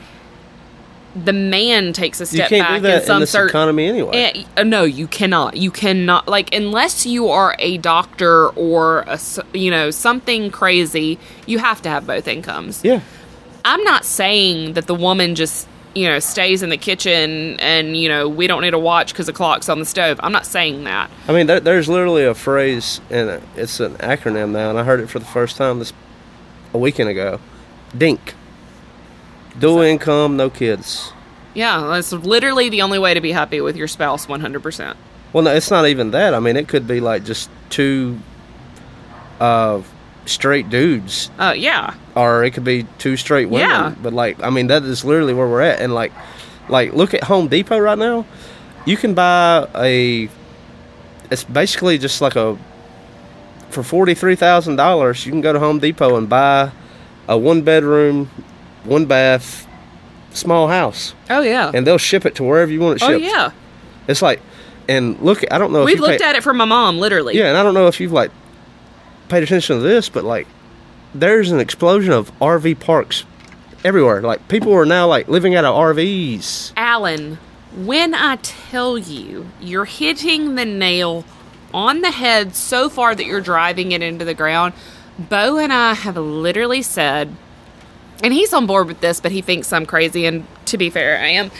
the 1.16 1.32
man 1.32 1.94
takes 1.94 2.20
a 2.20 2.26
step 2.26 2.50
back 2.50 2.82
in 2.84 3.02
some 3.04 3.16
in 3.16 3.20
this 3.20 3.30
certain 3.30 3.48
economy 3.48 3.86
anyway. 3.86 4.10
Eh, 4.14 4.44
uh, 4.58 4.64
no, 4.64 4.84
you 4.84 5.06
cannot. 5.06 5.56
You 5.56 5.70
cannot. 5.70 6.28
Like, 6.28 6.54
unless 6.54 7.06
you 7.06 7.28
are 7.28 7.56
a 7.58 7.78
doctor 7.78 8.50
or 8.50 9.04
a, 9.06 9.18
you 9.54 9.70
know, 9.70 9.90
something 9.90 10.50
crazy, 10.50 11.18
you 11.46 11.58
have 11.58 11.80
to 11.80 11.88
have 11.88 12.06
both 12.06 12.28
incomes. 12.28 12.84
yeah. 12.84 13.00
I'm 13.64 13.82
not 13.84 14.04
saying 14.04 14.74
that 14.74 14.86
the 14.86 14.94
woman 14.94 15.34
just, 15.34 15.66
you 15.94 16.06
know, 16.06 16.18
stays 16.18 16.62
in 16.62 16.68
the 16.68 16.76
kitchen 16.76 17.58
and, 17.60 17.96
you 17.96 18.08
know, 18.08 18.28
we 18.28 18.46
don't 18.46 18.62
need 18.62 18.72
to 18.72 18.78
watch 18.78 19.12
because 19.12 19.26
the 19.26 19.32
clock's 19.32 19.68
on 19.68 19.78
the 19.78 19.86
stove. 19.86 20.20
I'm 20.22 20.32
not 20.32 20.44
saying 20.44 20.84
that. 20.84 21.10
I 21.28 21.32
mean, 21.32 21.46
there, 21.46 21.60
there's 21.60 21.88
literally 21.88 22.24
a 22.24 22.34
phrase, 22.34 23.00
and 23.10 23.42
it's 23.56 23.80
an 23.80 23.94
acronym 23.94 24.50
now, 24.50 24.70
and 24.70 24.78
I 24.78 24.84
heard 24.84 25.00
it 25.00 25.08
for 25.08 25.18
the 25.18 25.24
first 25.24 25.56
time 25.56 25.78
this 25.78 25.92
a 26.74 26.78
weekend 26.78 27.08
ago. 27.08 27.40
DINK. 27.96 28.34
Dual 29.58 29.82
income, 29.82 30.36
no 30.36 30.50
kids. 30.50 31.12
Yeah, 31.54 31.86
that's 31.86 32.12
literally 32.12 32.68
the 32.68 32.82
only 32.82 32.98
way 32.98 33.14
to 33.14 33.20
be 33.20 33.30
happy 33.32 33.60
with 33.60 33.76
your 33.76 33.86
spouse 33.86 34.26
100%. 34.26 34.96
Well, 35.32 35.44
no, 35.44 35.54
it's 35.54 35.70
not 35.70 35.86
even 35.86 36.10
that. 36.10 36.34
I 36.34 36.40
mean, 36.40 36.56
it 36.56 36.68
could 36.68 36.86
be 36.86 37.00
like 37.00 37.24
just 37.24 37.48
two 37.70 38.18
uh, 39.40 39.82
straight 40.26 40.70
dudes, 40.70 41.30
Uh, 41.38 41.54
yeah. 41.56 41.94
or 42.16 42.44
it 42.44 42.52
could 42.52 42.64
be 42.64 42.86
two 42.98 43.16
straight 43.16 43.48
women. 43.48 43.68
Yeah. 43.68 43.94
But 44.02 44.12
like, 44.12 44.42
I 44.42 44.50
mean, 44.50 44.68
that 44.68 44.82
is 44.84 45.04
literally 45.04 45.34
where 45.34 45.46
we're 45.46 45.60
at. 45.62 45.80
And 45.80 45.92
like, 45.94 46.12
like 46.68 46.92
look 46.94 47.12
at 47.14 47.24
Home 47.24 47.48
Depot 47.48 47.78
right 47.78 47.98
now. 47.98 48.24
You 48.86 48.96
can 48.96 49.14
buy 49.14 49.66
a. 49.74 50.28
It's 51.30 51.44
basically 51.44 51.98
just 51.98 52.20
like 52.20 52.36
a. 52.36 52.56
For 53.70 53.82
forty 53.82 54.14
three 54.14 54.36
thousand 54.36 54.76
dollars, 54.76 55.26
you 55.26 55.32
can 55.32 55.40
go 55.40 55.52
to 55.52 55.58
Home 55.58 55.78
Depot 55.80 56.16
and 56.16 56.28
buy 56.28 56.70
a 57.26 57.36
one 57.36 57.62
bedroom, 57.62 58.30
one 58.84 59.06
bath, 59.06 59.66
small 60.32 60.68
house, 60.68 61.14
Oh, 61.28 61.40
yeah. 61.40 61.72
and 61.74 61.84
they'll 61.86 61.98
ship 61.98 62.24
it 62.24 62.34
to 62.36 62.44
wherever 62.44 62.70
you 62.70 62.78
want 62.80 62.96
it 62.96 63.00
shipped. 63.00 63.12
oh, 63.14 63.18
shipped. 63.18 63.32
yeah. 63.32 63.50
It's 64.06 64.22
like, 64.22 64.40
and 64.88 65.18
look, 65.20 65.42
I 65.50 65.58
don't 65.58 65.72
know 65.72 65.80
if 65.80 65.86
We've 65.86 65.98
looked 65.98 66.20
pay- 66.20 66.28
at 66.28 66.36
it 66.36 66.44
for 66.44 66.54
my 66.54 66.66
mom, 66.66 66.98
literally. 66.98 67.36
yeah, 67.36 67.46
and 67.48 67.56
I 67.56 67.62
don't 67.64 67.74
know 67.74 67.88
if 67.88 67.98
you've 67.98 68.12
like 68.12 68.30
paid 69.28 69.42
attention 69.42 69.76
to 69.76 69.82
this, 69.82 70.08
but 70.08 70.24
like 70.24 70.46
there's 71.14 71.50
an 71.50 71.60
explosion 71.60 72.12
of 72.12 72.36
RV 72.38 72.80
parks 72.80 73.24
everywhere. 73.84 74.22
Like 74.22 74.48
people 74.48 74.72
are 74.72 74.86
now 74.86 75.06
like 75.06 75.28
living 75.28 75.54
out 75.54 75.64
of 75.64 75.74
RVs. 75.74 76.72
Alan, 76.76 77.38
when 77.76 78.14
I 78.14 78.36
tell 78.36 78.98
you 78.98 79.48
you're 79.60 79.84
hitting 79.84 80.54
the 80.54 80.64
nail 80.64 81.24
on 81.72 82.00
the 82.00 82.10
head 82.10 82.54
so 82.54 82.88
far 82.88 83.14
that 83.14 83.24
you're 83.24 83.40
driving 83.40 83.92
it 83.92 84.02
into 84.02 84.24
the 84.24 84.34
ground, 84.34 84.74
Bo 85.18 85.58
and 85.58 85.72
I 85.72 85.94
have 85.94 86.16
literally 86.16 86.82
said, 86.82 87.34
and 88.22 88.32
he's 88.32 88.52
on 88.52 88.66
board 88.66 88.86
with 88.86 89.00
this, 89.00 89.20
but 89.20 89.32
he 89.32 89.42
thinks 89.42 89.72
I'm 89.72 89.86
crazy, 89.86 90.26
and 90.26 90.46
to 90.66 90.78
be 90.78 90.90
fair, 90.90 91.18
I 91.18 91.28
am. 91.28 91.50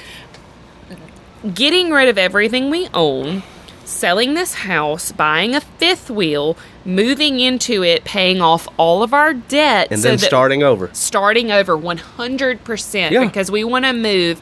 Getting 1.53 1.91
rid 1.91 2.09
of 2.09 2.17
everything 2.17 2.71
we 2.71 2.89
own, 2.95 3.43
selling 3.85 4.35
this 4.35 4.55
house, 4.55 5.12
buying 5.12 5.55
a 5.55 5.61
fifth 5.61 6.11
wheel, 6.11 6.57
moving 6.85 7.41
into 7.41 7.82
it, 7.82 8.05
paying 8.05 8.41
off 8.41 8.66
all 8.76 9.03
of 9.03 9.12
our 9.14 9.32
debt, 9.35 9.89
And 9.91 10.01
so 10.01 10.09
then 10.09 10.18
starting 10.18 10.62
over. 10.62 10.91
starting 10.93 11.51
over 11.51 11.76
100% 11.76 13.11
Yeah. 13.11 13.24
because 13.24 13.51
we 13.51 13.64
want 13.64 13.85
to 13.85 13.93
move 13.93 14.41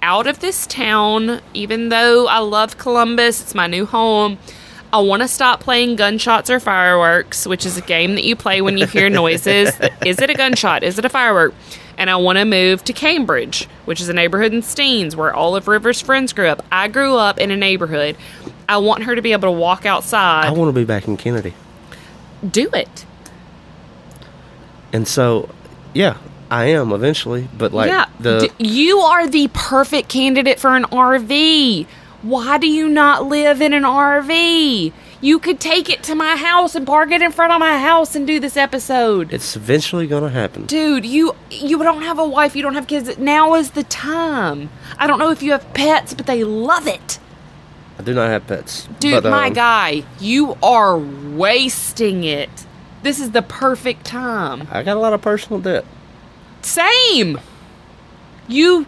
out 0.00 0.26
of 0.28 0.38
this 0.38 0.66
town 0.66 1.40
even 1.54 1.88
though 1.88 2.28
I 2.28 2.38
love 2.38 2.78
Columbus 2.78 3.40
it's 3.40 3.52
my 3.54 3.66
new 3.66 3.84
home 3.84 4.38
I 4.92 5.00
want 5.00 5.22
to 5.22 5.28
stop 5.28 5.58
playing 5.58 5.96
gunshots 5.96 6.48
or 6.50 6.60
fireworks 6.60 7.48
which 7.48 7.66
is 7.66 7.76
a 7.76 7.80
game 7.80 8.14
that 8.14 8.22
you 8.22 8.36
play 8.36 8.60
when 8.62 8.78
you 8.78 8.86
hear 8.86 9.10
noises 9.24 9.72
is 10.06 10.20
it 10.20 10.30
a 10.30 10.34
gunshot 10.34 10.84
is 10.84 11.00
it 11.00 11.04
a 11.04 11.08
firework 11.08 11.52
and 11.96 12.08
I 12.10 12.14
want 12.14 12.38
to 12.38 12.44
move 12.44 12.84
to 12.84 12.92
Cambridge 12.92 13.64
which 13.86 14.00
is 14.00 14.08
a 14.08 14.12
neighborhood 14.12 14.52
in 14.52 14.60
Steens 14.62 15.16
where 15.16 15.34
all 15.34 15.56
of 15.56 15.66
River's 15.66 16.00
friends 16.00 16.32
grew 16.32 16.46
up 16.46 16.64
I 16.70 16.86
grew 16.86 17.16
up 17.16 17.40
in 17.40 17.50
a 17.50 17.56
neighborhood 17.56 18.16
I 18.68 18.76
want 18.78 19.04
her 19.04 19.14
to 19.14 19.22
be 19.22 19.32
able 19.32 19.48
to 19.48 19.58
walk 19.58 19.86
outside. 19.86 20.46
I 20.46 20.50
want 20.50 20.68
to 20.68 20.78
be 20.78 20.84
back 20.84 21.08
in 21.08 21.16
Kennedy. 21.16 21.54
do 22.48 22.68
it 22.72 23.04
And 24.92 25.08
so, 25.08 25.48
yeah, 25.94 26.18
I 26.50 26.66
am 26.66 26.92
eventually, 26.92 27.48
but 27.56 27.72
like 27.72 27.88
yeah, 27.88 28.06
the 28.20 28.52
D- 28.58 28.64
you 28.64 28.98
are 28.98 29.26
the 29.28 29.48
perfect 29.52 30.08
candidate 30.08 30.58
for 30.58 30.74
an 30.76 30.84
RV. 30.84 31.86
Why 32.22 32.58
do 32.58 32.66
you 32.66 32.88
not 32.88 33.26
live 33.26 33.60
in 33.60 33.72
an 33.72 33.84
RV? 33.84 34.92
You 35.20 35.38
could 35.40 35.58
take 35.60 35.90
it 35.90 36.02
to 36.04 36.14
my 36.14 36.36
house 36.36 36.74
and 36.74 36.86
park 36.86 37.10
it 37.10 37.22
in 37.22 37.32
front 37.32 37.52
of 37.52 37.58
my 37.58 37.78
house 37.78 38.14
and 38.14 38.26
do 38.26 38.38
this 38.40 38.56
episode. 38.56 39.32
it's 39.32 39.56
eventually 39.56 40.06
going 40.06 40.22
to 40.22 40.30
happen. 40.30 40.66
Dude, 40.66 41.04
you 41.04 41.34
you 41.50 41.78
don't 41.78 42.02
have 42.02 42.18
a 42.18 42.26
wife, 42.26 42.54
you 42.56 42.62
don't 42.62 42.74
have 42.74 42.86
kids. 42.86 43.18
Now 43.18 43.54
is 43.54 43.72
the 43.72 43.82
time. 43.84 44.70
I 44.98 45.06
don't 45.06 45.18
know 45.18 45.30
if 45.30 45.42
you 45.42 45.52
have 45.52 45.74
pets, 45.74 46.14
but 46.14 46.26
they 46.26 46.44
love 46.44 46.86
it. 46.86 47.18
I 47.98 48.02
do 48.02 48.14
not 48.14 48.28
have 48.28 48.46
pets. 48.46 48.88
Dude, 49.00 49.22
but, 49.22 49.30
my 49.30 49.48
um, 49.48 49.52
guy, 49.52 50.04
you 50.20 50.56
are 50.62 50.96
wasting 50.96 52.24
it. 52.24 52.66
This 53.02 53.20
is 53.20 53.32
the 53.32 53.42
perfect 53.42 54.04
time. 54.04 54.68
I 54.70 54.82
got 54.82 54.96
a 54.96 55.00
lot 55.00 55.12
of 55.12 55.20
personal 55.20 55.60
debt. 55.60 55.84
Same. 56.62 57.40
You 58.46 58.86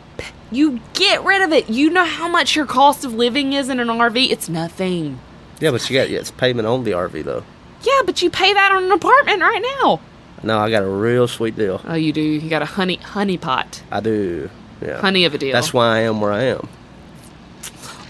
you 0.50 0.80
get 0.94 1.22
rid 1.24 1.42
of 1.42 1.52
it. 1.52 1.70
You 1.70 1.90
know 1.90 2.04
how 2.04 2.28
much 2.28 2.56
your 2.56 2.66
cost 2.66 3.04
of 3.04 3.14
living 3.14 3.52
is 3.52 3.68
in 3.68 3.80
an 3.80 3.88
RV? 3.88 4.30
It's 4.30 4.48
nothing. 4.48 5.20
Yeah, 5.60 5.70
but 5.70 5.88
you 5.88 5.98
got 5.98 6.10
yeah, 6.10 6.18
it's 6.18 6.30
payment 6.30 6.66
on 6.66 6.84
the 6.84 6.92
RV 6.92 7.24
though. 7.24 7.44
Yeah, 7.82 8.02
but 8.04 8.22
you 8.22 8.30
pay 8.30 8.52
that 8.52 8.72
on 8.72 8.84
an 8.84 8.92
apartment 8.92 9.40
right 9.40 9.62
now. 9.80 10.00
No, 10.42 10.58
I 10.58 10.70
got 10.70 10.82
a 10.82 10.88
real 10.88 11.28
sweet 11.28 11.56
deal. 11.56 11.80
Oh, 11.84 11.94
you 11.94 12.12
do. 12.12 12.20
You 12.20 12.48
got 12.48 12.62
a 12.62 12.66
honey 12.66 12.96
honey 12.96 13.36
pot. 13.36 13.82
I 13.90 14.00
do. 14.00 14.50
Yeah. 14.80 15.00
Honey 15.00 15.24
of 15.24 15.34
a 15.34 15.38
deal. 15.38 15.52
That's 15.52 15.72
why 15.72 15.96
I 15.96 16.00
am 16.00 16.20
where 16.20 16.32
I 16.32 16.44
am. 16.44 16.68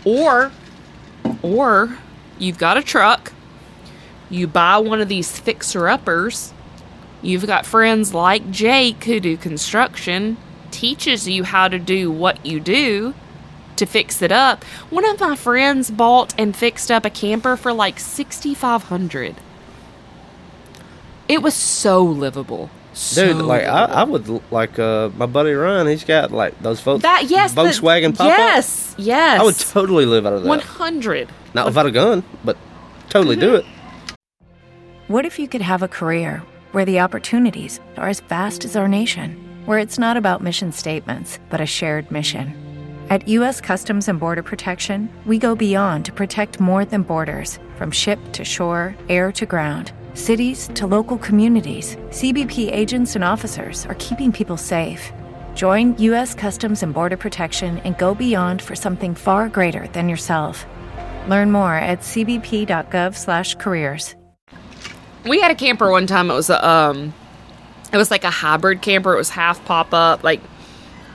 Or 0.05 0.53
or 1.43 1.99
you've 2.39 2.59
got 2.59 2.77
a 2.77 2.83
truck. 2.83 3.33
You 4.29 4.47
buy 4.47 4.79
one 4.79 5.01
of 5.01 5.09
these 5.09 5.39
fixer 5.39 5.89
uppers. 5.89 6.53
You've 7.23 7.47
got 7.47 7.67
friends 7.67 8.15
like 8.15 8.51
Jake 8.51 9.05
who 9.05 9.21
do 9.21 9.37
construction, 9.37 10.37
teaches 10.71 11.29
you 11.29 11.45
how 11.45 11.69
to 11.69 11.79
do 11.79 12.11
what 12.11 12.45
you 12.47 12.61
do 12.61 13.15
to 13.77 13.87
fix 13.87 14.23
it 14.23 14.31
up. 14.31 14.65
One 14.91 15.09
of 15.09 15.21
my 15.21 15.37
friends 15.37 15.91
bought 15.91 16.35
and 16.39 16.55
fixed 16.55 16.91
up 16.91 17.05
a 17.05 17.11
camper 17.11 17.57
for 17.57 17.73
like 17.73 17.99
6500. 17.99 19.37
It 21.29 21.43
was 21.43 21.55
so 21.55 22.03
livable. 22.03 22.71
Dude, 23.15 23.37
like 23.37 23.65
I. 23.65 23.85
I 23.85 24.05
would 24.05 24.29
like 24.53 24.79
uh 24.79 25.11
my 25.17 25.27
buddy 25.27 25.53
Ryan. 25.53 25.87
He's 25.87 26.05
got 26.05 26.31
like 26.33 26.61
those 26.63 26.81
folks 26.81 27.03
that 27.03 27.25
yes, 27.29 27.55
Volkswagen 27.55 28.17
pop 28.17 28.27
Yes, 28.27 28.95
yes. 28.99 29.41
I 29.41 29.45
would 29.45 29.59
totally 29.59 30.07
live 30.07 30.27
out 30.27 30.35
of 30.35 30.43
that. 30.43 30.49
100. 30.49 31.29
Not 31.55 31.67
without 31.67 31.87
a 31.87 31.91
gun, 31.91 32.23
but 32.45 32.57
totally 33.09 33.37
do 33.37 33.57
it. 33.57 33.65
What 35.09 35.25
if 35.27 35.39
you 35.39 35.49
could 35.49 35.63
have 35.63 35.83
a 35.83 35.89
career 35.89 36.43
where 36.73 36.85
the 36.85 37.01
opportunities 37.01 37.81
are 37.97 38.09
as 38.09 38.21
vast 38.21 38.65
as 38.65 38.77
our 38.77 38.87
nation, 38.87 39.37
where 39.67 39.79
it's 39.79 39.99
not 39.99 40.17
about 40.17 40.43
mission 40.43 40.71
statements, 40.71 41.41
but 41.49 41.61
a 41.61 41.67
shared 41.67 42.11
mission? 42.13 42.55
At 43.11 43.27
U.S. 43.27 43.61
Customs 43.61 44.07
and 44.07 44.21
Border 44.21 44.45
Protection, 44.45 45.09
we 45.27 45.37
go 45.37 45.57
beyond 45.57 46.05
to 46.05 46.13
protect 46.13 46.61
more 46.61 46.85
than 46.85 47.03
borders 47.03 47.59
from 47.75 47.91
ship 47.91 48.21
to 48.35 48.45
shore, 48.45 48.95
air 49.09 49.33
to 49.33 49.47
ground, 49.47 49.91
cities 50.15 50.71
to 50.75 50.87
local 50.87 51.19
communities. 51.19 51.97
CBP 52.11 52.71
agents 52.73 53.17
and 53.17 53.25
officers 53.25 53.85
are 53.87 53.97
keeping 53.97 54.31
people 54.31 54.57
safe. 54.57 55.13
Join 55.57 55.99
U.S. 55.99 56.33
Customs 56.35 56.85
and 56.85 56.95
Border 56.95 57.17
Protection 57.17 57.79
and 57.79 57.99
go 57.99 58.15
beyond 58.15 58.63
for 58.63 58.77
something 58.77 59.17
far 59.17 59.49
greater 59.49 59.89
than 59.89 60.09
yourself. 60.09 60.65
Learn 61.29 61.51
more 61.51 61.75
at 61.75 62.01
cbp.gov/careers. 62.01 64.15
we 65.27 65.39
had 65.41 65.51
a 65.51 65.55
camper 65.55 65.91
one 65.91 66.07
time 66.07 66.31
it 66.31 66.35
was 66.35 66.49
a 66.49 66.67
um 66.67 67.13
it 67.93 67.99
was 67.99 68.11
like 68.11 68.25
a 68.25 68.31
hybrid 68.31 68.81
camper 68.81 69.13
it 69.13 69.19
was 69.19 69.29
half 69.29 69.63
pop 69.67 69.93
up 69.93 70.25
like 70.25 70.41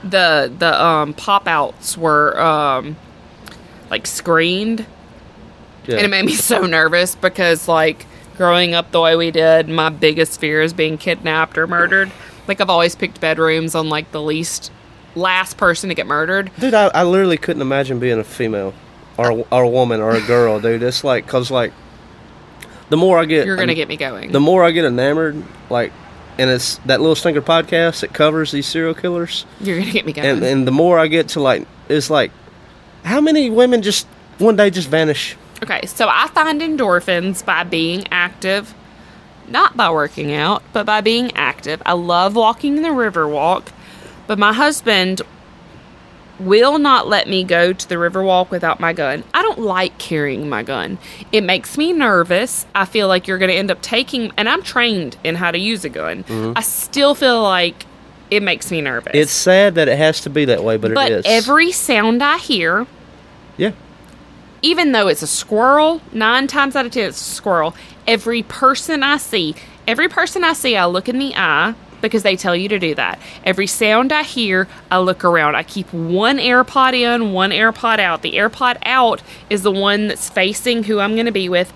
the 0.04 0.52
the 0.58 0.84
um 0.84 1.12
pop 1.12 1.48
outs 1.48 1.98
were 1.98 2.38
um 2.40 2.94
like 3.90 4.06
screened 4.06 4.86
Yeah. 5.86 5.96
and 5.96 6.04
it 6.06 6.08
made 6.08 6.24
me 6.24 6.34
so 6.34 6.60
nervous 6.66 7.16
because 7.16 7.66
like 7.66 8.06
growing 8.36 8.74
up 8.74 8.90
the 8.92 9.00
way 9.00 9.16
we 9.16 9.30
did 9.30 9.68
my 9.68 9.88
biggest 9.88 10.38
fear 10.40 10.60
is 10.62 10.72
being 10.72 10.98
kidnapped 10.98 11.56
or 11.56 11.66
murdered 11.66 12.10
like 12.46 12.60
i've 12.60 12.70
always 12.70 12.94
picked 12.94 13.20
bedrooms 13.20 13.74
on 13.74 13.88
like 13.88 14.10
the 14.12 14.22
least 14.22 14.70
last 15.14 15.56
person 15.56 15.88
to 15.88 15.94
get 15.94 16.06
murdered 16.06 16.50
Dude, 16.58 16.74
I, 16.74 16.88
I 16.88 17.02
literally 17.02 17.38
couldn't 17.38 17.62
imagine 17.62 17.98
being 17.98 18.18
a 18.18 18.24
female 18.24 18.74
or 19.18 19.30
a, 19.30 19.34
or 19.34 19.62
a 19.62 19.68
woman 19.68 20.00
or 20.02 20.10
a 20.14 20.20
girl, 20.20 20.60
dude. 20.60 20.82
It's 20.82 21.02
like, 21.02 21.26
cause 21.26 21.50
like, 21.50 21.72
the 22.90 22.98
more 22.98 23.18
I 23.18 23.24
get, 23.24 23.46
you're 23.46 23.56
gonna 23.56 23.74
get 23.74 23.88
me 23.88 23.96
going 23.96 24.30
the 24.30 24.40
more 24.40 24.62
I 24.62 24.70
get 24.70 24.84
enamored, 24.84 25.42
like, 25.70 25.92
and 26.38 26.50
it's 26.50 26.76
that 26.84 27.00
little 27.00 27.16
stinker 27.16 27.40
podcast 27.40 28.00
that 28.00 28.12
covers 28.12 28.52
these 28.52 28.66
serial 28.66 28.92
killers. 28.92 29.46
You're 29.58 29.78
gonna 29.78 29.90
get 29.90 30.04
me 30.04 30.12
going. 30.12 30.28
And 30.28 30.44
and 30.44 30.66
the 30.66 30.72
more 30.72 30.98
I 30.98 31.06
get 31.06 31.28
to 31.30 31.40
like, 31.40 31.66
it's 31.88 32.10
like, 32.10 32.30
how 33.04 33.22
many 33.22 33.48
women 33.48 33.80
just 33.80 34.06
one 34.38 34.54
day 34.54 34.68
just 34.68 34.88
vanish? 34.90 35.36
Okay, 35.62 35.86
so 35.86 36.08
I 36.08 36.28
find 36.28 36.60
endorphins 36.60 37.44
by 37.44 37.64
being 37.64 38.06
active, 38.10 38.74
not 39.48 39.76
by 39.76 39.90
working 39.90 40.32
out, 40.32 40.62
but 40.72 40.84
by 40.84 41.00
being 41.00 41.32
active. 41.34 41.82
I 41.86 41.92
love 41.92 42.36
walking 42.36 42.76
in 42.76 42.82
the 42.82 42.92
river 42.92 43.26
walk, 43.26 43.72
but 44.26 44.38
my 44.38 44.52
husband 44.52 45.22
will 46.38 46.78
not 46.78 47.08
let 47.08 47.28
me 47.28 47.42
go 47.44 47.72
to 47.72 47.88
the 47.88 47.98
river 47.98 48.22
walk 48.22 48.50
without 48.50 48.78
my 48.78 48.92
gun. 48.92 49.24
I 49.32 49.42
don't 49.42 49.60
like 49.60 49.96
carrying 49.98 50.48
my 50.48 50.62
gun. 50.62 50.98
It 51.32 51.42
makes 51.42 51.78
me 51.78 51.92
nervous. 51.94 52.66
I 52.74 52.84
feel 52.84 53.08
like 53.08 53.26
you're 53.26 53.38
going 53.38 53.50
to 53.50 53.56
end 53.56 53.70
up 53.70 53.80
taking 53.80 54.32
and 54.36 54.48
I'm 54.48 54.62
trained 54.62 55.16
in 55.24 55.36
how 55.36 55.50
to 55.50 55.58
use 55.58 55.84
a 55.84 55.88
gun. 55.88 56.24
Mm-hmm. 56.24 56.52
I 56.56 56.60
still 56.60 57.14
feel 57.14 57.42
like 57.42 57.86
it 58.30 58.42
makes 58.42 58.70
me 58.70 58.82
nervous. 58.82 59.12
It's 59.14 59.32
sad 59.32 59.76
that 59.76 59.88
it 59.88 59.96
has 59.96 60.20
to 60.22 60.30
be 60.30 60.44
that 60.46 60.62
way, 60.62 60.76
but, 60.76 60.92
but 60.92 61.10
it 61.10 61.18
is. 61.18 61.24
every 61.26 61.72
sound 61.72 62.22
I 62.22 62.38
hear 62.38 62.86
yeah, 63.56 63.72
even 64.62 64.92
though 64.92 65.08
it's 65.08 65.22
a 65.22 65.26
squirrel, 65.26 66.00
nine 66.12 66.46
times 66.46 66.76
out 66.76 66.86
of 66.86 66.92
ten 66.92 67.08
it's 67.08 67.20
a 67.20 67.34
squirrel. 67.34 67.74
Every 68.06 68.42
person 68.42 69.02
I 69.02 69.16
see, 69.16 69.54
every 69.86 70.08
person 70.08 70.44
I 70.44 70.52
see, 70.52 70.76
I 70.76 70.86
look 70.86 71.08
in 71.08 71.18
the 71.18 71.34
eye 71.36 71.74
because 72.00 72.22
they 72.22 72.36
tell 72.36 72.54
you 72.54 72.68
to 72.68 72.78
do 72.78 72.94
that. 72.94 73.18
Every 73.44 73.66
sound 73.66 74.12
I 74.12 74.22
hear, 74.22 74.68
I 74.90 74.98
look 74.98 75.24
around. 75.24 75.54
I 75.56 75.62
keep 75.62 75.92
one 75.92 76.38
AirPod 76.38 76.94
in, 76.94 77.32
one 77.32 77.50
AirPod 77.50 77.98
out. 77.98 78.22
The 78.22 78.34
AirPod 78.34 78.78
out 78.82 79.22
is 79.50 79.62
the 79.62 79.72
one 79.72 80.08
that's 80.08 80.28
facing 80.28 80.84
who 80.84 81.00
I'm 81.00 81.14
going 81.14 81.26
to 81.26 81.32
be 81.32 81.48
with. 81.48 81.72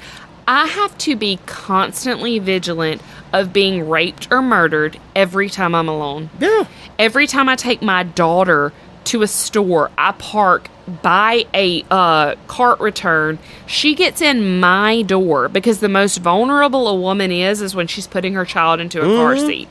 I 0.47 0.67
have 0.67 0.97
to 0.99 1.17
be 1.17 1.39
constantly 1.47 2.39
vigilant 2.39 3.03
of 3.33 3.53
being 3.53 3.89
raped 3.89 4.29
or 4.31 4.43
murdered 4.43 4.99
every 5.15 5.49
time 5.49 5.75
I'm 5.75 5.89
alone. 5.89 6.31
yeah. 6.41 6.65
Every 6.99 7.27
time 7.27 7.49
I 7.49 7.57
take 7.57 7.81
my 7.81 8.03
daughter 8.03 8.73
to 9.11 9.23
a 9.23 9.27
store, 9.29 9.91
I 9.99 10.13
park 10.13 10.69
by 11.03 11.45
a 11.55 11.85
uh, 11.91 12.35
cart 12.47 12.81
return. 12.81 13.39
She 13.67 13.95
gets 13.95 14.21
in 14.21 14.61
my 14.61 15.03
door 15.03 15.49
because 15.49 15.81
the 15.81 15.89
most 15.89 16.19
vulnerable 16.19 16.89
a 16.89 16.95
woman 16.95 17.31
is 17.31 17.61
is 17.61 17.75
when 17.75 17.87
she's 17.87 18.07
putting 18.07 18.35
her 18.35 18.45
child 18.45 18.81
into 18.81 19.01
a 19.01 19.05
car 19.17 19.35
Mm-hmm. 19.35 19.47
seat. 19.47 19.69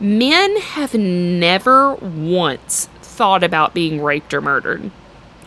Men 0.00 0.56
have 0.58 0.94
never 0.94 1.94
once 1.94 2.88
thought 3.02 3.44
about 3.44 3.74
being 3.74 4.02
raped 4.02 4.32
or 4.32 4.40
murdered. 4.40 4.90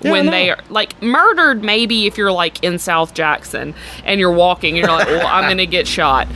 Yeah, 0.01 0.11
when 0.11 0.27
they 0.27 0.51
are 0.51 0.59
like 0.69 1.01
murdered, 1.01 1.63
maybe 1.63 2.05
if 2.05 2.17
you're 2.17 2.31
like 2.31 2.63
in 2.63 2.77
South 2.77 3.13
Jackson 3.15 3.73
and 4.05 4.19
you're 4.19 4.31
walking 4.31 4.77
and 4.77 4.85
you're 4.85 4.95
like, 4.95 5.07
well, 5.07 5.25
I'm 5.25 5.49
gonna 5.49 5.65
get 5.65 5.87
shot. 5.87 6.27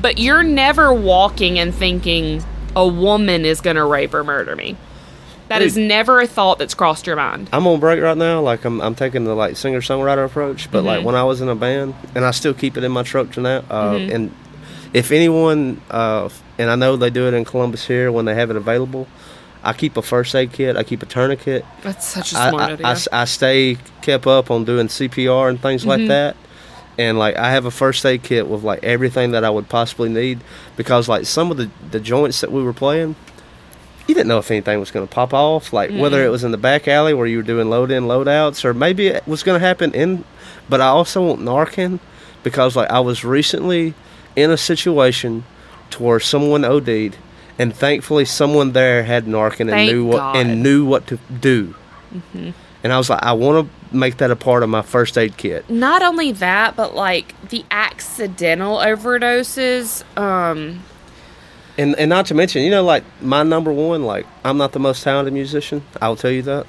But 0.00 0.18
you're 0.18 0.42
never 0.44 0.92
walking 0.92 1.58
and 1.58 1.74
thinking 1.74 2.44
a 2.76 2.86
woman 2.86 3.44
is 3.44 3.60
gonna 3.60 3.84
rape 3.86 4.14
or 4.14 4.22
murder 4.22 4.54
me. 4.54 4.76
That 5.58 5.62
is 5.62 5.74
Dude. 5.74 5.88
never 5.88 6.20
a 6.20 6.26
thought 6.26 6.58
that's 6.58 6.74
crossed 6.74 7.06
your 7.06 7.16
mind. 7.16 7.48
I'm 7.52 7.66
on 7.66 7.80
break 7.80 8.00
right 8.02 8.16
now. 8.16 8.40
Like 8.40 8.64
I'm, 8.64 8.80
I'm 8.80 8.94
taking 8.94 9.24
the 9.24 9.34
like 9.34 9.56
singer 9.56 9.80
songwriter 9.80 10.24
approach. 10.24 10.70
But 10.70 10.78
Mm-hmm. 10.78 10.86
like 10.86 11.04
when 11.04 11.14
I 11.14 11.24
was 11.24 11.40
in 11.40 11.48
a 11.48 11.54
band, 11.54 11.94
and 12.14 12.24
I 12.24 12.30
still 12.32 12.54
keep 12.54 12.76
it 12.76 12.84
in 12.84 12.92
my 12.92 13.02
truck 13.02 13.30
to 13.32 13.40
now. 13.40 13.58
Uh, 13.70 13.92
Mm-hmm. 13.94 14.14
And 14.16 14.34
if 14.92 15.10
anyone, 15.12 15.80
uh, 15.90 16.28
and 16.58 16.70
I 16.70 16.74
know 16.76 16.96
they 16.96 17.10
do 17.10 17.26
it 17.28 17.34
in 17.34 17.44
Columbus 17.44 17.86
here 17.86 18.10
when 18.12 18.24
they 18.26 18.34
have 18.34 18.50
it 18.50 18.56
available, 18.56 19.06
I 19.62 19.72
keep 19.72 19.96
a 19.96 20.02
first 20.02 20.34
aid 20.34 20.52
kit. 20.52 20.76
I 20.76 20.82
keep 20.82 21.02
a 21.02 21.06
tourniquet. 21.06 21.64
That's 21.82 22.06
such 22.06 22.32
a 22.32 22.38
I, 22.38 22.48
smart 22.50 22.62
I- 22.62 22.72
idea. 22.74 22.86
I 22.86 22.90
s- 22.92 23.08
I 23.12 23.24
stay 23.24 23.78
kept 24.02 24.26
up 24.26 24.50
on 24.50 24.64
doing 24.64 24.88
CPR 24.88 25.48
and 25.48 25.60
things 25.60 25.82
Mm-hmm. 25.82 25.88
like 25.90 26.08
that. 26.08 26.36
And 26.96 27.18
like 27.18 27.34
I 27.36 27.50
have 27.50 27.64
a 27.64 27.72
first 27.72 28.04
aid 28.06 28.22
kit 28.22 28.46
with 28.46 28.62
like 28.62 28.84
everything 28.84 29.32
that 29.32 29.42
I 29.42 29.50
would 29.50 29.68
possibly 29.68 30.08
need 30.08 30.40
because 30.76 31.08
like 31.08 31.26
some 31.26 31.50
of 31.50 31.56
the 31.56 31.68
the 31.90 31.98
joints 31.98 32.40
that 32.42 32.52
we 32.52 32.62
were 32.62 32.72
playing, 32.72 33.16
you 34.06 34.14
didn't 34.14 34.28
know 34.28 34.38
if 34.38 34.50
anything 34.50 34.78
was 34.80 34.90
going 34.90 35.06
to 35.06 35.12
pop 35.12 35.32
off. 35.34 35.72
Like 35.72 35.90
whether 35.90 36.18
Mm-hmm. 36.18 36.26
it 36.26 36.30
was 36.30 36.44
in 36.44 36.50
the 36.50 36.58
back 36.58 36.86
alley 36.88 37.14
where 37.14 37.26
you 37.26 37.38
were 37.38 37.42
doing 37.42 37.70
load 37.70 37.90
in 37.90 38.06
load 38.06 38.28
outs, 38.28 38.64
or 38.64 38.74
maybe 38.74 39.06
it 39.08 39.26
was 39.26 39.42
going 39.42 39.60
to 39.60 39.66
happen 39.66 39.92
in. 39.94 40.24
But 40.68 40.80
I 40.80 40.86
also 40.88 41.22
want 41.26 41.40
Narcan 41.40 42.00
because 42.42 42.76
like 42.76 42.90
I 42.90 43.00
was 43.00 43.24
recently 43.24 43.94
in 44.36 44.50
a 44.50 44.56
situation 44.56 45.44
to 45.90 46.02
where 46.02 46.20
someone 46.20 46.64
OD'd, 46.64 47.16
and 47.58 47.74
thankfully 47.74 48.24
someone 48.24 48.72
there 48.72 49.04
had 49.04 49.26
Narcan 49.26 49.60
and 49.60 49.70
Thank 49.70 49.92
knew 49.92 50.04
what 50.06 50.16
God. 50.18 50.36
and 50.36 50.62
knew 50.62 50.84
what 50.84 51.06
to 51.08 51.18
do. 51.40 51.74
And 52.82 52.92
I 52.92 52.98
was 52.98 53.08
like, 53.08 53.22
I 53.22 53.32
want 53.32 53.68
to 53.90 53.96
make 53.96 54.18
that 54.18 54.30
a 54.30 54.36
part 54.36 54.62
of 54.62 54.68
my 54.68 54.82
first 54.82 55.16
aid 55.16 55.36
kit. 55.36 55.68
Not 55.70 56.02
only 56.02 56.32
that, 56.32 56.76
but 56.76 56.94
like 56.94 57.34
the 57.48 57.64
accidental 57.70 58.76
overdoses. 58.78 60.04
Um, 60.18 60.82
And 61.76 61.96
and 61.96 62.08
not 62.08 62.26
to 62.26 62.34
mention, 62.34 62.62
you 62.62 62.70
know, 62.70 62.84
like 62.84 63.02
my 63.20 63.42
number 63.42 63.72
one, 63.72 64.04
like 64.04 64.26
I'm 64.44 64.56
not 64.56 64.72
the 64.72 64.78
most 64.78 65.02
talented 65.02 65.34
musician. 65.34 65.82
I'll 66.00 66.16
tell 66.16 66.30
you 66.30 66.42
that. 66.42 66.66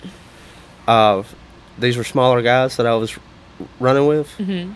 Uh, 0.87 1.23
these 1.77 1.97
were 1.97 2.03
smaller 2.03 2.41
guys 2.41 2.77
that 2.77 2.85
I 2.85 2.95
was 2.95 3.17
running 3.79 4.07
with. 4.07 4.29
Mm-hmm. 4.37 4.73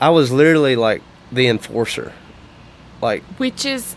I 0.00 0.10
was 0.10 0.30
literally 0.30 0.76
like 0.76 1.02
the 1.30 1.46
enforcer, 1.46 2.12
like 3.00 3.22
which 3.38 3.64
is 3.64 3.96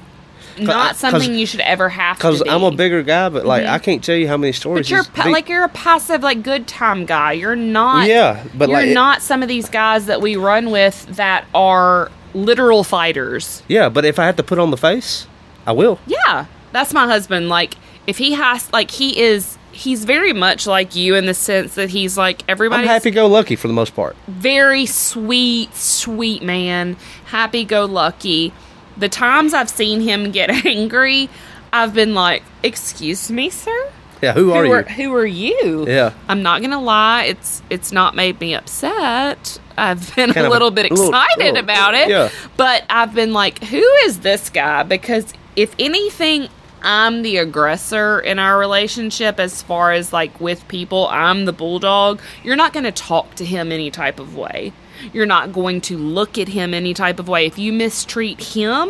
not 0.59 0.95
something 0.95 1.35
you 1.35 1.45
should 1.45 1.59
ever 1.61 1.89
have 1.89 2.17
to 2.17 2.19
because 2.19 2.43
be. 2.43 2.49
I'm 2.49 2.63
a 2.63 2.71
bigger 2.71 3.03
guy, 3.03 3.29
but 3.29 3.45
like 3.45 3.65
I 3.65 3.79
can't 3.79 4.03
tell 4.03 4.15
you 4.15 4.27
how 4.27 4.37
many 4.37 4.53
stories. 4.53 4.87
But 4.87 4.91
you're 4.91 5.03
pa- 5.03 5.29
like 5.29 5.49
you're 5.49 5.63
a 5.63 5.69
passive, 5.69 6.23
like 6.23 6.43
good 6.43 6.67
time 6.67 7.05
guy. 7.05 7.33
You're 7.33 7.55
not. 7.55 8.07
Yeah, 8.07 8.43
but, 8.53 8.69
like 8.69 8.77
you're 8.77 8.87
like, 8.87 8.93
not 8.93 9.21
some 9.21 9.41
of 9.41 9.49
these 9.49 9.69
guys 9.69 10.05
that 10.05 10.21
we 10.21 10.35
run 10.35 10.71
with 10.71 11.05
that 11.15 11.45
are 11.53 12.11
literal 12.33 12.83
fighters. 12.83 13.63
yeah, 13.67 13.89
but 13.89 14.05
if 14.05 14.19
I 14.19 14.25
had 14.25 14.37
to 14.37 14.43
put 14.43 14.59
on 14.59 14.71
the 14.71 14.77
face, 14.77 15.25
I 15.67 15.71
will. 15.71 15.99
Yeah, 16.07 16.45
that's 16.71 16.93
my 16.93 17.05
husband. 17.07 17.49
Like 17.49 17.75
if 18.07 18.17
he 18.17 18.33
has, 18.33 18.71
like 18.73 18.91
he 18.91 19.19
is, 19.19 19.57
he's 19.71 20.05
very 20.05 20.31
much 20.33 20.67
like 20.67 20.95
you 20.95 21.15
in 21.15 21.25
the 21.25 21.33
sense 21.33 21.75
that 21.75 21.89
he's 21.89 22.17
like 22.17 22.43
I'm 22.47 22.71
happy 22.85 23.11
go 23.11 23.27
lucky 23.27 23.55
for 23.55 23.67
the 23.67 23.73
most 23.73 23.95
part. 23.95 24.15
very 24.27 24.85
sweet, 24.85 25.73
sweet 25.75 26.43
man, 26.43 26.97
happy 27.25 27.65
go 27.65 27.85
lucky. 27.85 28.53
The 28.97 29.09
times 29.09 29.53
I've 29.53 29.69
seen 29.69 30.01
him 30.01 30.31
get 30.31 30.49
angry, 30.65 31.29
I've 31.73 31.93
been 31.93 32.13
like, 32.13 32.43
"Excuse 32.63 33.29
me, 33.31 33.49
sir." 33.49 33.91
Yeah, 34.21 34.31
who, 34.31 34.53
are 34.53 34.65
you? 34.65 34.73
Who 34.83 35.13
are 35.13 35.25
you? 35.25 35.85
Yeah. 35.87 36.13
I'm 36.29 36.41
not 36.41 36.61
gonna 36.61 36.81
lie. 36.81 37.23
It's 37.25 37.61
it's 37.69 37.91
not 37.91 38.15
made 38.15 38.39
me 38.39 38.55
upset. 38.55 39.59
I've 39.77 40.15
been 40.15 40.31
Kind 40.31 40.47
a 40.47 40.49
little 40.49 40.69
a- 40.69 40.71
bit 40.71 40.89
little- 40.89 41.09
excited 41.09 41.37
little- 41.55 41.57
about 41.57 41.93
it. 41.95 42.07
yeah. 42.09 42.29
But 42.55 42.85
I've 42.89 43.13
been 43.13 43.33
like, 43.33 43.61
who 43.65 43.83
is 44.05 44.19
this 44.21 44.49
guy? 44.49 44.83
Because 44.83 45.33
if 45.55 45.75
anything, 45.79 46.49
I'm 46.81 47.23
the 47.23 47.37
aggressor 47.37 48.19
in 48.19 48.37
our 48.37 48.59
relationship 48.59 49.39
as 49.39 49.61
far 49.61 49.91
as 49.91 50.13
like 50.13 50.39
with 50.39 50.67
people. 50.67 51.07
I'm 51.09 51.45
the 51.45 51.53
bulldog. 51.53 52.21
You're 52.43 52.55
not 52.55 52.73
gonna 52.73 52.91
talk 52.91 53.35
to 53.35 53.45
him 53.45 53.71
any 53.71 53.89
type 53.89 54.19
of 54.19 54.35
way. 54.35 54.73
You're 55.13 55.25
not 55.25 55.51
going 55.51 55.81
to 55.81 55.97
look 55.97 56.37
at 56.37 56.49
him 56.49 56.73
any 56.73 56.93
type 56.93 57.19
of 57.19 57.27
way. 57.27 57.45
If 57.45 57.57
you 57.57 57.73
mistreat 57.73 58.39
him, 58.41 58.89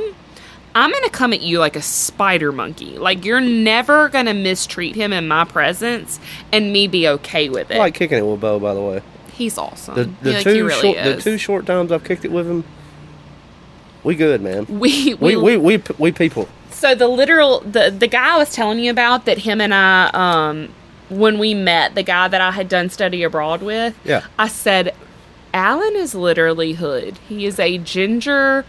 I'm 0.75 0.91
gonna 0.91 1.09
come 1.09 1.31
at 1.31 1.41
you 1.41 1.59
like 1.59 1.77
a 1.77 1.81
spider 1.81 2.51
monkey. 2.51 2.97
Like 2.97 3.23
you're 3.23 3.39
never 3.41 4.09
gonna 4.09 4.33
mistreat 4.33 4.95
him 4.95 5.13
in 5.13 5.27
my 5.27 5.45
presence 5.45 6.19
and 6.51 6.73
me 6.73 6.87
be 6.87 7.07
okay 7.07 7.47
with 7.47 7.71
it. 7.71 7.75
I 7.75 7.79
like 7.79 7.93
kicking 7.95 8.17
it 8.17 8.25
with 8.25 8.41
Bo, 8.41 8.59
by 8.59 8.73
the 8.73 8.81
way. 8.81 9.01
He's 9.31 9.57
awesome. 9.57 9.95
The, 9.95 10.03
the 10.21 10.33
Like, 10.33 10.43
two 10.43 10.65
really 10.65 10.81
short, 10.81 10.97
is. 10.97 11.15
the 11.23 11.31
two 11.31 11.37
short 11.37 11.65
times 11.65 11.91
I've 11.91 12.03
kicked 12.03 12.25
it 12.25 12.31
with 12.31 12.47
him, 12.47 12.63
we 14.05 14.15
good, 14.15 14.41
man. 14.41 14.65
we, 14.69 15.15
we, 15.15 15.35
We 15.35 15.57
we 15.57 15.77
we 15.77 15.83
we 15.97 16.11
people. 16.13 16.47
so 16.71 16.95
the 16.95 17.07
literal 17.07 17.59
the 17.61 17.89
the 17.89 18.07
guy 18.07 18.35
I 18.35 18.37
was 18.37 18.53
telling 18.53 18.79
you 18.79 18.91
about 18.91 19.25
that 19.25 19.39
him 19.39 19.59
and 19.59 19.73
I 19.73 20.09
um 20.13 20.69
when 21.09 21.37
we 21.37 21.53
met 21.53 21.95
the 21.95 22.03
guy 22.03 22.27
that 22.27 22.41
I 22.41 22.51
had 22.51 22.69
done 22.69 22.89
study 22.89 23.23
abroad 23.23 23.61
with 23.61 23.97
Yeah. 24.05 24.23
I 24.39 24.47
said 24.47 24.95
Alan 25.53 25.95
is 25.95 26.15
literally 26.15 26.73
Hood. 26.73 27.17
He 27.29 27.45
is 27.45 27.59
a 27.59 27.77
ginger 27.77 28.65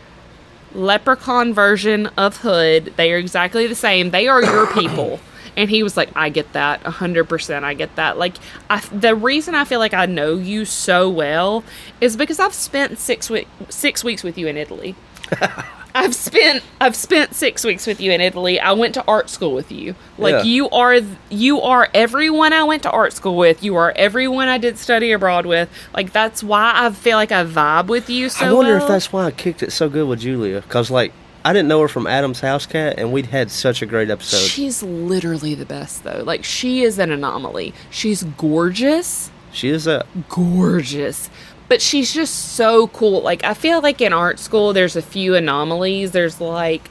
leprechaun 0.74 1.53
version 1.55 2.07
of 2.16 2.39
Hood. 2.39 2.93
They 2.97 3.12
are 3.12 3.18
exactly 3.18 3.66
the 3.66 3.74
same. 3.74 4.11
They 4.11 4.28
are 4.28 4.43
your 4.43 4.66
people. 4.72 5.20
And 5.57 5.70
he 5.70 5.82
was 5.82 5.97
like 5.97 6.11
I 6.14 6.28
get 6.28 6.53
that. 6.53 6.82
100% 6.84 7.62
I 7.64 7.74
get 7.74 7.97
that. 7.97 8.18
Like 8.18 8.34
I, 8.68 8.80
the 8.93 9.14
reason 9.14 9.55
I 9.55 9.64
feel 9.64 9.78
like 9.78 9.95
I 9.95 10.05
know 10.07 10.34
you 10.37 10.64
so 10.66 11.09
well 11.09 11.64
is 12.01 12.16
because 12.16 12.39
I've 12.39 12.55
spent 12.55 12.99
6 12.99 13.30
week, 13.30 13.49
6 13.70 14.05
weeks 14.05 14.22
with 14.22 14.37
you 14.37 14.47
in 14.47 14.57
Italy 14.59 14.95
I've 15.95 16.14
spent 16.14 16.62
I've 16.79 16.95
spent 16.95 17.35
six 17.35 17.64
weeks 17.64 17.87
with 17.87 18.03
you 18.03 18.12
in 18.12 18.20
Italy. 18.20 18.61
I 18.61 18.72
went 18.72 18.93
to 18.95 19.05
art 19.09 19.31
school 19.31 19.55
with 19.55 19.72
you. 19.72 19.95
Like 20.18 20.33
Yeah. 20.35 20.43
you 20.43 20.68
are 20.70 20.99
you 21.31 21.61
are 21.62 21.89
everyone 21.95 22.53
I 22.53 22.64
went 22.64 22.83
to 22.83 22.91
art 22.91 23.14
school 23.14 23.37
with. 23.37 23.64
You 23.64 23.77
are 23.77 23.93
everyone 23.97 24.49
I 24.49 24.59
did 24.59 24.77
study 24.77 25.12
abroad 25.12 25.47
with. 25.47 25.70
Like 25.95 26.12
that's 26.12 26.45
why 26.45 26.72
I 26.74 26.91
feel 26.91 27.16
like 27.16 27.33
I 27.33 27.45
vibe 27.45 27.87
with 27.87 28.11
you 28.11 28.29
so 28.29 28.45
I 28.47 28.53
wonder 28.53 28.74
well. 28.74 28.83
if 28.83 28.89
that's 28.89 29.11
why 29.11 29.24
I 29.24 29.31
kicked 29.31 29.62
it 29.62 29.72
so 29.72 29.89
good 29.89 30.07
with 30.07 30.20
Julia, 30.20 30.61
cause 30.68 30.91
like 30.91 31.12
I 31.47 31.53
didn't 31.55 31.68
know 31.68 31.81
her 31.81 31.89
from 31.89 32.07
Adam's 32.09 32.41
House 32.41 32.66
Cat, 32.66 32.97
and 32.99 33.12
we'd 33.12 33.27
had 33.27 33.51
such 33.53 33.81
a 33.81 33.87
great 33.87 34.11
episode. 34.11 34.39
She's 34.49 34.83
literally 34.83 35.55
the 35.55 35.64
best 35.64 36.05
though. 36.05 36.22
Like 36.27 36.45
she 36.45 36.83
is 36.83 36.99
an 36.99 37.11
anomaly. 37.11 37.72
She's 37.89 38.22
gorgeous. 38.24 39.31
She 39.53 39.70
is 39.70 39.87
a 39.87 40.05
gorgeous. 40.29 41.31
But 41.69 41.83
she's 41.83 42.12
just 42.12 42.55
so 42.55 42.89
cool. 42.89 43.23
Like 43.23 43.45
I 43.45 43.55
feel 43.55 43.81
like 43.81 44.01
in 44.01 44.12
art 44.12 44.39
school 44.39 44.73
there's 44.73 44.97
a 44.97 45.03
few 45.03 45.35
anomalies. 45.35 46.12
There's 46.12 46.41
like 46.41 46.91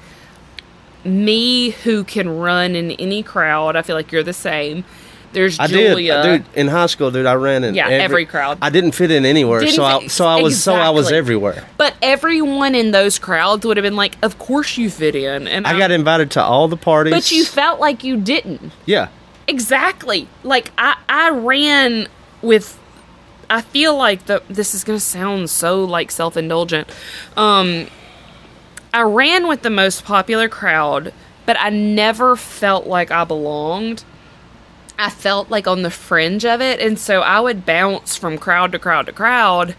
me 1.04 1.70
who 1.72 2.04
can 2.04 2.38
run 2.38 2.76
in 2.76 2.92
any 2.92 3.24
crowd. 3.24 3.76
I 3.76 3.82
feel 3.82 3.96
like 3.96 4.12
you're 4.12 4.24
the 4.24 4.34
same. 4.34 4.84
There's 5.32 5.60
I 5.60 5.68
Julia. 5.68 6.24
did, 6.24 6.44
dude. 6.46 6.58
In 6.58 6.68
high 6.70 6.86
school, 6.86 7.12
dude, 7.12 7.26
I 7.26 7.34
ran 7.34 7.66
in 7.66 7.76
Yeah, 7.76 7.90
every 7.90 8.26
crowd. 8.26 8.58
I 8.62 8.70
didn't 8.70 8.94
fit 8.94 9.12
in 9.12 9.26
anywhere, 9.26 9.60
Didn't 9.60 9.76
so 9.76 9.84
I 9.84 10.08
so 10.08 10.26
I 10.26 10.42
was 10.42 10.64
so 10.64 10.74
I 10.74 10.90
was 10.92 11.12
everywhere. 11.12 11.66
But 11.78 11.96
everyone 12.02 12.74
in 12.74 12.92
those 12.92 13.20
crowds 13.20 13.66
would 13.66 13.76
have 13.76 13.84
been 13.84 13.98
like, 13.98 14.16
"Of 14.24 14.40
course 14.40 14.78
you 14.78 14.90
fit 14.90 15.14
in," 15.14 15.48
and 15.48 15.68
I 15.68 15.78
got 15.78 15.92
invited 15.92 16.32
to 16.32 16.42
all 16.42 16.70
the 16.70 16.78
parties. 16.78 17.14
But 17.14 17.32
you 17.32 17.44
felt 17.44 17.82
like 17.82 18.04
you 18.04 18.18
didn't. 18.18 18.72
yeah, 18.86 19.10
Exactly. 19.48 20.28
Like 20.44 20.72
I, 20.78 20.96
I 21.08 21.30
ran 21.32 22.08
with. 22.42 22.80
I 23.50 23.62
feel 23.62 23.96
like 23.96 24.26
the 24.26 24.44
this 24.50 24.74
is 24.74 24.84
gonna 24.84 25.00
sound 25.00 25.50
so 25.50 25.84
like 25.84 26.12
self 26.12 26.38
indulgent. 26.38 26.90
Um, 27.38 27.88
I 28.94 29.02
ran 29.02 29.48
with 29.48 29.62
the 29.62 29.70
most 29.70 30.06
popular 30.06 30.48
crowd, 30.50 31.14
but 31.46 31.58
I 31.60 31.70
never 31.70 32.36
felt 32.36 32.88
like 32.88 33.12
I 33.12 33.24
belonged. 33.24 34.04
I 34.98 35.10
felt 35.10 35.50
like 35.50 35.68
on 35.68 35.82
the 35.82 35.92
fringe 35.92 36.46
of 36.46 36.62
it, 36.62 36.80
and 36.80 36.98
so 36.98 37.22
I 37.22 37.40
would 37.40 37.66
bounce 37.66 38.16
from 38.16 38.38
crowd 38.38 38.72
to 38.72 38.80
crowd 38.80 39.08
to 39.08 39.12
crowd, 39.12 39.76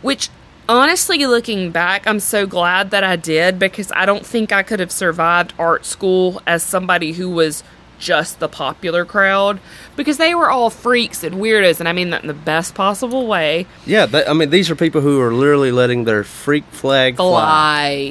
which 0.00 0.30
honestly, 0.68 1.26
looking 1.26 1.70
back, 1.70 2.06
I'm 2.06 2.20
so 2.20 2.46
glad 2.46 2.90
that 2.90 3.04
I 3.04 3.16
did 3.16 3.58
because 3.58 3.92
I 3.94 4.06
don't 4.06 4.24
think 4.24 4.52
I 4.52 4.62
could 4.62 4.80
have 4.80 4.92
survived 4.92 5.52
art 5.58 5.84
school 5.84 6.40
as 6.46 6.62
somebody 6.62 7.12
who 7.12 7.28
was 7.30 7.62
just 8.04 8.38
the 8.38 8.48
popular 8.48 9.04
crowd 9.04 9.58
because 9.96 10.18
they 10.18 10.34
were 10.34 10.50
all 10.50 10.68
freaks 10.70 11.24
and 11.24 11.36
weirdos, 11.36 11.80
and 11.80 11.88
I 11.88 11.92
mean 11.92 12.10
that 12.10 12.20
in 12.22 12.28
the 12.28 12.34
best 12.34 12.74
possible 12.74 13.26
way. 13.26 13.66
yeah. 13.86 14.06
I 14.28 14.32
mean, 14.34 14.50
these 14.50 14.70
are 14.70 14.76
people 14.76 15.00
who 15.00 15.20
are 15.20 15.32
literally 15.32 15.72
letting 15.72 16.04
their 16.04 16.22
freak 16.22 16.64
flag 16.66 17.16
fly. 17.16 17.26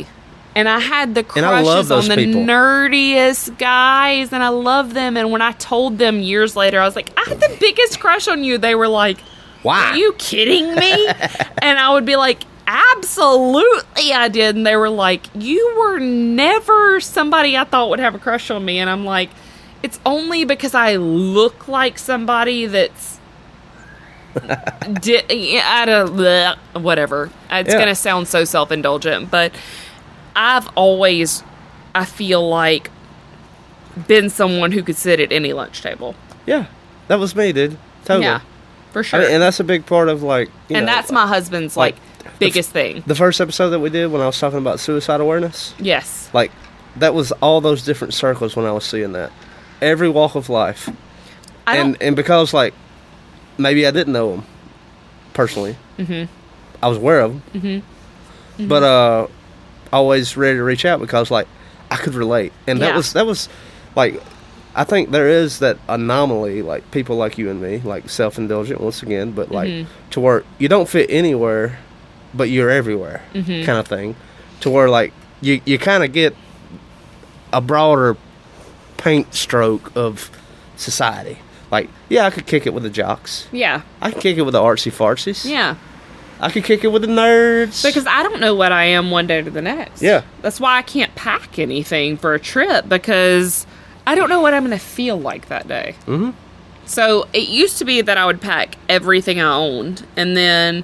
Fly. 0.04 0.06
And 0.56 0.70
I 0.70 0.80
had 0.80 1.16
the 1.16 1.26
And 1.36 1.46
I 1.46 1.62
love 1.62 1.88
crushes 1.88 2.10
on 2.12 2.16
the 2.16 2.26
people. 2.26 2.42
nerdiest 2.44 3.58
guys, 3.58 4.32
and 4.34 4.44
I 4.44 4.50
love 4.50 4.94
them. 4.94 5.18
And 5.18 5.32
when 5.32 5.42
I 5.42 5.52
told 5.54 5.98
them 5.98 6.20
years 6.20 6.56
later, 6.56 6.80
I 6.80 6.86
was 6.86 6.96
like, 6.96 7.10
I 7.18 7.24
had 7.28 7.40
the 7.40 7.58
biggest 7.60 8.00
crush 8.00 8.28
on 8.28 8.44
you. 8.44 8.58
They 8.60 8.76
were 8.76 8.88
like, 8.88 9.20
Why? 9.64 9.92
Are 9.92 9.96
you 9.98 10.14
kidding 10.20 10.76
me? 10.76 11.08
and 11.62 11.80
I 11.80 11.92
would 11.94 12.06
be 12.06 12.16
like, 12.18 12.44
Absolutely, 12.68 14.14
I 14.14 14.30
did. 14.30 14.56
And 14.56 14.66
they 14.66 14.76
were 14.76 14.90
like, 14.90 15.26
You 15.34 15.76
were 15.78 16.00
never 16.00 17.00
somebody 17.00 17.58
I 17.58 17.64
thought 17.64 17.90
would 17.90 18.00
have 18.00 18.16
a 18.16 18.20
crush 18.20 18.50
on 18.52 18.64
me. 18.64 18.80
And 18.80 18.90
I'm 18.90 19.06
like, 19.06 19.30
It's 19.84 20.00
only 20.06 20.46
because 20.46 20.74
I 20.74 20.96
look 20.96 21.68
like 21.68 22.00
somebody 22.00 22.66
that's. 22.68 23.20
di- 25.02 25.60
I 25.62 25.86
don't, 25.86 26.58
whatever. 26.82 27.30
It's 27.52 27.70
Yeah. 27.72 27.80
gonna 27.80 27.96
sound 27.96 28.28
so 28.28 28.46
self 28.46 28.72
indulgent, 28.72 29.30
but 29.30 29.52
I've 30.36 30.68
always, 30.76 31.44
I 31.94 32.06
feel 32.06 32.48
like, 32.50 32.90
been 34.08 34.30
someone 34.30 34.72
who 34.72 34.82
could 34.82 34.96
sit 34.96 35.20
at 35.20 35.32
any 35.32 35.54
lunch 35.54 35.82
table. 35.82 36.16
yeah, 36.48 36.66
that 37.10 37.20
was 37.20 37.36
me, 37.36 37.54
dude. 37.54 37.78
Totally. 38.06 38.26
Yeah, 38.26 38.40
for 38.92 39.00
I 39.00 39.04
sure. 39.04 39.20
mean, 39.22 39.30
and 39.32 39.42
that's 39.44 39.60
a 39.60 39.64
big 39.64 39.86
part 39.86 40.10
of 40.10 40.24
like, 40.24 40.48
you 40.68 40.78
and 40.78 40.86
know, 40.88 40.92
that's 40.92 41.12
my 41.12 41.28
husband's 41.28 41.78
like, 41.78 41.96
like, 42.26 42.40
biggest 42.40 42.72
thing. 42.72 43.04
the 43.06 43.16
first 43.16 43.40
episode 43.40 43.70
that 43.70 43.80
we 43.80 43.90
did 43.92 44.12
when 44.12 44.22
I 44.22 44.26
was 44.26 44.40
talking 44.40 44.58
about 44.58 44.80
suicide 44.80 45.22
awareness. 45.22 45.76
Yes. 45.78 46.30
Like, 46.34 46.52
that 46.96 47.14
was 47.14 47.32
all 47.34 47.62
those 47.62 47.84
different 47.84 48.14
circles 48.16 48.56
when 48.56 48.66
I 48.66 48.72
was 48.72 48.84
seeing 48.84 49.12
that. 49.14 49.32
Every 49.84 50.10
walk 50.10 50.36
of 50.36 50.50
life, 50.50 50.90
I 51.68 51.78
and 51.78 51.98
and 52.02 52.16
because 52.16 52.54
like 52.54 52.74
maybe 53.58 53.86
I 53.86 53.92
didn't 53.92 54.14
know 54.14 54.32
them 54.32 54.46
personally, 55.34 55.76
mm-hmm. 55.98 56.32
I 56.82 56.88
was 56.88 56.98
aware 56.98 57.20
of 57.22 57.32
them, 57.54 57.82
mm-hmm. 58.58 58.68
but 58.68 58.84
uh, 58.84 59.28
always 59.92 60.38
ready 60.38 60.58
to 60.58 60.64
reach 60.64 60.86
out 60.86 61.00
because 61.02 61.30
like 61.32 61.48
I 61.92 61.98
could 61.98 62.16
relate, 62.16 62.54
and 62.68 62.82
that 62.82 62.92
Yeah. 62.92 62.98
was 62.98 63.14
that 63.14 63.26
was 63.26 63.50
like 63.96 64.22
I 64.76 64.84
think 64.86 65.12
there 65.12 65.28
is 65.28 65.60
that 65.60 65.78
anomaly, 65.88 66.62
like 66.64 66.90
people 66.92 67.16
like 67.18 67.38
you 67.38 67.50
and 67.52 67.62
me, 67.62 67.80
like 67.84 68.10
self 68.10 68.38
indulgent 68.38 68.80
once 68.82 69.04
again, 69.04 69.32
but 69.32 69.52
like 69.52 69.70
Mm-hmm. 69.70 70.10
to 70.12 70.20
where 70.20 70.44
you 70.60 70.68
don't 70.70 70.88
fit 70.90 71.10
anywhere, 71.12 71.78
but 72.34 72.50
you're 72.50 72.72
everywhere, 72.72 73.22
Mm-hmm. 73.34 73.66
kind 73.66 73.78
of 73.78 73.88
thing, 73.88 74.16
to 74.62 74.70
where 74.72 74.90
like 74.90 75.12
you 75.42 75.60
you 75.66 75.78
kind 75.78 76.04
of 76.04 76.14
get 76.14 76.36
a 77.52 77.60
broader 77.62 78.16
paint 79.04 79.34
stroke 79.34 79.92
of 79.96 80.32
society. 80.78 81.38
Like, 81.72 81.90
yeah, 82.08 82.26
I 82.26 82.30
could 82.30 82.46
kick 82.46 82.66
it 82.66 82.74
with 82.74 82.84
the 82.84 82.90
jocks. 82.90 83.48
yeah. 83.52 83.82
I 84.02 84.12
could 84.12 84.22
kick 84.22 84.38
it 84.38 84.44
with 84.44 84.54
the 84.54 84.62
artsy 84.62 84.92
fartsies. 84.92 85.44
Yeah. 85.44 85.76
I 86.40 86.50
could 86.50 86.64
kick 86.64 86.84
it 86.84 86.88
with 86.88 87.02
the 87.02 87.08
nerds. 87.08 87.84
Because 87.84 88.06
I 88.08 88.24
don't 88.24 88.40
know 88.40 88.56
what 88.56 88.72
I 88.72 88.86
am 88.86 89.12
one 89.12 89.28
day 89.28 89.42
to 89.42 89.50
the 89.50 89.62
next. 89.62 90.02
Yeah. 90.02 90.24
That's 90.42 90.60
why 90.60 90.78
I 90.78 90.82
can't 90.82 91.14
pack 91.16 91.60
anything 91.60 92.18
for 92.18 92.34
a 92.34 92.40
trip 92.40 92.88
because 92.88 93.66
I 94.06 94.16
don't 94.16 94.30
know 94.30 94.42
what 94.42 94.54
I'm 94.54 94.66
going 94.66 94.78
to 94.78 94.84
feel 94.86 95.18
like 95.18 95.48
that 95.48 95.68
day. 95.68 95.96
Mm-hmm. 96.06 96.32
So 96.86 97.28
it 97.34 97.48
used 97.50 97.78
to 97.80 97.86
be 97.86 98.02
that 98.02 98.18
I 98.18 98.26
would 98.26 98.42
pack 98.42 98.76
everything 98.90 99.40
I 99.40 99.54
owned. 99.54 100.06
And 100.16 100.36
then 100.36 100.84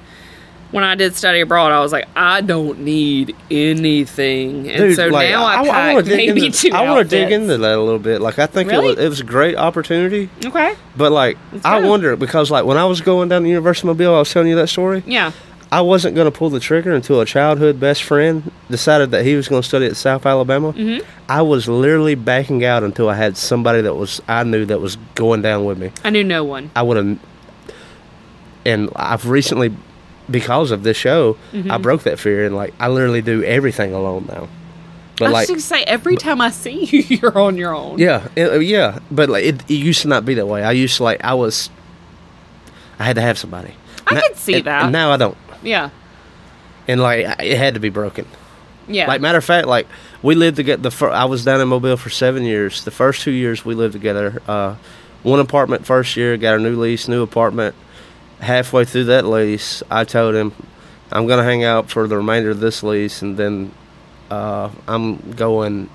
when 0.70 0.84
I 0.84 0.94
did 0.94 1.16
study 1.16 1.40
abroad, 1.40 1.72
I 1.72 1.80
was 1.80 1.92
like, 1.92 2.06
I 2.14 2.40
don't 2.40 2.80
need 2.80 3.34
anything. 3.50 4.68
And 4.68 4.78
Dude, 4.78 4.96
so 4.96 5.08
like, 5.08 5.28
now 5.28 5.44
I, 5.44 5.66
pack 5.66 5.94
wanna 5.94 6.02
dig 6.06 6.16
maybe 6.16 6.46
into, 6.46 6.70
two 6.70 6.74
I 6.74 6.88
want 6.88 7.08
to 7.08 7.16
dig 7.16 7.32
into 7.32 7.58
that 7.58 7.78
a 7.78 7.80
little 7.82 7.98
bit. 7.98 8.20
Like, 8.20 8.38
I 8.38 8.46
think 8.46 8.70
Really? 8.70 8.86
it, 8.92 8.96
was, 8.96 9.04
it 9.04 9.08
was 9.08 9.20
a 9.20 9.24
great 9.24 9.56
opportunity. 9.56 10.30
Okay. 10.44 10.74
But, 10.96 11.12
like, 11.12 11.38
I 11.64 11.80
wonder 11.80 12.16
because, 12.16 12.50
like, 12.50 12.64
when 12.64 12.76
I 12.76 12.84
was 12.84 13.00
going 13.00 13.28
down 13.28 13.42
to 13.42 13.44
the 13.44 13.50
University 13.50 13.88
of 13.88 13.96
Mobile, 13.98 14.14
I 14.14 14.18
was 14.20 14.32
telling 14.32 14.48
you 14.48 14.56
that 14.56 14.68
story. 14.68 15.02
Yeah. 15.06 15.32
I 15.72 15.82
wasn't 15.82 16.16
going 16.16 16.30
to 16.30 16.36
pull 16.36 16.50
the 16.50 16.58
trigger 16.58 16.92
until 16.92 17.20
a 17.20 17.24
childhood 17.24 17.78
best 17.78 18.02
friend 18.02 18.50
decided 18.68 19.12
that 19.12 19.24
he 19.24 19.36
was 19.36 19.46
going 19.46 19.62
to 19.62 19.68
study 19.68 19.86
at 19.86 19.96
South 19.96 20.26
Alabama. 20.26 20.72
Mm-hmm. 20.72 21.08
I 21.28 21.42
was 21.42 21.68
literally 21.68 22.16
backing 22.16 22.64
out 22.64 22.82
until 22.82 23.08
I 23.08 23.14
had 23.14 23.36
somebody 23.36 23.80
that 23.82 23.94
was 23.94 24.20
I 24.26 24.42
knew 24.42 24.66
that 24.66 24.80
was 24.80 24.96
going 25.14 25.42
down 25.42 25.64
with 25.64 25.78
me. 25.78 25.92
I 26.02 26.10
knew 26.10 26.24
no 26.24 26.42
one. 26.42 26.72
I 26.74 26.82
would 26.82 26.96
have. 26.96 27.18
And 28.64 28.90
I've 28.96 29.28
recently, 29.28 29.72
because 30.30 30.70
of 30.70 30.82
this 30.82 30.96
show, 30.96 31.36
Mm-hmm. 31.52 31.70
I 31.70 31.78
broke 31.78 32.02
that 32.04 32.18
fear 32.18 32.46
and 32.46 32.54
like 32.56 32.74
I 32.80 32.88
literally 32.88 33.22
do 33.22 33.42
everything 33.44 33.92
alone 33.92 34.26
now. 34.28 34.48
But 35.18 35.26
I 35.26 35.28
was 35.28 35.32
like, 35.34 35.48
just 35.48 35.68
say, 35.68 35.82
every 35.84 36.16
time 36.16 36.40
I 36.40 36.50
see 36.50 36.84
you, 36.90 37.16
you're 37.18 37.38
on 37.38 37.56
your 37.56 37.74
own. 37.74 37.98
yeah, 37.98 38.28
it- 38.36 38.62
yeah. 38.62 39.00
But 39.10 39.28
like 39.28 39.44
it, 39.44 39.62
it 39.70 39.74
used 39.74 40.02
to 40.02 40.08
not 40.08 40.24
be 40.24 40.34
that 40.34 40.46
way. 40.46 40.62
I 40.62 40.72
used 40.72 40.96
to 40.98 41.04
like 41.04 41.22
I 41.24 41.34
was. 41.34 41.68
I 42.98 43.04
had 43.04 43.16
to 43.16 43.22
have 43.22 43.38
somebody. 43.38 43.74
I 44.06 44.14
Na- 44.14 44.20
could 44.22 44.36
see 44.36 44.54
and- 44.54 44.64
that. 44.64 44.82
And 44.84 44.92
now 44.92 45.10
I 45.12 45.16
don't. 45.16 45.36
Yeah. 45.62 45.90
And 46.88 47.00
like 47.00 47.26
it 47.40 47.56
had 47.58 47.74
to 47.74 47.80
be 47.80 47.90
broken. 47.90 48.26
Yeah. 48.88 49.06
Like 49.06 49.20
matter 49.20 49.38
of 49.38 49.44
fact, 49.44 49.66
like 49.68 49.86
we 50.22 50.34
lived 50.34 50.56
together. 50.56 50.82
The 50.82 50.90
fir- 50.90 51.10
I 51.10 51.24
was 51.26 51.44
down 51.44 51.60
in 51.60 51.68
Mobile 51.68 51.96
for 51.96 52.10
seven 52.10 52.42
years. 52.44 52.84
The 52.84 52.90
first 52.90 53.22
two 53.22 53.30
years 53.30 53.64
we 53.64 53.74
lived 53.74 53.92
together. 53.92 54.42
Uh, 54.48 54.76
one 55.22 55.38
apartment 55.38 55.84
first 55.86 56.16
year, 56.16 56.36
got 56.38 56.56
a 56.56 56.58
new 56.58 56.80
lease, 56.80 57.06
new 57.06 57.22
apartment. 57.22 57.74
Halfway 58.40 58.84
through 58.84 59.04
that 59.04 59.26
lease, 59.26 59.82
I 59.90 60.04
told 60.04 60.34
him, 60.34 60.52
"I'm 61.12 61.26
gonna 61.26 61.44
hang 61.44 61.62
out 61.64 61.90
for 61.90 62.08
the 62.08 62.16
remainder 62.16 62.50
of 62.50 62.60
this 62.60 62.82
lease, 62.82 63.22
and 63.22 63.36
then 63.36 63.72
uh, 64.30 64.70
I'm 64.88 65.32
going." 65.32 65.88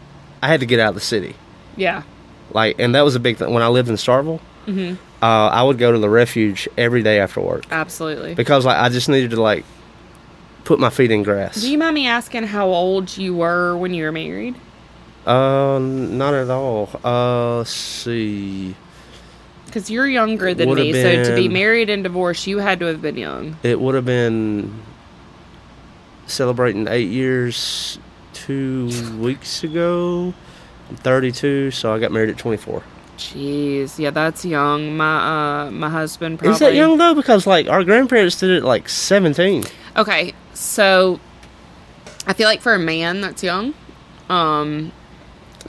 I 0.44 0.48
had 0.48 0.60
to 0.60 0.66
get 0.68 0.80
out 0.80 0.90
of 0.90 0.96
the 0.96 1.02
city, 1.02 1.36
yeah. 1.76 2.04
like, 2.54 2.76
and 2.80 2.94
that 2.94 3.02
was 3.02 3.16
a 3.16 3.20
big 3.20 3.38
thing. 3.38 3.52
When 3.52 3.64
I 3.64 3.68
lived 3.68 3.90
in 3.90 3.96
Starkville, 3.96 4.40
Mm-hmm. 4.68 4.96
uh, 5.24 5.48
I 5.50 5.62
would 5.64 5.78
go 5.80 5.92
to 5.92 5.98
the 6.00 6.10
refuge 6.10 6.68
every 6.78 7.02
day 7.04 7.20
after 7.20 7.40
work 7.42 7.66
Absolutely. 7.72 8.34
because, 8.36 8.66
like, 8.66 8.78
I 8.78 8.90
just 8.90 9.10
needed 9.10 9.32
to 9.32 9.42
like 9.42 9.64
put 10.66 10.80
my 10.80 10.90
feet 10.90 11.10
in 11.12 11.22
grass. 11.24 11.62
Do 11.62 11.72
you 11.72 11.78
mind 11.78 11.94
me 11.96 12.08
asking 12.08 12.44
how 12.44 12.68
old 12.68 13.16
you 13.18 13.36
were 13.36 13.76
when 13.78 13.94
you 13.94 14.04
were 14.06 14.12
married? 14.12 14.56
Uh, 15.26 15.80
not 15.82 16.34
at 16.36 16.50
all. 16.52 16.90
Uh, 17.04 17.58
let's 17.58 17.72
see. 17.72 18.76
Because 19.76 19.92
you're 19.92 20.08
younger 20.08 20.54
than 20.54 20.74
me, 20.74 20.94
so 20.94 21.26
to 21.26 21.36
be 21.36 21.50
married 21.50 21.90
and 21.90 22.02
divorced, 22.02 22.48
you 22.48 22.60
had 22.60 22.80
to 22.80 22.86
have 22.86 23.02
been 23.02 23.18
young. 23.18 23.58
It 23.62 23.78
would 23.78 23.94
have 23.94 24.06
been 24.06 24.82
celebrating 26.28 26.88
eight 26.88 27.10
years 27.10 28.00
two 28.32 28.90
weeks 29.20 29.66
ago. 29.66 30.34
I'm 30.90 30.96
32, 30.96 31.72
so 31.72 31.94
I 31.94 32.00
got 32.00 32.14
married 32.14 32.30
at 32.30 32.38
24. 32.38 32.84
Jeez, 33.18 34.00
yeah, 34.00 34.12
that's 34.12 34.46
young. 34.46 34.96
My 34.96 35.66
uh, 35.66 35.72
my 35.72 35.90
husband 35.90 36.40
probably. 36.40 36.54
Is 36.54 36.60
that 36.60 36.74
young 36.74 36.98
though? 36.98 37.14
Because 37.14 37.46
like 37.46 37.68
our 37.68 37.84
grandparents 37.84 38.40
did 38.40 38.52
it 38.52 38.58
at, 38.60 38.64
like 38.64 38.88
17. 38.88 39.66
Okay, 39.98 40.34
so 40.54 41.20
I 42.26 42.32
feel 42.32 42.48
like 42.48 42.62
for 42.62 42.74
a 42.74 42.80
man, 42.80 43.20
that's 43.20 43.44
young. 43.44 43.74
Um, 44.30 44.94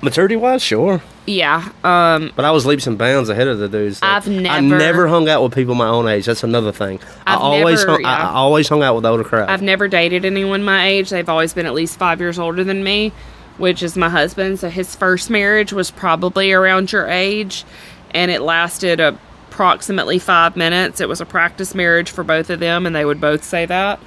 Maturity 0.01 0.37
wise, 0.37 0.63
sure. 0.63 1.03
Yeah. 1.27 1.69
Um, 1.85 2.33
But 2.37 2.45
I 2.45 2.51
was 2.53 2.65
leaps 2.67 2.87
and 2.87 2.97
bounds 2.97 3.29
ahead 3.29 3.49
of 3.49 3.59
the 3.59 3.69
dudes. 3.69 4.01
Like, 4.03 4.11
I've 4.13 4.29
I 4.29 4.61
never- 4.61 4.79
never 4.79 5.09
hung 5.09 5.29
out 5.29 5.43
with 5.43 5.55
people 5.55 5.75
my 5.75 5.89
own 5.89 6.07
age. 6.09 6.27
That's 6.27 6.45
another 6.45 6.73
thing. 6.73 7.01
I 7.27 7.35
I've 7.35 7.41
always 7.41 7.81
never- 7.81 7.93
hung, 7.93 8.05
I, 8.05 8.19
yeah. 8.19 8.29
I 8.31 8.33
always 8.35 8.69
hung 8.69 8.83
out 8.83 8.95
with 8.95 9.03
the 9.03 9.11
older 9.11 9.25
crowd. 9.25 9.49
I've 9.51 9.63
never 9.63 9.89
dated 9.89 10.25
anyone 10.25 10.63
my 10.65 10.87
age. 10.87 11.11
They've 11.11 11.29
always 11.29 11.53
been 11.55 11.67
at 11.67 11.75
least 11.75 11.99
five 11.99 12.21
years 12.21 12.39
older 12.39 12.63
than 12.65 12.83
me, 12.85 13.13
which 13.59 13.83
is 13.83 13.97
my 13.97 14.09
husband. 14.09 14.59
So 14.61 14.69
his 14.69 14.95
first 14.95 15.29
marriage 15.31 15.73
was 15.73 15.91
probably 15.91 16.53
around 16.53 16.93
your 16.93 17.07
age, 17.09 17.65
and 18.13 18.31
it 18.31 18.41
lasted 18.43 19.01
approximately 19.01 20.19
five 20.19 20.57
minutes. 20.57 21.01
It 21.01 21.09
was 21.09 21.21
a 21.21 21.27
practice 21.27 21.75
marriage 21.75 22.11
for 22.11 22.23
both 22.25 22.51
of 22.51 22.61
them, 22.61 22.87
and 22.87 22.95
they 22.95 23.05
would 23.05 23.21
both 23.21 23.43
say 23.43 23.67
that. 23.67 23.99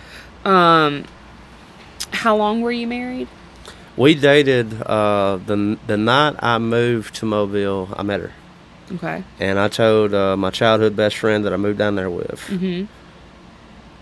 Um, 0.46 1.04
how 2.12 2.36
long 2.38 2.62
were 2.62 2.72
you 2.72 2.88
married? 2.88 3.28
We 4.00 4.16
dated 4.16 4.82
uh, 4.82 5.40
the 5.46 5.78
the 5.86 5.98
night 5.98 6.36
I 6.40 6.58
moved 6.58 7.16
to 7.16 7.26
Mobile. 7.26 7.90
I 7.96 8.02
met 8.04 8.22
her, 8.22 8.32
Okay. 8.96 9.24
and 9.42 9.60
I 9.60 9.68
told 9.68 10.14
uh, 10.14 10.38
my 10.38 10.52
childhood 10.52 10.96
best 10.96 11.18
friend 11.18 11.44
that 11.46 11.52
I 11.54 11.58
moved 11.58 11.78
down 11.80 11.96
there 11.96 12.10
with. 12.10 12.40
Mm-hmm. 12.48 12.86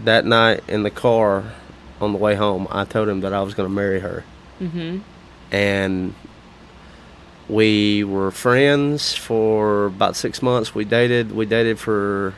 That 0.05 0.23
night 0.25 0.61
in 0.67 0.83
the 0.83 0.91
car 0.91 1.51
on 1.99 2.11
the 2.13 2.19
way 2.19 2.35
home, 2.35 2.67
I 2.69 2.85
told 2.85 3.09
him 3.09 3.21
that 3.21 3.33
I 3.33 3.41
was 3.41 3.55
going 3.55 3.67
to 3.69 3.73
marry 3.73 3.99
her, 3.99 4.23
Mm-hmm. 4.61 4.99
and 5.51 6.13
we 7.49 8.03
were 8.03 8.29
friends 8.29 9.15
for 9.15 9.87
about 9.87 10.15
six 10.15 10.41
months. 10.43 10.75
We 10.75 10.85
dated. 10.85 11.31
We 11.31 11.45
dated 11.47 11.79
for 11.79 12.35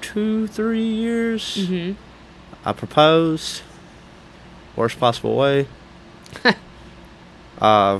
two, 0.00 0.46
three 0.46 0.82
years. 0.86 1.42
Mm-hmm. 1.68 1.92
I 2.64 2.72
proposed. 2.72 3.62
Worst 4.78 5.00
possible 5.00 5.34
way. 5.36 5.66
uh, 7.60 7.98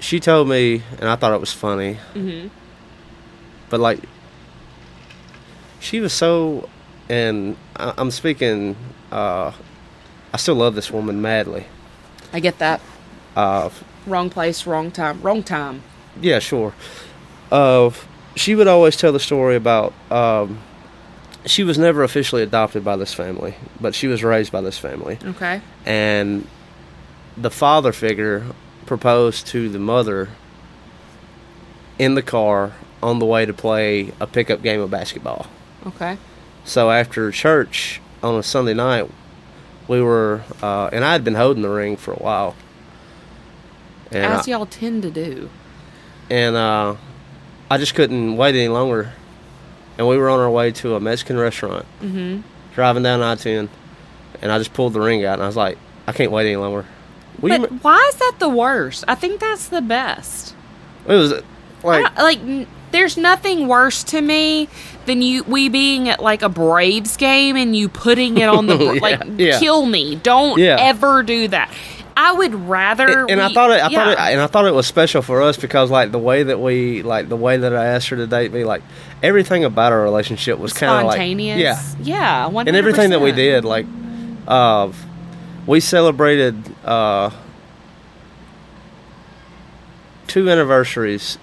she 0.00 0.18
told 0.18 0.48
me, 0.48 0.82
and 0.98 1.08
I 1.08 1.14
thought 1.14 1.32
it 1.32 1.38
was 1.40 1.52
funny, 1.52 1.98
Mm-hmm. 2.14 2.48
but 3.70 3.78
like, 3.78 4.00
she 5.78 6.00
was 6.00 6.12
so, 6.12 6.68
and 7.08 7.56
I, 7.76 7.94
I'm 7.96 8.10
speaking, 8.10 8.74
uh, 9.12 9.52
I 10.32 10.36
still 10.36 10.56
love 10.56 10.74
this 10.74 10.90
woman 10.90 11.22
madly. 11.22 11.66
I 12.32 12.40
get 12.40 12.58
that. 12.58 12.80
Uh, 13.36 13.70
Wrong 14.04 14.30
place, 14.30 14.66
wrong 14.66 14.90
time. 14.90 15.22
Wrong 15.22 15.44
time. 15.44 15.82
yeah, 16.20 16.40
sure. 16.40 16.74
Uh, 17.52 17.90
she 18.34 18.56
would 18.56 18.66
always 18.66 18.96
tell 18.96 19.12
the 19.12 19.20
story 19.20 19.54
about, 19.54 19.92
um, 20.10 20.58
she 21.46 21.64
was 21.64 21.78
never 21.78 22.02
officially 22.02 22.42
adopted 22.42 22.84
by 22.84 22.96
this 22.96 23.12
family, 23.14 23.54
but 23.80 23.94
she 23.94 24.06
was 24.06 24.22
raised 24.22 24.52
by 24.52 24.60
this 24.60 24.78
family. 24.78 25.18
Okay. 25.24 25.60
and 25.84 26.46
the 27.36 27.50
father 27.50 27.92
figure 27.92 28.44
proposed 28.86 29.46
to 29.46 29.68
the 29.70 29.78
mother 29.78 30.28
in 31.98 32.14
the 32.14 32.22
car 32.22 32.72
on 33.02 33.18
the 33.18 33.24
way 33.26 33.46
to 33.46 33.52
play 33.54 34.12
a 34.20 34.26
pickup 34.26 34.62
game 34.62 34.80
of 34.80 34.90
basketball. 34.90 35.46
Okay. 35.86 36.18
So 36.64 36.90
after 36.90 37.30
church 37.30 38.00
on 38.22 38.36
a 38.38 38.42
Sunday 38.42 38.74
night, 38.74 39.10
we 39.88 40.00
were, 40.00 40.42
uh, 40.62 40.90
and 40.92 41.04
I 41.04 41.12
had 41.12 41.24
been 41.24 41.34
holding 41.34 41.62
the 41.62 41.70
ring 41.70 41.96
for 41.96 42.12
a 42.12 42.16
while. 42.18 42.54
And, 44.10 44.24
As 44.24 44.46
y'all 44.46 44.66
tend 44.66 45.02
to 45.02 45.10
do. 45.10 45.48
and 46.30 46.54
uh, 46.54 46.96
I 47.70 47.78
just 47.78 47.94
couldn't 47.94 48.36
wait 48.36 48.54
any 48.54 48.68
longer. 48.68 49.12
And 49.98 50.08
we 50.08 50.16
were 50.16 50.30
on 50.30 50.38
our 50.40 50.50
way 50.50 50.72
to 50.72 50.94
a 50.94 51.00
Mexican 51.00 51.36
restaurant, 51.38 51.84
Mm-hmm. 52.02 52.40
driving 52.74 53.02
down 53.02 53.22
I 53.22 53.34
10, 53.34 53.68
and 54.40 54.50
I 54.52 54.58
just 54.58 54.72
pulled 54.72 54.92
the 54.94 55.00
ring 55.00 55.24
out, 55.24 55.34
and 55.34 55.42
I 55.42 55.46
was 55.46 55.56
like, 55.56 55.78
I 56.06 56.12
can't 56.12 56.32
wait 56.32 56.46
any 56.46 56.56
longer. 56.56 56.84
Will 57.40 57.60
But 57.60 57.70
why 57.84 58.06
is 58.12 58.16
that 58.16 58.36
the 58.38 58.48
worst? 58.48 59.04
I 59.08 59.14
think 59.14 59.40
that's 59.40 59.68
the 59.68 59.80
best. 59.82 60.54
it 61.06 61.14
was 61.14 61.32
like, 61.82 62.16
like, 62.18 62.38
n- 62.40 62.66
there's 62.90 63.16
nothing 63.16 63.68
worse 63.68 64.04
to 64.04 64.20
me 64.20 64.68
than 65.06 65.22
you 65.22 65.42
we 65.44 65.68
being 65.68 66.08
at 66.10 66.22
like 66.22 66.42
a 66.42 66.48
Braves 66.48 67.16
game 67.16 67.56
and 67.56 67.74
you 67.74 67.88
putting 67.88 68.36
it 68.38 68.48
on 68.48 68.66
the 68.66 68.76
Yeah, 68.94 69.00
like 69.00 69.22
yeah. 69.38 69.58
kill 69.58 69.86
me. 69.86 70.14
Don't 70.16 70.58
Yeah. 70.58 70.76
ever 70.78 71.22
do 71.22 71.48
that. 71.48 71.72
I 72.16 72.32
would 72.32 72.54
rather. 72.54 73.26
and 73.26 73.40
I 73.40 73.48
we- 73.48 73.54
thought 73.54 73.70
it, 73.70 73.82
I 73.82 73.88
yeah. 73.88 73.98
thought 74.04 74.08
it, 74.12 74.18
and 74.32 74.40
I 74.40 74.46
thought 74.46 74.66
it 74.66 74.74
was 74.74 74.86
special 74.86 75.22
for 75.22 75.40
us 75.42 75.56
because 75.56 75.90
like 75.90 76.12
the 76.12 76.18
way 76.18 76.42
that 76.42 76.60
we, 76.60 77.02
like 77.02 77.28
the 77.28 77.36
way 77.36 77.56
that 77.56 77.74
I 77.74 77.86
asked 77.86 78.08
her 78.08 78.16
to 78.16 78.26
date 78.26 78.52
me, 78.52 78.64
like 78.64 78.82
everything 79.22 79.64
about 79.64 79.92
our 79.92 80.02
relationship 80.02 80.58
was 80.58 80.72
kind 80.72 80.92
of 81.00 81.06
like, 81.06 81.16
spontaneous. 81.16 81.58
yeah, 81.58 81.80
yeah, 82.00 82.48
100%. 82.50 82.68
and 82.68 82.76
everything 82.76 83.10
that 83.10 83.20
we 83.20 83.32
did, 83.32 83.64
like, 83.64 83.86
uh, 84.46 84.92
we 85.66 85.80
celebrated 85.80 86.54
uh, 86.84 87.30
two 90.26 90.48
anniversaries, 90.50 91.38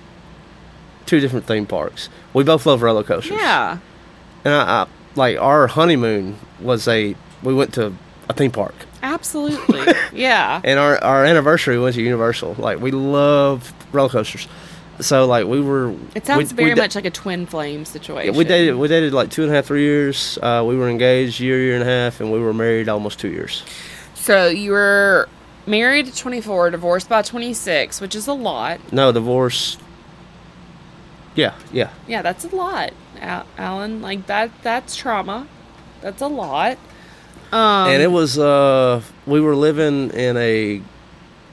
two 1.06 1.20
different 1.20 1.46
theme 1.46 1.66
parks. 1.66 2.10
We 2.34 2.44
both 2.44 2.66
love 2.66 2.82
roller 2.82 3.04
coasters. 3.04 3.38
Yeah, 3.38 3.80
and 4.46 4.54
I, 4.54 4.84
I 4.84 4.88
like 5.16 5.38
our 5.40 5.68
honeymoon 5.68 6.38
was 6.60 6.88
a 6.88 7.16
we 7.44 7.54
went 7.54 7.74
to 7.76 7.94
a 8.30 8.34
theme 8.34 8.52
park. 8.52 8.76
Absolutely. 9.02 9.82
yeah, 10.14 10.62
and 10.64 10.80
our 10.80 11.02
our 11.04 11.26
anniversary 11.26 11.80
went 11.80 11.96
to 11.96 12.02
Universal. 12.02 12.56
Like 12.58 12.80
we 12.80 12.92
love 12.92 13.74
roller 13.92 14.10
coasters, 14.10 14.48
so 15.00 15.26
like 15.26 15.46
we 15.48 15.62
were. 15.62 15.96
it 16.16 16.26
sounds 16.26 16.54
we, 16.54 16.58
very 16.58 16.70
we 16.70 16.76
da- 16.76 16.84
much 16.84 16.96
like 16.96 17.06
a 17.06 17.12
twin 17.12 17.46
flame 17.46 17.86
situation. 17.86 18.34
Yeah, 18.34 18.38
we 18.38 18.44
dated. 18.44 18.76
We 18.76 18.88
dated 18.88 19.14
like 19.14 19.30
two 19.30 19.44
and 19.44 19.52
a 19.52 19.56
half, 19.56 19.66
three 19.66 19.84
years. 19.84 20.38
Uh, 20.42 20.64
we 20.68 20.76
were 20.76 20.90
engaged 20.90 21.40
year, 21.40 21.60
year 21.60 21.74
and 21.76 21.84
a 21.84 21.88
half, 21.88 22.20
and 22.20 22.32
we 22.32 22.40
were 22.40 22.54
married 22.54 22.90
almost 22.90 23.20
two 23.20 23.30
years. 23.30 23.64
So 24.16 24.48
you 24.48 24.72
were 24.72 25.30
married 25.66 26.08
at 26.08 26.16
24, 26.16 26.72
divorced 26.72 27.10
by 27.10 27.22
26, 27.22 28.02
which 28.02 28.16
is 28.16 28.28
a 28.28 28.34
lot. 28.34 28.80
No 28.92 29.12
divorce. 29.12 29.78
Yeah, 31.36 31.56
yeah. 31.72 31.92
Yeah, 32.08 32.22
that's 32.22 32.44
a 32.44 32.56
lot, 32.56 32.92
Alan. 33.22 34.02
Like 34.02 34.28
that. 34.28 34.52
That's 34.62 34.96
trauma. 34.96 35.48
That's 36.02 36.22
a 36.22 36.28
lot. 36.28 36.78
Um, 37.52 37.90
and 37.90 38.02
it 38.02 38.12
was. 38.12 38.38
Uh, 38.38 39.02
we 39.26 39.42
were 39.42 39.56
living 39.56 40.12
in 40.12 40.38
a 40.38 40.82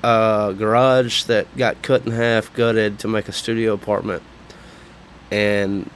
uh, 0.05 0.53
garage 0.53 1.25
that 1.25 1.47
got 1.57 1.81
cut 1.83 2.05
in 2.07 2.13
half, 2.13 2.53
gutted 2.55 2.99
to 3.01 3.09
make 3.09 3.29
a 3.29 3.33
studio 3.33 3.73
apartment, 3.73 4.23
and 5.31 5.89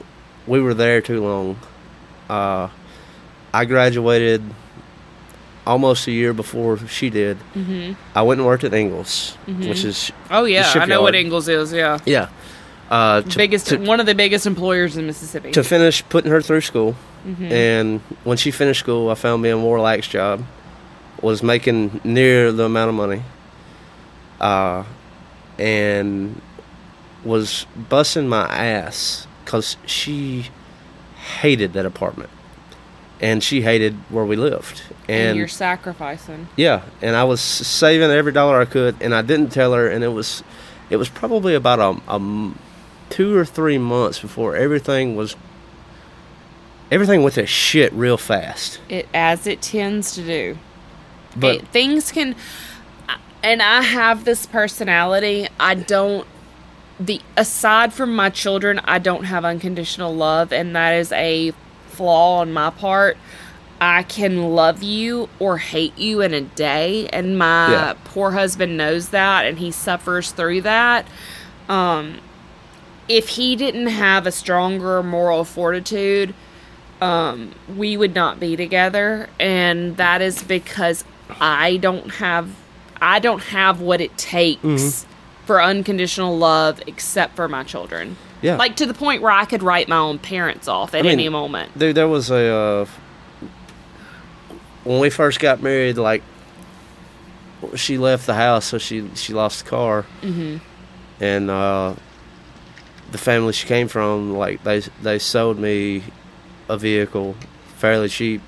we 0.47 0.59
were 0.59 0.73
there 0.73 1.01
too 1.01 1.23
long. 1.23 1.57
Uh, 2.29 2.69
I 3.53 3.65
graduated 3.65 4.41
almost 5.67 6.07
a 6.07 6.11
year 6.11 6.33
before 6.33 6.77
she 6.87 7.09
did. 7.09 7.37
Mhm. 7.55 7.95
I 8.15 8.21
went 8.23 8.39
and 8.39 8.47
worked 8.47 8.63
at 8.63 8.73
Ingalls, 8.73 9.37
which 9.45 9.83
is 9.83 10.11
Oh 10.31 10.45
yeah, 10.45 10.71
I 10.75 10.85
know 10.85 11.01
what. 11.03 11.13
Ingalls 11.15 11.47
is. 11.47 11.71
Yeah, 11.73 11.99
yeah. 12.05 12.29
Uh, 12.91 13.21
to, 13.21 13.37
biggest 13.37 13.67
to, 13.67 13.77
one 13.77 14.01
of 14.01 14.05
the 14.05 14.13
biggest 14.13 14.45
employers 14.45 14.97
in 14.97 15.07
Mississippi. 15.07 15.51
to 15.53 15.63
finish 15.63 16.03
putting 16.09 16.29
her 16.29 16.41
through 16.41 16.59
school, 16.59 16.93
and 17.39 18.01
when 18.25 18.35
she 18.35 18.51
finished 18.51 18.81
school, 18.81 19.09
I 19.09 19.15
found 19.15 19.41
me 19.41 19.49
a 19.49 19.55
more 19.55 19.79
lax 19.79 20.07
job. 20.09 20.43
Was 21.21 21.41
making 21.41 22.01
near 22.03 22.51
the 22.51 22.65
amount 22.65 22.89
of 22.89 22.95
money, 22.95 23.21
uh, 24.41 24.83
and 25.57 26.41
was 27.23 27.65
busting 27.89 28.27
my 28.27 28.43
ass 28.47 29.25
because 29.45 29.77
she 29.85 30.47
hated 31.39 31.71
that 31.73 31.85
apartment, 31.85 32.29
and 33.21 33.41
she 33.41 33.61
hated 33.61 33.93
where 34.09 34.25
we 34.25 34.35
lived, 34.35 34.81
and, 35.07 35.29
and 35.29 35.37
you're 35.37 35.47
sacrificing. 35.47 36.49
yeah, 36.57 36.81
and 37.01 37.15
I 37.15 37.23
was 37.23 37.39
saving 37.39 38.09
every 38.09 38.33
dollar 38.33 38.59
I 38.59 38.65
could, 38.65 38.95
and 38.99 39.13
I 39.15 39.21
didn't 39.21 39.49
tell 39.51 39.73
her, 39.73 39.87
and 39.87 40.03
it 40.03 40.09
was, 40.09 40.43
it 40.89 40.97
was 40.97 41.07
probably 41.07 41.53
about 41.53 41.79
a, 41.79 42.13
a 42.15 42.19
two 43.11 43.35
or 43.37 43.45
three 43.45 43.77
months 43.77 44.19
before 44.19 44.55
everything 44.55 45.15
was, 45.15 45.35
everything 46.91 47.21
went 47.23 47.35
to 47.35 47.45
shit 47.45 47.93
real 47.93 48.17
fast. 48.17 48.79
It 48.89 49.07
as 49.13 49.45
it 49.45 49.61
tends 49.61 50.13
to 50.15 50.23
do. 50.23 50.57
But 51.35 51.55
It- 51.57 51.67
things 51.69 52.11
can, 52.11 52.35
and 53.43 53.61
I 53.61 53.81
have 53.83 54.25
this 54.25 54.45
personality. 54.45 55.47
I 55.59 55.75
don't. 55.75 56.25
The 56.99 57.21
aside 57.35 57.93
from 57.93 58.15
my 58.15 58.29
children, 58.29 58.79
I 58.85 58.99
don't 58.99 59.23
have 59.23 59.43
unconditional 59.43 60.13
love, 60.15 60.53
and 60.53 60.75
that 60.75 60.91
is 60.93 61.11
a 61.11 61.53
flaw 61.89 62.39
on 62.41 62.53
my 62.53 62.69
part. 62.69 63.17
I 63.79 64.03
can 64.03 64.53
love 64.53 64.83
you 64.83 65.27
or 65.39 65.57
hate 65.57 65.97
you 65.97 66.21
in 66.21 66.35
a 66.35 66.41
day, 66.41 67.07
and 67.11 67.39
my 67.39 67.71
Yeah. 67.71 67.93
poor 68.03 68.31
husband 68.31 68.77
knows 68.77 69.09
that, 69.09 69.45
and 69.47 69.57
he 69.57 69.71
suffers 69.71 70.29
through 70.31 70.61
that. 70.61 71.07
Um, 71.67 72.19
if 73.07 73.29
he 73.29 73.55
didn't 73.55 73.87
have 73.87 74.25
a 74.27 74.31
stronger 74.31 75.01
moral 75.03 75.43
fortitude, 75.43 76.33
um, 77.01 77.51
we 77.75 77.97
would 77.97 78.13
not 78.15 78.39
be 78.39 78.55
together, 78.55 79.27
and 79.39 79.97
that 79.97 80.21
is 80.21 80.43
because 80.43 81.03
I 81.39 81.77
don't 81.77 82.11
have, 82.15 82.49
I 83.01 83.19
don't 83.19 83.41
have 83.43 83.81
what 83.81 84.01
it 84.01 84.17
takes 84.17 84.61
Mm-hmm. 84.63 85.45
for 85.47 85.61
unconditional 85.61 86.37
love, 86.37 86.81
except 86.87 87.35
for 87.35 87.47
my 87.47 87.63
children. 87.63 88.17
Yeah. 88.43 88.55
like 88.55 88.75
to 88.77 88.85
the 88.87 88.93
point 88.95 89.21
where 89.21 89.31
I 89.31 89.45
could 89.45 89.61
write 89.61 89.87
my 89.87 89.97
own 89.97 90.17
parents 90.17 90.67
off 90.67 90.95
at 90.95 90.99
I 90.99 91.01
mean, 91.03 91.11
any 91.11 91.29
moment. 91.29 91.71
there, 91.75 91.93
there 91.93 92.07
was 92.07 92.31
a, 92.31 92.47
uh, 92.47 92.85
when 94.83 94.99
we 94.99 95.09
first 95.11 95.39
got 95.39 95.61
married, 95.61 95.97
like, 95.97 96.23
she 97.75 97.97
left 97.99 98.25
the 98.25 98.33
house, 98.33 98.65
so 98.65 98.77
she, 98.79 99.07
she 99.15 99.33
lost 99.33 99.63
the 99.63 99.69
car. 99.69 100.01
hmm 100.21 100.57
and 101.19 101.51
uh, 101.51 101.93
the 103.11 103.17
family 103.17 103.53
she 103.53 103.67
came 103.67 103.87
from, 103.87 104.33
like 104.33 104.63
they 104.63 104.79
they 105.01 105.19
sold 105.19 105.59
me 105.59 106.03
a 106.69 106.77
vehicle 106.77 107.35
fairly 107.77 108.09
cheap, 108.09 108.41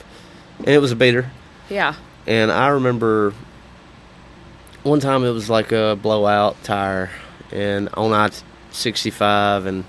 and 0.59 0.69
it 0.69 0.79
was 0.79 0.91
a 0.91 0.95
beater. 0.95 1.29
Yeah, 1.69 1.95
And 2.27 2.51
I 2.51 2.67
remember 2.67 3.33
one 4.83 4.99
time 4.99 5.23
it 5.23 5.31
was 5.31 5.49
like 5.49 5.71
a 5.71 5.97
blowout 6.01 6.61
tire, 6.63 7.09
and 7.51 7.89
on 7.93 8.13
I 8.13 8.29
sixty 8.71 9.09
five, 9.09 9.65
and 9.65 9.85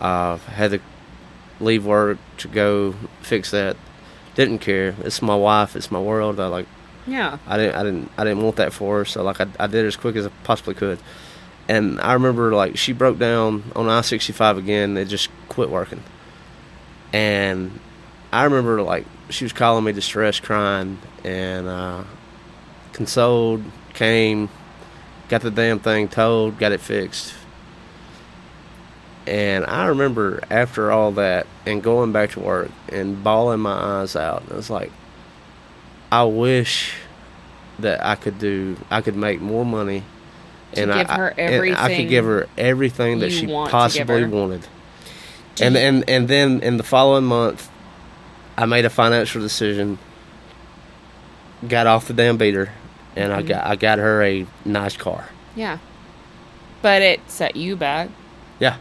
uh, 0.00 0.36
had 0.38 0.70
to 0.72 0.80
leave 1.60 1.84
work 1.84 2.18
to 2.38 2.48
go 2.48 2.94
fix 3.22 3.50
that. 3.50 3.76
Didn't 4.34 4.58
care. 4.58 4.94
It's 5.04 5.22
my 5.22 5.36
wife. 5.36 5.76
It's 5.76 5.90
my 5.90 6.00
world. 6.00 6.40
I 6.40 6.46
like. 6.46 6.66
Yeah. 7.06 7.38
I 7.46 7.56
didn't 7.56 7.74
I 7.76 7.82
didn't 7.82 8.10
I 8.16 8.24
didn't 8.24 8.42
want 8.42 8.56
that 8.56 8.72
for 8.72 8.98
her, 8.98 9.04
so 9.04 9.22
like 9.22 9.40
I, 9.40 9.46
I 9.60 9.66
did 9.66 9.84
it 9.84 9.88
as 9.88 9.96
quick 9.96 10.16
as 10.16 10.26
I 10.26 10.30
possibly 10.42 10.74
could. 10.74 10.98
And 11.68 12.00
I 12.00 12.12
remember 12.12 12.54
like 12.54 12.76
she 12.76 12.92
broke 12.92 13.18
down 13.18 13.72
on 13.74 13.88
I 13.88 14.02
sixty 14.02 14.32
five 14.32 14.58
again, 14.58 14.96
it 14.96 15.06
just 15.06 15.30
quit 15.48 15.70
working. 15.70 16.02
And 17.12 17.78
I 18.32 18.44
remember 18.44 18.82
like 18.82 19.06
she 19.30 19.44
was 19.44 19.52
calling 19.52 19.84
me 19.84 19.92
distressed, 19.92 20.42
crying, 20.42 20.98
and 21.24 21.66
uh, 21.66 22.04
consoled, 22.92 23.62
came, 23.94 24.50
got 25.28 25.40
the 25.40 25.50
damn 25.50 25.78
thing 25.78 26.08
towed, 26.08 26.58
got 26.58 26.72
it 26.72 26.80
fixed. 26.80 27.34
And 29.26 29.64
I 29.64 29.86
remember 29.86 30.42
after 30.50 30.92
all 30.92 31.12
that 31.12 31.46
and 31.64 31.82
going 31.82 32.12
back 32.12 32.32
to 32.32 32.40
work 32.40 32.70
and 32.90 33.24
bawling 33.24 33.60
my 33.60 33.72
eyes 34.02 34.16
out. 34.16 34.42
I 34.50 34.54
was 34.54 34.68
like, 34.68 34.92
I 36.12 36.24
wish 36.24 36.94
that 37.78 38.04
I 38.04 38.16
could 38.16 38.38
do, 38.38 38.76
I 38.90 39.00
could 39.00 39.16
make 39.16 39.40
more 39.40 39.64
money. 39.64 40.04
To 40.76 40.82
and 40.82 40.92
give 40.92 41.10
I, 41.10 41.16
her 41.16 41.28
and 41.38 41.76
I 41.76 41.96
could 41.96 42.08
give 42.08 42.24
her 42.24 42.48
everything 42.58 43.20
that 43.20 43.30
she 43.30 43.46
want 43.46 43.70
possibly 43.70 44.24
wanted. 44.24 44.66
And, 45.60 45.76
and 45.76 46.08
and 46.08 46.26
then 46.28 46.60
in 46.62 46.76
the 46.78 46.82
following 46.82 47.24
month, 47.24 47.70
I 48.56 48.66
made 48.66 48.84
a 48.84 48.90
financial 48.90 49.40
decision. 49.40 49.98
Got 51.66 51.86
off 51.86 52.06
the 52.08 52.12
damn 52.14 52.36
beater, 52.36 52.72
and 53.16 53.30
Mm-hmm. 53.30 53.38
I 53.38 53.42
got 53.42 53.66
I 53.66 53.76
got 53.76 53.98
her 53.98 54.22
a 54.22 54.46
nice 54.64 54.96
car. 54.96 55.28
Yeah. 55.56 55.78
But 56.82 57.00
it 57.02 57.20
set 57.30 57.56
you 57.56 57.76
back. 57.76 58.10
Yeah, 58.58 58.76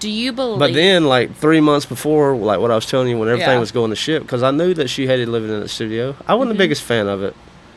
Do 0.00 0.08
you 0.08 0.32
believe? 0.32 0.58
but 0.58 0.72
then 0.72 1.04
like 1.04 1.34
three 1.34 1.60
months 1.60 1.84
before, 1.86 2.34
like 2.36 2.60
what 2.60 2.70
I 2.70 2.74
was 2.74 2.86
telling 2.86 3.08
you, 3.08 3.18
when 3.18 3.28
everything 3.28 3.50
Yeah. 3.54 3.58
was 3.60 3.70
going 3.72 3.90
to 3.90 3.96
shit, 3.96 4.22
because 4.22 4.42
I 4.42 4.50
knew 4.50 4.72
that 4.74 4.88
she 4.88 5.06
hated 5.06 5.28
living 5.28 5.50
in 5.50 5.60
the 5.60 5.68
studio. 5.68 6.16
I 6.26 6.34
wasn't 6.34 6.54
the 6.56 6.58
biggest 6.58 6.82
fan 6.82 7.06
of 7.08 7.22
it. 7.22 7.36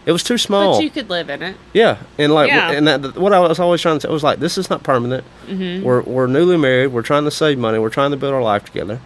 It 0.09 0.13
was 0.13 0.23
too 0.23 0.39
small. 0.39 0.77
But 0.77 0.83
you 0.83 0.89
could 0.89 1.07
live 1.07 1.29
in 1.29 1.43
it. 1.43 1.55
Yeah, 1.71 1.99
and 2.17 2.33
like, 2.33 2.47
Yeah. 2.47 2.71
and 2.71 2.87
that, 2.87 3.15
what 3.15 3.31
I 3.31 3.39
was 3.41 3.59
always 3.59 3.79
trying 3.79 3.99
to 3.99 4.07
say 4.07 4.11
was 4.11 4.23
like, 4.23 4.39
this 4.39 4.57
is 4.57 4.67
not 4.67 4.81
permanent. 4.81 5.23
Mm-hmm. 5.45 5.85
We're 5.85 6.01
we're 6.01 6.25
newly 6.25 6.57
married. 6.57 6.87
We're 6.87 7.03
trying 7.03 7.25
to 7.25 7.31
save 7.31 7.59
money. 7.59 7.77
We're 7.77 7.91
trying 7.91 8.09
to 8.09 8.17
build 8.17 8.33
our 8.33 8.41
life 8.41 8.65
together. 8.65 8.99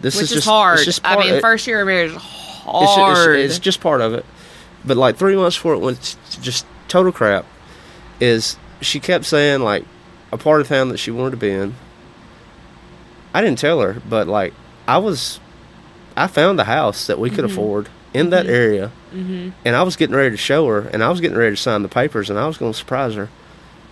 This 0.00 0.14
Which 0.14 0.24
is 0.24 0.30
is, 0.30 0.36
just 0.36 0.46
hard. 0.46 0.76
It's 0.76 0.84
just 0.84 1.00
I 1.04 1.16
mean, 1.18 1.34
it- 1.34 1.40
first 1.40 1.66
year 1.66 1.80
of 1.80 1.88
marriage 1.88 2.12
is 2.12 2.22
hard. 2.22 3.36
it's, 3.40 3.56
it's 3.56 3.58
just 3.58 3.80
part 3.80 4.00
of 4.00 4.14
it. 4.14 4.24
But 4.84 4.96
like 4.96 5.16
three 5.16 5.34
months 5.34 5.56
before 5.56 5.74
it 5.74 5.78
went 5.80 6.16
just 6.40 6.66
total 6.86 7.10
crap, 7.10 7.46
is 8.20 8.56
she 8.80 9.00
kept 9.00 9.24
saying 9.24 9.60
like 9.60 9.84
a 10.30 10.36
part 10.38 10.60
of 10.60 10.68
town 10.68 10.88
that 10.90 10.98
she 10.98 11.10
wanted 11.10 11.32
to 11.32 11.36
be 11.36 11.50
in. 11.50 11.74
I 13.32 13.40
didn't 13.40 13.58
tell 13.58 13.80
her, 13.80 14.00
but 14.08 14.28
like 14.28 14.54
I 14.86 14.98
was, 14.98 15.40
I 16.16 16.28
found 16.28 16.60
a 16.60 16.64
house 16.64 17.06
that 17.08 17.18
we 17.18 17.28
could 17.30 17.44
Mm-hmm. 17.44 17.52
afford 17.54 17.88
in 18.14 18.30
that 18.30 18.46
area, 18.46 18.92
mm-hmm. 19.12 19.50
and 19.64 19.76
I 19.76 19.82
was 19.82 19.96
getting 19.96 20.14
ready 20.14 20.30
to 20.30 20.36
show 20.36 20.66
her, 20.68 20.82
and 20.88 21.02
I 21.02 21.10
was 21.10 21.20
getting 21.20 21.36
ready 21.36 21.56
to 21.56 21.60
sign 21.60 21.82
the 21.82 21.88
papers, 21.88 22.30
and 22.30 22.38
I 22.38 22.46
was 22.46 22.56
going 22.56 22.72
to 22.72 22.78
surprise 22.78 23.14
her, 23.14 23.28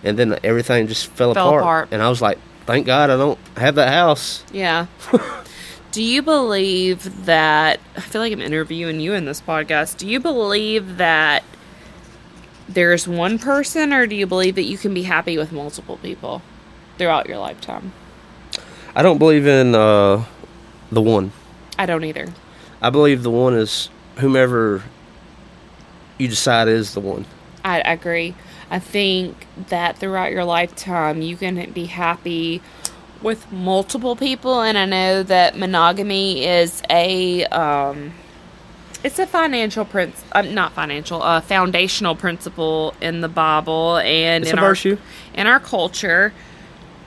and 0.04 0.18
then 0.18 0.38
everything 0.44 0.86
just 0.86 1.08
fell, 1.08 1.34
Fell 1.34 1.48
apart. 1.48 1.62
apart. 1.62 1.88
and 1.90 2.00
I 2.00 2.08
was 2.08 2.22
like, 2.22 2.38
thank 2.64 2.86
God 2.86 3.10
I 3.10 3.16
don't 3.16 3.38
have 3.56 3.74
that 3.74 3.92
house. 3.92 4.44
Yeah. 4.52 4.86
Do 5.92 6.02
you 6.02 6.22
believe 6.22 7.26
that? 7.26 7.78
I 7.96 8.00
feel 8.00 8.22
like 8.22 8.32
I'm 8.32 8.40
interviewing 8.40 8.98
you 9.00 9.12
in 9.12 9.26
this 9.26 9.42
podcast. 9.42 9.98
Do 9.98 10.08
you 10.08 10.20
believe 10.20 10.96
that 10.96 11.44
there's 12.66 13.06
one 13.06 13.38
person, 13.38 13.92
or 13.92 14.06
do 14.06 14.16
you 14.16 14.26
believe 14.26 14.54
that 14.54 14.62
you 14.62 14.78
can 14.78 14.94
be 14.94 15.02
happy 15.02 15.36
with 15.36 15.52
multiple 15.52 15.98
people 15.98 16.40
throughout 16.96 17.28
your 17.28 17.36
lifetime? 17.36 17.92
I 18.94 19.02
don't 19.02 19.18
believe 19.18 19.46
in 19.46 19.74
uh, 19.74 20.24
the 20.90 21.02
one. 21.02 21.32
I 21.78 21.84
don't 21.84 22.04
either. 22.04 22.28
I 22.80 22.88
believe 22.88 23.22
the 23.22 23.30
one 23.30 23.54
is 23.54 23.90
whomever 24.16 24.82
you 26.18 26.28
decide 26.28 26.68
is 26.68 26.94
the 26.94 27.00
one. 27.00 27.24
I 27.64 27.80
agree. 27.80 28.34
I 28.70 28.78
think 28.78 29.46
that 29.68 29.98
throughout 29.98 30.32
your 30.32 30.44
lifetime, 30.44 31.22
you 31.22 31.36
can 31.36 31.70
be 31.72 31.86
happy 31.86 32.62
with 33.22 33.50
multiple 33.52 34.16
people, 34.16 34.62
and 34.62 34.76
I 34.76 34.84
know 34.86 35.22
that 35.22 35.56
monogamy 35.56 36.44
is 36.44 36.82
a 36.90 37.44
um, 37.46 38.12
it's 39.04 39.18
a 39.18 39.26
financial 39.26 39.84
prince, 39.84 40.24
um, 40.32 40.54
not 40.54 40.72
financial, 40.72 41.22
a 41.22 41.40
foundational 41.40 42.14
principle 42.14 42.94
in 43.00 43.20
the 43.20 43.28
Bible 43.28 43.98
and 43.98 44.44
It's 44.44 44.52
in 44.52 44.58
our 44.58 44.68
virtue. 44.70 44.96
in 45.34 45.46
our 45.46 45.60
culture. 45.60 46.32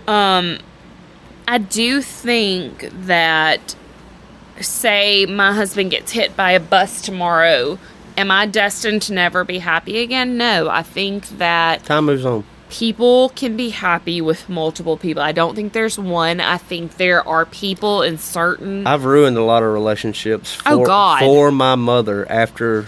Um, 0.08 0.60
I 1.48 1.58
do 1.58 2.02
think 2.02 2.90
that, 3.06 3.76
say, 4.62 5.26
my 5.26 5.54
husband 5.54 5.92
gets 5.92 6.12
hit 6.12 6.36
by 6.36 6.52
a 6.52 6.60
bus 6.60 7.02
tomorrow. 7.02 7.78
Am 8.18 8.32
I 8.32 8.46
destined 8.46 9.02
to 9.04 9.14
never 9.14 9.44
be 9.44 9.60
happy 9.60 9.98
again? 10.00 10.38
No. 10.38 10.70
I 10.70 10.84
think 10.84 11.28
that 11.38 11.84
Time 11.84 12.06
moves 12.06 12.26
on. 12.26 12.46
people 12.70 13.30
can 13.30 13.58
be 13.58 13.70
happy 13.70 14.22
with 14.22 14.48
multiple 14.48 14.96
people. 14.98 15.22
I 15.22 15.34
don't 15.34 15.56
think 15.56 15.74
there's 15.74 16.00
one. 16.00 16.40
I 16.40 16.58
think 16.58 16.96
there 16.98 17.28
are 17.28 17.46
people 17.46 18.02
in 18.02 18.18
certain. 18.18 18.88
I've 18.88 19.04
ruined 19.06 19.36
a 19.38 19.44
lot 19.44 19.64
of 19.64 19.74
relationships 19.74 20.56
for, 20.56 20.70
Oh, 20.70 20.86
God. 20.86 21.20
for 21.20 21.52
my 21.52 21.76
mother 21.76 22.26
after 22.32 22.88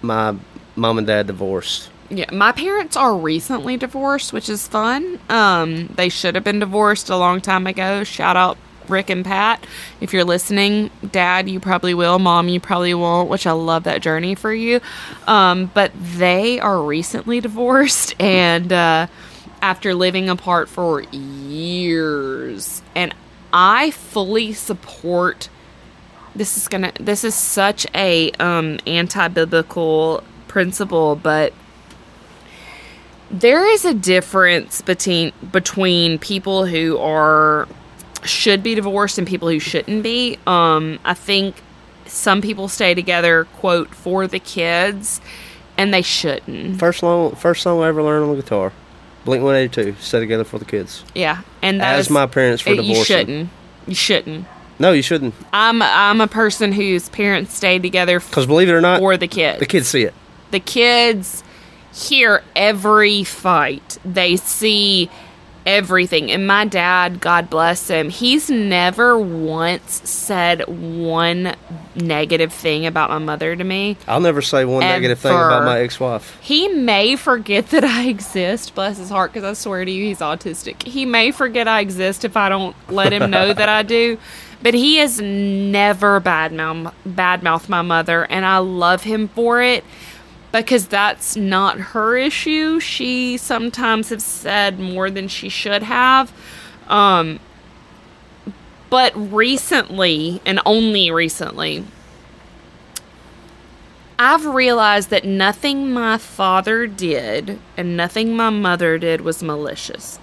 my 0.00 0.34
mom 0.76 0.98
and 0.98 1.06
dad 1.06 1.26
divorced. 1.26 1.90
Yeah, 2.10 2.30
my 2.32 2.52
parents 2.52 2.96
are 2.96 3.16
recently 3.16 3.76
divorced, 3.76 4.32
which 4.32 4.48
is 4.48 4.68
fun. 4.68 5.18
Um, 5.28 5.86
they 5.96 6.08
should 6.08 6.34
have 6.34 6.44
been 6.44 6.58
divorced 6.58 7.08
a 7.10 7.16
long 7.16 7.40
time 7.40 7.66
ago. 7.66 8.04
Shout 8.04 8.36
out 8.36 8.56
Rick 8.88 9.10
and 9.10 9.24
Pat. 9.24 9.66
If 10.00 10.12
you're 10.12 10.24
listening, 10.24 10.90
Dad, 11.10 11.48
you 11.48 11.60
probably 11.60 11.94
will. 11.94 12.18
Mom, 12.18 12.48
you 12.48 12.60
probably 12.60 12.94
won't, 12.94 13.28
which 13.28 13.46
I 13.46 13.52
love 13.52 13.84
that 13.84 14.02
journey 14.02 14.34
for 14.34 14.52
you. 14.52 14.80
Um, 15.26 15.70
but 15.74 15.92
they 15.98 16.60
are 16.60 16.82
recently 16.82 17.40
divorced 17.42 18.14
and 18.20 18.72
uh, 18.72 19.06
after 19.62 19.94
living 19.94 20.28
apart 20.28 20.68
for 20.68 21.02
years. 21.02 22.82
And 22.94 23.14
I 23.52 23.92
fully 23.92 24.52
support 24.52 25.48
this 26.34 26.56
is 26.56 26.68
gonna 26.68 26.92
this 26.98 27.24
is 27.24 27.34
such 27.34 27.86
a 27.94 28.32
um 28.32 28.78
anti-biblical 28.86 30.22
principle 30.48 31.14
but 31.16 31.52
there 33.30 33.66
is 33.68 33.84
a 33.84 33.94
difference 33.94 34.82
between 34.82 35.32
between 35.52 36.18
people 36.18 36.66
who 36.66 36.98
are 36.98 37.68
should 38.24 38.62
be 38.62 38.74
divorced 38.74 39.18
and 39.18 39.26
people 39.26 39.48
who 39.48 39.58
shouldn't 39.58 40.02
be 40.02 40.38
um 40.46 40.98
i 41.04 41.14
think 41.14 41.56
some 42.06 42.40
people 42.42 42.68
stay 42.68 42.94
together 42.94 43.44
quote 43.56 43.94
for 43.94 44.26
the 44.26 44.38
kids 44.38 45.20
and 45.76 45.92
they 45.92 46.02
shouldn't 46.02 46.78
First 46.78 47.00
song, 47.00 47.34
first 47.34 47.62
song 47.62 47.82
I 47.82 47.88
ever 47.88 48.02
learned 48.02 48.24
on 48.30 48.36
the 48.36 48.42
guitar. 48.42 48.72
Blink 49.24 49.42
182, 49.42 49.96
Stay 50.00 50.20
Together 50.20 50.44
for 50.44 50.58
the 50.58 50.64
Kids. 50.64 51.02
yeah 51.14 51.40
and 51.62 51.80
that 51.80 51.98
As 51.98 52.06
is- 52.06 52.10
my 52.10 52.26
parents 52.26 52.62
for 52.62 52.70
it- 52.70 52.84
you 52.84 53.02
shouldn't 53.04 53.48
you 53.86 53.94
shouldn't 53.94 54.46
No, 54.78 54.92
you 54.92 55.02
shouldn't. 55.02 55.34
i'm 55.52 55.80
i'm 55.82 56.20
a 56.20 56.26
person 56.28 56.72
whose 56.72 57.08
parents 57.08 57.54
stayed 57.56 57.82
together 57.82 58.20
Because 58.20 58.46
believe 58.46 58.68
it 58.68 58.72
or 58.72 58.80
not, 58.80 59.00
for 59.00 59.16
the 59.16 59.26
kids 59.28 59.58
the 59.60 59.66
kids 59.66 59.88
see 59.88 60.02
it. 60.02 60.14
the 60.50 60.60
kids 60.60 61.42
hear 61.92 62.42
every 62.56 63.22
fight. 63.24 63.98
They 64.04 64.34
see 64.36 65.08
everything. 65.66 66.30
And 66.30 66.46
my 66.46 66.64
dad, 66.64 67.20
God 67.20 67.50
bless 67.50 67.88
him, 67.88 68.10
he's 68.10 68.50
never 68.50 69.18
once 69.18 70.08
said 70.08 70.66
one 70.68 71.54
negative 71.94 72.52
thing 72.52 72.86
about 72.86 73.10
my 73.10 73.18
mother 73.18 73.54
to 73.54 73.64
me. 73.64 73.96
I'll 74.06 74.20
never 74.20 74.42
say 74.42 74.64
one 74.64 74.80
negative 74.80 75.18
thing 75.18 75.32
about 75.32 75.64
my 75.64 75.80
ex-wife. 75.80 76.38
He 76.40 76.68
may 76.68 77.16
forget 77.16 77.70
that 77.70 77.84
I 77.84 78.08
exist, 78.08 78.74
bless 78.74 78.98
his 78.98 79.10
heart, 79.10 79.32
because 79.32 79.44
I 79.44 79.52
swear 79.52 79.84
to 79.84 79.90
you, 79.90 80.04
he's 80.04 80.18
autistic. 80.18 80.82
He 80.86 81.06
may 81.06 81.30
forget 81.30 81.68
I 81.68 81.80
exist 81.80 82.24
if 82.24 82.36
I 82.36 82.48
don't 82.48 82.76
let 82.90 83.12
him 83.12 83.30
know 83.30 83.52
that 83.52 83.68
I 83.68 83.82
do. 83.82 84.18
But 84.62 84.72
he 84.72 84.96
has 84.96 85.20
never 85.20 86.22
badmouth 86.22 86.94
badmouth 87.06 87.68
my 87.68 87.82
mother, 87.82 88.24
and 88.24 88.46
I 88.46 88.56
love 88.58 89.02
him 89.02 89.28
for 89.28 89.60
it 89.60 89.84
because 90.60 90.86
that's 90.86 91.36
not 91.36 91.78
her 91.78 92.16
issue. 92.16 92.78
She 92.78 93.36
sometimes 93.36 94.10
has 94.10 94.24
said 94.24 94.78
more 94.78 95.10
than 95.10 95.26
she 95.26 95.48
should 95.48 95.82
have. 95.82 96.32
Um, 96.86 97.40
but 98.88 99.12
recently, 99.16 100.40
and 100.46 100.60
only 100.64 101.10
recently, 101.10 101.84
I've 104.16 104.46
realized 104.46 105.10
that 105.10 105.24
nothing 105.24 105.92
my 105.92 106.18
father 106.18 106.86
did 106.86 107.58
and 107.76 107.96
nothing 107.96 108.36
my 108.36 108.50
mother 108.50 108.96
did 108.96 109.22
was 109.22 109.42
malicious. 109.42 110.20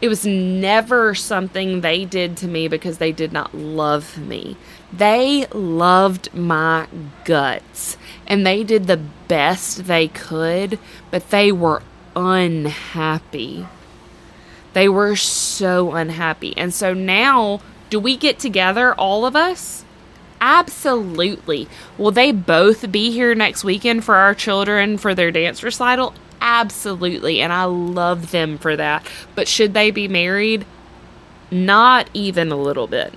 It 0.00 0.08
was 0.08 0.24
never 0.24 1.14
something 1.16 1.80
they 1.80 2.04
did 2.04 2.36
to 2.38 2.46
me 2.46 2.68
because 2.68 2.98
they 2.98 3.10
did 3.10 3.32
not 3.32 3.52
love 3.52 4.16
me. 4.16 4.56
They 4.92 5.46
loved 5.52 6.32
my 6.32 6.86
guts 7.24 7.96
and 8.30 8.46
they 8.46 8.62
did 8.62 8.86
the 8.86 9.00
best 9.26 9.86
they 9.86 10.06
could, 10.06 10.78
but 11.10 11.30
they 11.30 11.50
were 11.50 11.82
unhappy. 12.14 13.66
They 14.72 14.88
were 14.88 15.16
so 15.16 15.92
unhappy. 15.92 16.56
And 16.56 16.72
so 16.72 16.94
now, 16.94 17.60
do 17.90 17.98
we 17.98 18.16
get 18.16 18.38
together, 18.38 18.94
all 18.94 19.26
of 19.26 19.34
us? 19.34 19.84
Absolutely. 20.40 21.68
Will 21.98 22.12
they 22.12 22.30
both 22.30 22.92
be 22.92 23.10
here 23.10 23.34
next 23.34 23.64
weekend 23.64 24.04
for 24.04 24.14
our 24.14 24.34
children 24.34 24.96
for 24.96 25.12
their 25.12 25.32
dance 25.32 25.64
recital? 25.64 26.14
Absolutely. 26.40 27.40
And 27.40 27.52
I 27.52 27.64
love 27.64 28.30
them 28.30 28.58
for 28.58 28.76
that. 28.76 29.04
But 29.34 29.48
should 29.48 29.74
they 29.74 29.90
be 29.90 30.06
married? 30.06 30.64
Not 31.50 32.08
even 32.14 32.52
a 32.52 32.56
little 32.56 32.86
bit. 32.86 33.12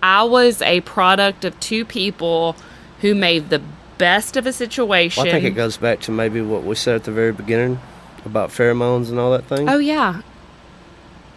I 0.00 0.22
was 0.22 0.62
a 0.62 0.82
product 0.82 1.44
of 1.44 1.58
two 1.58 1.84
people 1.84 2.54
who 3.00 3.14
made 3.16 3.50
the 3.50 3.60
best 4.00 4.36
of 4.36 4.46
a 4.46 4.52
situation. 4.52 5.22
Well, 5.22 5.28
I 5.28 5.40
think 5.40 5.44
it 5.44 5.56
goes 5.56 5.76
back 5.76 6.00
to 6.00 6.10
maybe 6.10 6.40
what 6.40 6.64
we 6.64 6.74
said 6.74 6.96
at 6.96 7.04
the 7.04 7.12
very 7.12 7.32
beginning 7.32 7.78
about 8.24 8.50
pheromones 8.50 9.10
and 9.10 9.18
all 9.18 9.30
that 9.32 9.44
thing. 9.44 9.68
Oh 9.68 9.78
yeah. 9.78 10.22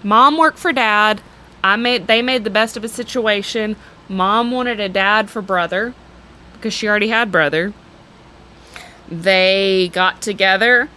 Mom 0.03 0.37
worked 0.37 0.57
for 0.57 0.73
dad. 0.73 1.21
I 1.63 1.75
made 1.75 2.07
they 2.07 2.21
made 2.21 2.43
the 2.43 2.49
best 2.49 2.75
of 2.75 2.83
a 2.83 2.89
situation. 2.89 3.75
Mom 4.09 4.51
wanted 4.51 4.79
a 4.79 4.89
dad 4.89 5.29
for 5.29 5.41
brother 5.41 5.93
because 6.53 6.73
she 6.73 6.87
already 6.87 7.09
had 7.09 7.31
brother. 7.31 7.73
They 9.09 9.91
got 9.93 10.21
together. 10.21 10.89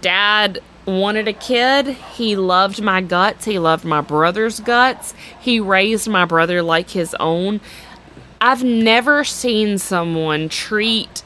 Dad 0.00 0.60
wanted 0.86 1.28
a 1.28 1.32
kid. 1.32 1.88
He 1.88 2.36
loved 2.36 2.82
my 2.82 3.00
guts. 3.00 3.44
He 3.44 3.58
loved 3.58 3.84
my 3.84 4.00
brother's 4.00 4.60
guts. 4.60 5.14
He 5.40 5.60
raised 5.60 6.08
my 6.08 6.24
brother 6.24 6.62
like 6.62 6.90
his 6.90 7.14
own. 7.20 7.60
I've 8.44 8.62
never 8.62 9.24
seen 9.24 9.78
someone 9.78 10.50
treat 10.50 11.22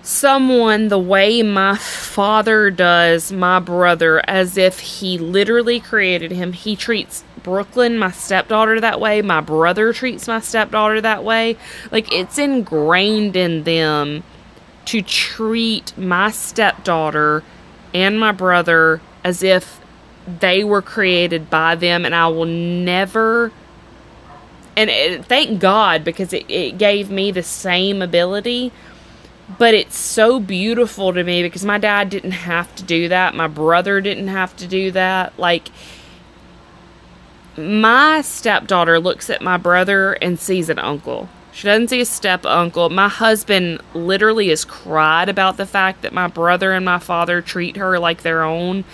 someone 0.00 0.88
the 0.88 0.98
way 0.98 1.42
my 1.42 1.76
father 1.76 2.70
does 2.70 3.30
my 3.30 3.58
brother 3.58 4.22
as 4.26 4.56
if 4.56 4.80
he 4.80 5.18
literally 5.18 5.80
created 5.80 6.32
him. 6.32 6.54
He 6.54 6.76
treats 6.76 7.24
Brooklyn, 7.42 7.98
my 7.98 8.10
stepdaughter, 8.10 8.80
that 8.80 9.00
way. 9.00 9.20
My 9.20 9.42
brother 9.42 9.92
treats 9.92 10.26
my 10.26 10.40
stepdaughter 10.40 11.02
that 11.02 11.22
way. 11.22 11.58
Like, 11.90 12.10
it's 12.10 12.38
ingrained 12.38 13.36
in 13.36 13.64
them 13.64 14.24
to 14.86 15.02
treat 15.02 15.94
my 15.98 16.30
stepdaughter 16.30 17.44
and 17.92 18.18
my 18.18 18.32
brother 18.32 19.02
as 19.22 19.42
if 19.42 19.78
they 20.40 20.64
were 20.64 20.80
created 20.80 21.50
by 21.50 21.74
them, 21.74 22.06
and 22.06 22.14
I 22.14 22.28
will 22.28 22.46
never. 22.46 23.52
And 24.76 24.88
it, 24.90 25.24
thank 25.24 25.60
God 25.60 26.04
because 26.04 26.32
it, 26.32 26.50
it 26.50 26.78
gave 26.78 27.10
me 27.10 27.30
the 27.30 27.42
same 27.42 28.00
ability 28.00 28.72
but 29.58 29.74
it's 29.74 29.96
so 29.96 30.40
beautiful 30.40 31.12
to 31.12 31.22
me 31.24 31.42
because 31.42 31.64
my 31.64 31.78
dad 31.78 32.10
didn't 32.10 32.32
have 32.32 32.74
to 32.76 32.82
do 32.82 33.08
that. 33.08 33.34
My 33.34 33.48
brother 33.48 34.00
didn't 34.00 34.28
have 34.28 34.56
to 34.56 34.66
do 34.66 34.90
that. 34.92 35.38
Like, 35.38 35.68
my 37.56 38.22
stepdaughter 38.22 38.98
looks 38.98 39.28
at 39.28 39.42
my 39.42 39.56
brother 39.56 40.14
and 40.14 40.38
sees 40.38 40.68
an 40.68 40.78
uncle. 40.78 41.28
She 41.52 41.66
doesn't 41.66 41.88
see 41.88 42.00
a 42.00 42.06
step 42.06 42.46
uncle. 42.46 42.88
My 42.88 43.08
husband 43.08 43.82
literally 43.92 44.48
has 44.48 44.64
cried 44.64 45.28
about 45.28 45.58
the 45.58 45.66
fact 45.66 46.00
that 46.02 46.14
my 46.14 46.28
brother 46.28 46.72
and 46.72 46.84
my 46.84 46.98
father 46.98 47.42
treat 47.42 47.76
her 47.76 47.98
like 47.98 48.22
their 48.22 48.42
own. 48.42 48.84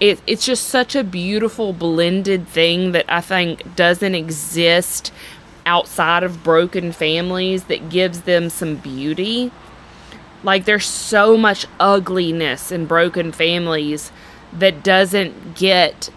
It, 0.00 0.20
it's 0.26 0.46
just 0.46 0.66
such 0.68 0.96
a 0.96 1.04
beautiful 1.04 1.72
blended 1.74 2.48
thing 2.48 2.92
that 2.92 3.04
I 3.08 3.20
think 3.20 3.76
doesn't 3.76 4.14
exist 4.14 5.12
outside 5.66 6.22
of 6.22 6.42
broken 6.42 6.90
families 6.90 7.64
that 7.64 7.90
gives 7.90 8.22
them 8.22 8.48
some 8.48 8.76
beauty. 8.76 9.52
Like 10.42 10.64
there's 10.64 10.86
so 10.86 11.36
much 11.36 11.66
ugliness 11.78 12.72
in 12.72 12.86
broken 12.86 13.30
families 13.30 14.10
that 14.52 14.82
doesn't 14.82 15.54
get 15.54 16.08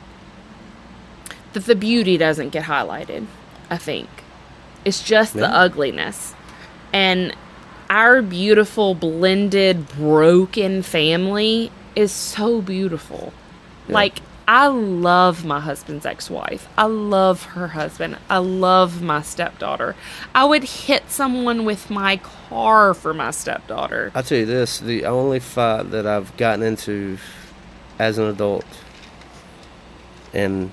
that 1.52 1.66
the 1.66 1.76
beauty 1.76 2.18
doesn't 2.18 2.50
get 2.50 2.64
highlighted, 2.64 3.28
I 3.70 3.78
think. 3.78 4.10
It's 4.86 5.04
just 5.04 5.34
the 5.34 5.48
ugliness. 5.48 6.34
And 6.92 7.36
our 7.90 8.22
beautiful 8.22 8.96
blended 8.96 9.88
broken 9.90 10.82
family 10.82 11.72
is 11.96 12.12
so 12.12 12.62
beautiful. 12.62 13.34
Like 13.88 14.20
I 14.48 14.68
love 14.68 15.46
my 15.46 15.60
husband's 15.60 16.06
ex-wife. 16.06 16.68
I 16.78 16.86
love 16.86 17.44
her 17.44 17.70
husband. 17.70 18.18
I 18.30 18.40
love 18.40 19.02
my 19.02 19.22
stepdaughter. 19.22 19.96
I 20.36 20.46
would 20.46 20.64
hit 20.64 21.10
someone 21.10 21.64
with 21.66 21.90
my 21.90 22.18
car 22.18 22.94
for 22.94 23.14
my 23.14 23.32
stepdaughter. 23.32 24.12
I'll 24.14 24.24
tell 24.24 24.38
you 24.38 24.46
this: 24.46 24.80
the 24.80 25.06
only 25.06 25.40
fight 25.40 25.92
that 25.92 26.06
I've 26.06 26.36
gotten 26.38 26.64
into 26.64 27.18
as 28.00 28.18
an 28.18 28.26
adult, 28.26 28.66
and 30.34 30.72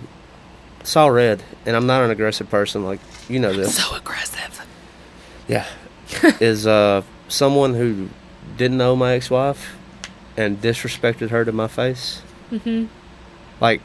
saw 0.82 1.06
red, 1.06 1.42
and 1.64 1.76
I'm 1.76 1.86
not 1.86 2.02
an 2.02 2.10
aggressive 2.10 2.50
person, 2.50 2.84
like 2.84 3.00
you 3.28 3.38
know 3.38 3.52
this. 3.52 3.76
So 3.76 3.94
aggressive. 3.94 4.66
Yeah, 5.46 5.66
is 6.40 6.66
uh 6.66 7.02
someone 7.28 7.74
who 7.74 8.08
didn't 8.56 8.78
know 8.78 8.96
my 8.96 9.12
ex-wife 9.12 9.76
and 10.36 10.60
disrespected 10.60 11.30
her 11.30 11.44
to 11.44 11.52
my 11.52 11.68
face. 11.68 12.22
Mm-hmm. 12.50 12.86
Like, 13.60 13.80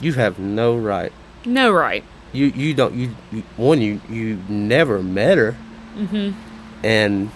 you 0.00 0.12
have 0.14 0.38
no 0.38 0.76
right. 0.76 1.12
No 1.44 1.70
right. 1.70 2.04
You 2.32 2.46
you 2.46 2.74
don't 2.74 2.94
you, 2.94 3.14
you 3.30 3.42
one 3.56 3.80
you 3.80 4.00
you 4.08 4.38
never 4.48 5.02
met 5.02 5.38
her. 5.38 5.56
Mm-hmm. 5.96 6.84
And 6.84 7.30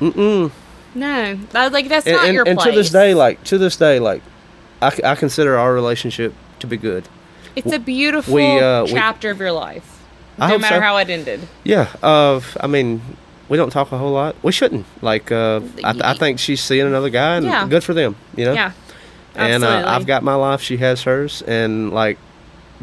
mm-mm. 0.00 0.50
No, 0.94 1.34
that, 1.34 1.72
like 1.72 1.88
that's 1.88 2.06
and, 2.06 2.16
not 2.16 2.24
and, 2.24 2.34
your 2.34 2.48
and 2.48 2.58
place. 2.58 2.72
to 2.72 2.78
this 2.78 2.90
day, 2.90 3.12
like 3.14 3.44
to 3.44 3.58
this 3.58 3.76
day, 3.76 4.00
like 4.00 4.22
I, 4.80 4.98
I 5.04 5.14
consider 5.14 5.56
our 5.58 5.74
relationship 5.74 6.34
to 6.60 6.66
be 6.66 6.76
good. 6.78 7.08
it's 7.54 7.72
a 7.72 7.78
beautiful 7.78 8.32
we, 8.34 8.58
uh, 8.58 8.84
we- 8.84 8.90
chapter 8.92 9.30
of 9.30 9.38
your 9.38 9.52
life. 9.52 9.92
I 10.38 10.50
no 10.50 10.58
matter 10.58 10.76
so. 10.76 10.80
how 10.80 10.96
it 10.98 11.08
ended. 11.08 11.40
Yeah. 11.64 11.88
Uh, 12.02 12.40
I 12.60 12.66
mean, 12.66 13.00
we 13.48 13.56
don't 13.56 13.70
talk 13.70 13.90
a 13.92 13.96
whole 13.98 14.12
lot. 14.12 14.36
We 14.42 14.52
shouldn't. 14.52 14.84
Like, 15.00 15.32
uh, 15.32 15.60
I, 15.82 15.92
th- 15.92 16.04
I 16.04 16.12
think 16.14 16.38
she's 16.38 16.60
seeing 16.60 16.86
another 16.86 17.08
guy, 17.08 17.36
and 17.36 17.46
Yeah. 17.46 17.66
good 17.66 17.82
for 17.82 17.94
them. 17.94 18.16
You 18.36 18.44
know. 18.46 18.52
Yeah, 18.52 18.72
And 19.36 19.64
uh. 19.64 19.84
I've 19.86 20.06
got 20.06 20.22
my 20.22 20.34
life. 20.34 20.60
She 20.62 20.76
has 20.78 21.02
hers, 21.02 21.42
and 21.42 21.92
like, 21.92 22.18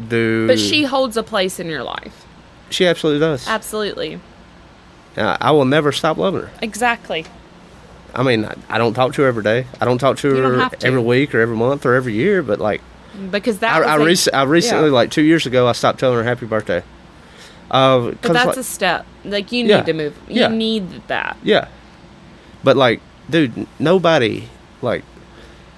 do 0.08 0.46
But 0.46 0.58
she 0.58 0.84
holds 0.84 1.16
a 1.16 1.22
place 1.22 1.58
in 1.60 1.68
your 1.68 1.82
life. 1.82 2.26
she 2.70 2.86
absolutely 2.86 3.20
does. 3.20 3.46
Absolutely. 3.48 4.20
Uh, 5.16 5.36
I 5.40 5.50
will 5.52 5.64
never 5.64 5.92
stop 5.92 6.16
loving 6.16 6.42
her. 6.42 6.50
Exactly. 6.62 7.24
I 8.14 8.22
mean, 8.22 8.44
I, 8.44 8.54
I 8.68 8.78
don't 8.78 8.94
talk 8.94 9.14
to 9.14 9.22
her 9.22 9.28
every 9.28 9.42
day. 9.44 9.66
I 9.80 9.84
don't 9.84 9.98
talk 9.98 10.16
to 10.18 10.28
You 10.28 10.36
her 10.42 10.68
to. 10.68 10.86
every 10.86 11.00
week 11.00 11.34
or 11.34 11.40
every 11.40 11.56
month 11.56 11.84
or 11.86 11.94
every 11.94 12.14
year. 12.14 12.42
But 12.42 12.58
like, 12.60 12.80
Because 13.30 13.58
that 13.60 13.82
I, 13.82 13.92
I, 13.92 13.96
a- 13.96 14.04
rec- 14.04 14.34
I 14.34 14.42
recently, 14.42 14.88
yeah. 14.88 14.92
like 14.94 15.10
two 15.12 15.22
years 15.22 15.46
ago, 15.46 15.68
I 15.68 15.72
stopped 15.72 15.98
telling 16.00 16.16
her 16.18 16.24
happy 16.24 16.46
birthday. 16.46 16.82
Uh, 17.70 18.10
But 18.22 18.32
that's 18.32 18.46
like- 18.46 18.56
a 18.56 18.62
step. 18.64 19.06
Like 19.24 19.50
you 19.52 19.62
need 19.64 19.70
Yeah. 19.70 19.82
to 19.82 19.92
move. 19.92 20.18
You 20.28 20.42
Yeah. 20.42 20.48
need 20.48 21.06
that. 21.08 21.36
Yeah. 21.44 21.68
But 22.64 22.76
like, 22.76 23.00
dude, 23.30 23.66
nobody 23.78 24.48
like, 24.82 25.02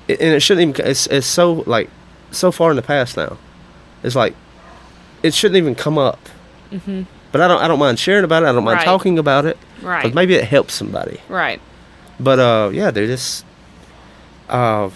it- 0.08 0.20
and 0.20 0.34
it 0.34 0.40
shouldn't 0.40 0.76
even. 0.76 0.86
It's 0.90 1.06
it's 1.08 1.26
so 1.26 1.64
like, 1.66 1.88
so 2.30 2.50
far 2.52 2.70
in 2.70 2.76
the 2.76 2.82
past 2.82 3.16
now. 3.16 3.36
It's 4.02 4.14
like, 4.16 4.34
it 5.22 5.34
shouldn't 5.34 5.56
even 5.56 5.74
come 5.74 5.98
up. 5.98 6.20
Mm-hmm. 6.70 7.02
But 7.32 7.40
I 7.40 7.48
don't. 7.48 7.60
I 7.62 7.68
don't 7.68 7.78
mind 7.78 7.98
sharing 7.98 8.24
about 8.24 8.42
it. 8.42 8.46
I 8.46 8.52
don't 8.52 8.64
mind 8.64 8.78
Right. 8.78 8.84
talking 8.84 9.18
about 9.18 9.44
it. 9.46 9.58
Right. 9.82 10.02
'cause 10.02 10.14
maybe 10.14 10.34
it 10.34 10.44
helps 10.44 10.74
somebody. 10.74 11.20
Right. 11.28 11.60
But 12.20 12.38
uh, 12.38 12.70
yeah, 12.72 12.90
dude, 12.90 13.10
it's. 13.10 13.44
Uh, 14.48 14.90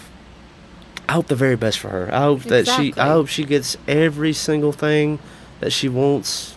I 1.09 1.13
hope 1.15 1.27
the 1.27 1.35
very 1.35 1.57
best 1.57 1.79
for 1.81 1.89
her. 1.89 2.09
I 2.15 2.21
hope 2.21 2.43
that 2.45 2.67
she. 2.69 2.95
I 2.97 3.09
hope 3.09 3.29
she 3.29 3.45
gets 3.45 3.77
every 3.89 4.33
single 4.33 4.73
thing 4.73 5.19
that 5.61 5.73
she 5.73 5.89
wants. 5.89 6.55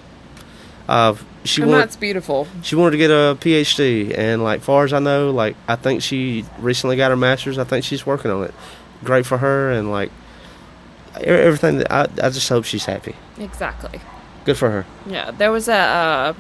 Uh, 0.87 1.15
she 1.43 1.61
And 1.61 1.71
wants 1.71 1.81
that's 1.85 1.95
beautiful. 1.97 2.47
she 2.61 2.75
wanted 2.75 2.91
to 2.91 2.97
get 2.97 3.09
a 3.11 3.35
PhD, 3.39 4.17
and 4.17 4.43
like 4.43 4.61
far 4.61 4.83
as 4.85 4.93
I 4.93 4.99
know, 4.99 5.31
like 5.31 5.55
I 5.67 5.75
think 5.75 6.01
she 6.01 6.45
recently 6.59 6.95
got 6.95 7.09
her 7.11 7.17
master's. 7.17 7.57
I 7.57 7.63
think 7.63 7.83
she's 7.85 8.05
working 8.05 8.31
on 8.31 8.43
it. 8.43 8.53
Great 9.03 9.25
for 9.25 9.37
her, 9.39 9.71
and 9.71 9.91
like 9.91 10.11
everything. 11.21 11.79
That 11.79 11.91
I, 11.91 12.01
I 12.25 12.29
just 12.29 12.47
hope 12.49 12.65
she's 12.65 12.85
happy. 12.85 13.15
Exactly. 13.39 13.99
Good 14.45 14.57
for 14.57 14.69
her. 14.71 14.85
Yeah. 15.05 15.31
There 15.31 15.51
was 15.51 15.67
a 15.67 15.73
uh, 15.73 16.33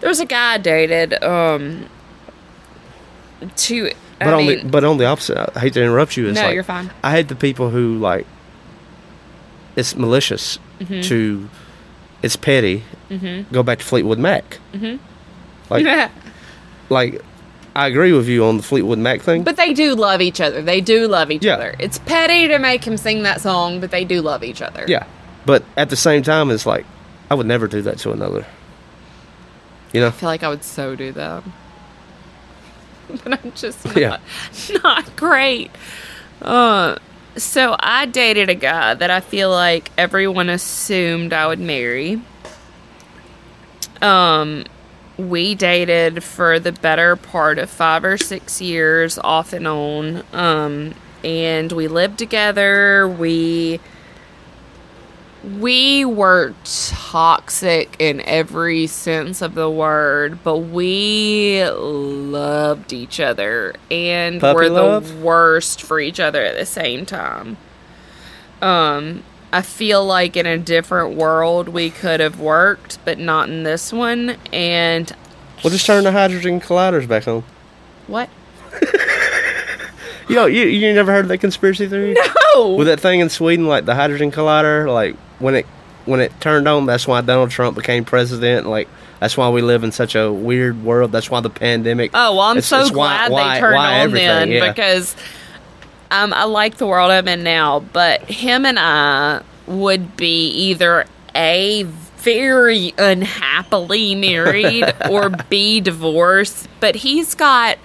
there 0.00 0.08
was 0.08 0.20
a 0.20 0.26
guy 0.26 0.54
I 0.54 0.58
dated. 0.58 1.22
Um. 1.22 1.86
To. 3.56 3.86
I 4.20 4.24
But 4.24 4.34
on 4.34 4.46
the 4.46 4.64
but 4.64 4.84
on 4.84 4.98
the 4.98 5.04
opposite, 5.06 5.56
I 5.56 5.60
hate 5.60 5.74
to 5.74 5.82
interrupt 5.82 6.16
you. 6.16 6.26
It's 6.28 6.34
No, 6.36 6.46
like, 6.46 6.54
you're 6.54 6.64
fine. 6.64 6.90
I 7.04 7.12
hate 7.12 7.28
the 7.28 7.36
people 7.36 7.70
who 7.70 7.98
like. 7.98 8.26
It's 9.76 9.94
malicious 9.94 10.58
Mm-hmm. 10.80 11.00
to, 11.02 11.48
it's 12.22 12.36
petty. 12.36 12.84
Go 13.52 13.62
back 13.62 13.78
to 13.78 13.84
Fleetwood 13.84 14.18
Mac. 14.18 14.58
Mm-hmm. 14.72 14.96
Like 15.70 16.10
like, 16.90 17.22
I 17.74 17.86
agree 17.86 18.12
with 18.12 18.28
you 18.28 18.44
on 18.44 18.56
the 18.58 18.62
Fleetwood 18.62 18.98
Mac 18.98 19.20
thing. 19.22 19.44
But 19.44 19.56
they 19.56 19.72
do 19.72 19.94
love 19.94 20.20
each 20.20 20.40
other. 20.40 20.62
They 20.62 20.80
do 20.80 21.06
love 21.08 21.30
each 21.30 21.44
Yeah. 21.44 21.54
other. 21.54 21.74
It's 21.78 21.98
petty 21.98 22.48
to 22.48 22.58
make 22.58 22.84
him 22.84 22.96
sing 22.96 23.22
that 23.22 23.40
song, 23.40 23.80
but 23.80 23.90
they 23.90 24.04
do 24.04 24.20
love 24.22 24.42
each 24.44 24.60
other. 24.62 24.84
Yeah, 24.88 25.06
but 25.46 25.64
at 25.76 25.88
the 25.90 25.96
same 25.96 26.22
time, 26.22 26.50
it's 26.50 26.66
like 26.66 26.84
I 27.30 27.34
would 27.34 27.46
never 27.46 27.66
do 27.68 27.82
that 27.82 27.98
to 28.00 28.12
another. 28.12 28.46
You 29.92 30.00
know? 30.02 30.08
I 30.08 30.10
feel 30.10 30.28
like 30.28 30.42
I 30.42 30.48
would 30.50 30.64
so 30.64 30.94
do 30.96 31.12
that. 31.12 31.42
But 33.24 33.42
I'm 33.42 33.52
just 33.52 33.84
not, 33.86 33.96
Yeah. 33.96 34.18
not 34.84 35.16
great. 35.16 35.70
Uh, 36.42 36.96
so 37.36 37.74
I 37.80 38.04
dated 38.04 38.50
a 38.50 38.54
guy 38.54 38.92
that 38.94 39.10
I 39.10 39.20
feel 39.20 39.50
like 39.50 39.90
everyone 39.96 40.50
assumed 40.50 41.32
I 41.32 41.46
would 41.46 41.58
marry. 41.58 42.20
Um, 44.02 44.64
we 45.16 45.54
dated 45.54 46.22
for 46.22 46.60
the 46.60 46.72
better 46.72 47.16
part 47.16 47.58
of 47.58 47.68
five 47.68 48.04
or 48.04 48.16
six 48.16 48.60
years, 48.60 49.18
off 49.18 49.52
and 49.52 49.66
on. 49.66 50.22
Um, 50.32 50.94
and 51.24 51.72
we 51.72 51.88
lived 51.88 52.18
together. 52.18 53.08
We 53.08 53.80
we 55.44 56.04
were 56.04 56.54
toxic 56.64 57.94
in 57.98 58.20
every 58.22 58.86
sense 58.86 59.40
of 59.40 59.54
the 59.54 59.70
word, 59.70 60.42
but 60.42 60.58
we 60.58 61.64
loved 61.64 62.92
each 62.92 63.20
other 63.20 63.74
and 63.90 64.40
Puppy 64.40 64.54
were 64.54 64.68
love? 64.68 65.08
the 65.08 65.24
worst 65.24 65.80
for 65.80 66.00
each 66.00 66.18
other 66.18 66.44
at 66.44 66.56
the 66.56 66.66
same 66.66 67.06
time. 67.06 67.56
Um, 68.60 69.22
I 69.52 69.62
feel 69.62 70.04
like 70.04 70.36
in 70.36 70.44
a 70.46 70.58
different 70.58 71.16
world 71.16 71.68
we 71.68 71.90
could 71.90 72.20
have 72.20 72.38
worked, 72.40 72.98
but 73.04 73.18
not 73.18 73.48
in 73.48 73.62
this 73.62 73.92
one. 73.92 74.36
And 74.52 75.10
We'll 75.64 75.72
just 75.72 75.86
turn 75.86 76.04
the 76.04 76.12
hydrogen 76.12 76.60
colliders 76.60 77.08
back 77.08 77.26
on. 77.26 77.42
what? 78.06 78.28
Yo, 80.28 80.44
you 80.44 80.64
you 80.64 80.92
never 80.92 81.10
heard 81.10 81.24
of 81.24 81.28
that 81.28 81.38
conspiracy 81.38 81.86
theory? 81.88 82.14
No. 82.54 82.74
With 82.74 82.86
that 82.86 83.00
thing 83.00 83.20
in 83.20 83.30
Sweden, 83.30 83.66
like 83.66 83.86
the 83.86 83.94
hydrogen 83.94 84.30
collider, 84.30 84.92
like 84.92 85.16
when 85.38 85.54
it 85.54 85.64
when 86.04 86.20
it 86.20 86.38
turned 86.40 86.68
on, 86.68 86.84
that's 86.86 87.06
why 87.08 87.22
Donald 87.22 87.50
Trump 87.50 87.76
became 87.76 88.04
president. 88.04 88.66
Like 88.66 88.88
that's 89.20 89.38
why 89.38 89.48
we 89.48 89.62
live 89.62 89.84
in 89.84 89.92
such 89.92 90.14
a 90.14 90.30
weird 90.30 90.84
world. 90.84 91.12
That's 91.12 91.30
why 91.30 91.40
the 91.40 91.48
pandemic. 91.48 92.10
Oh 92.12 92.32
well, 92.32 92.40
I'm 92.42 92.58
it's- 92.58 92.66
so 92.66 92.80
it's 92.80 92.90
glad 92.90 93.32
why- 93.32 93.54
they 93.54 93.60
turned 93.60 93.74
why 93.76 94.00
on 94.02 94.10
then 94.12 94.50
yeah. 94.50 94.68
because 94.70 95.16
um, 96.10 96.32
I 96.32 96.44
like 96.44 96.76
the 96.76 96.86
world 96.86 97.10
I'm 97.10 97.28
in 97.28 97.42
now. 97.42 97.80
But 97.80 98.22
him 98.22 98.64
and 98.64 98.78
I 98.78 99.42
would 99.66 100.16
be 100.16 100.48
either 100.48 101.04
a 101.34 101.82
very 101.82 102.94
unhappily 102.98 104.14
married 104.14 104.92
or 105.10 105.30
be 105.30 105.80
divorced. 105.80 106.68
But 106.80 106.96
he's 106.96 107.34
got 107.34 107.78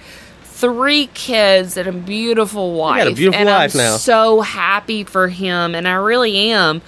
three 0.43 1.07
kids 1.07 1.75
and 1.77 1.87
a 1.87 1.91
beautiful 1.91 2.73
wife. 2.73 3.07
a 3.07 3.13
beautiful 3.13 3.39
and 3.39 3.49
wife 3.49 3.75
I'm 3.75 3.77
now. 3.79 3.97
So 3.97 4.41
happy 4.41 5.03
for 5.03 5.27
him, 5.27 5.75
and 5.75 5.87
I 5.87 5.95
really 5.95 6.51
am. 6.51 6.81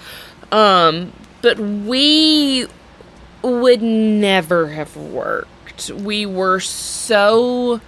Um, 0.51 1.11
but 1.41 1.59
we 1.59 2.67
would 3.41 3.81
never 3.81 4.69
have 4.69 4.95
worked. 4.95 5.91
We 5.91 6.25
were 6.25 6.59
so 6.59 7.81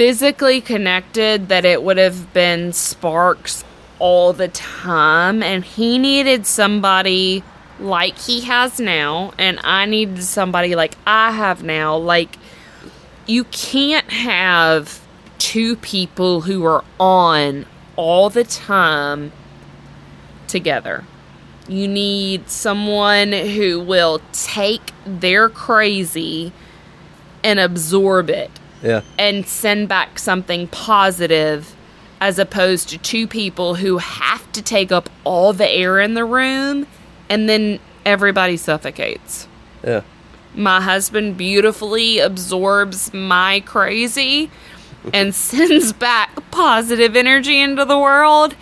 physically 0.00 0.62
connected 0.62 1.50
that 1.50 1.66
it 1.66 1.82
would 1.82 1.98
have 1.98 2.32
been 2.32 2.72
sparks 2.72 3.62
all 3.98 4.32
the 4.32 4.48
time 4.48 5.42
and 5.42 5.62
he 5.62 5.98
needed 5.98 6.46
somebody 6.46 7.44
like 7.78 8.16
he 8.16 8.40
has 8.40 8.80
now 8.80 9.30
and 9.36 9.60
I 9.62 9.84
needed 9.84 10.22
somebody 10.22 10.74
like 10.74 10.94
I 11.06 11.32
have 11.32 11.62
now 11.62 11.98
like 11.98 12.38
you 13.26 13.44
can't 13.44 14.10
have 14.10 15.02
two 15.36 15.76
people 15.76 16.40
who 16.40 16.64
are 16.64 16.82
on 16.98 17.66
all 17.96 18.30
the 18.30 18.44
time 18.44 19.32
together. 20.48 21.04
You 21.68 21.86
need 21.86 22.48
someone 22.48 23.32
who 23.32 23.78
will 23.78 24.22
take 24.32 24.92
their 25.04 25.50
crazy 25.50 26.54
and 27.44 27.60
absorb 27.60 28.30
it 28.30 28.50
Yeah, 28.82 29.02
and 29.18 29.46
send 29.46 29.88
back 29.88 30.18
something 30.18 30.68
positive 30.68 31.74
as 32.20 32.38
opposed 32.38 32.88
to 32.90 32.98
two 32.98 33.26
people 33.26 33.76
who 33.76 33.98
have 33.98 34.50
to 34.52 34.62
take 34.62 34.92
up 34.92 35.08
all 35.24 35.52
the 35.52 35.68
air 35.68 36.00
in 36.00 36.14
the 36.14 36.24
room 36.24 36.86
and 37.30 37.48
then 37.48 37.78
everybody 38.04 38.56
suffocates. 38.56 39.48
yeah. 39.84 40.02
My 40.52 40.80
husband 40.80 41.36
beautifully 41.36 42.18
absorbs 42.18 43.14
my 43.14 43.60
crazy 43.60 44.50
and 45.14 45.32
sends 45.48 45.92
back 45.92 46.50
positive 46.50 47.14
energy 47.14 47.60
into 47.60 47.84
the 47.84 47.96
world. 47.96 48.56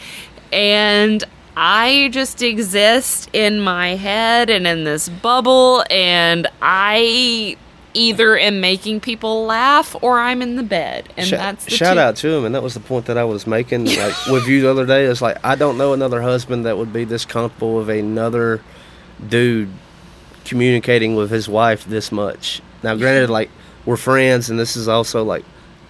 And 0.53 1.25
I 1.57 2.11
just 2.13 2.43
exist 2.43 3.31
in 3.33 3.61
my 3.61 3.97
head 3.97 4.51
and 4.51 4.67
in 4.67 4.85
this 4.85 5.09
bubble. 5.09 5.83
And 5.91 6.47
I 6.61 7.57
either 7.99 8.39
am 8.39 8.61
making 8.61 9.01
people 9.01 9.45
laugh 9.45 9.97
or 10.01 10.19
I'm 10.19 10.41
in 10.41 10.57
the 10.57 10.63
bed. 10.63 11.13
And 11.17 11.27
Sh- 11.27 11.31
that's 11.33 11.65
the 11.65 11.71
shout 11.73 11.95
two. 11.95 12.01
out 12.01 12.17
to 12.17 12.29
him, 12.29 12.45
and 12.45 12.55
that 12.55 12.63
was 12.63 12.75
the 12.75 12.81
point 12.81 13.07
that 13.07 13.19
I 13.19 13.25
was 13.25 13.47
making. 13.47 13.87
Like 13.87 14.27
with 14.31 14.47
you 14.47 14.63
the 14.63 14.71
other 14.71 14.87
day, 14.87 15.05
it's 15.05 15.21
like 15.21 15.37
I 15.45 15.55
don't 15.57 15.77
know 15.77 15.93
another 15.93 16.23
husband 16.23 16.65
that 16.67 16.79
would 16.79 16.93
be 16.93 17.05
this 17.05 17.25
comfortable 17.25 17.77
with 17.77 17.91
another 17.91 18.63
dude 19.29 19.69
communicating 20.45 21.15
with 21.15 21.31
his 21.31 21.49
wife 21.49 21.85
this 21.85 22.11
much. 22.11 22.63
Now, 22.83 22.95
granted, 22.95 23.29
like 23.31 23.51
we're 23.85 23.97
friends, 23.97 24.49
and 24.51 24.59
this 24.59 24.77
is 24.77 24.89
also 24.89 25.25
like 25.25 25.45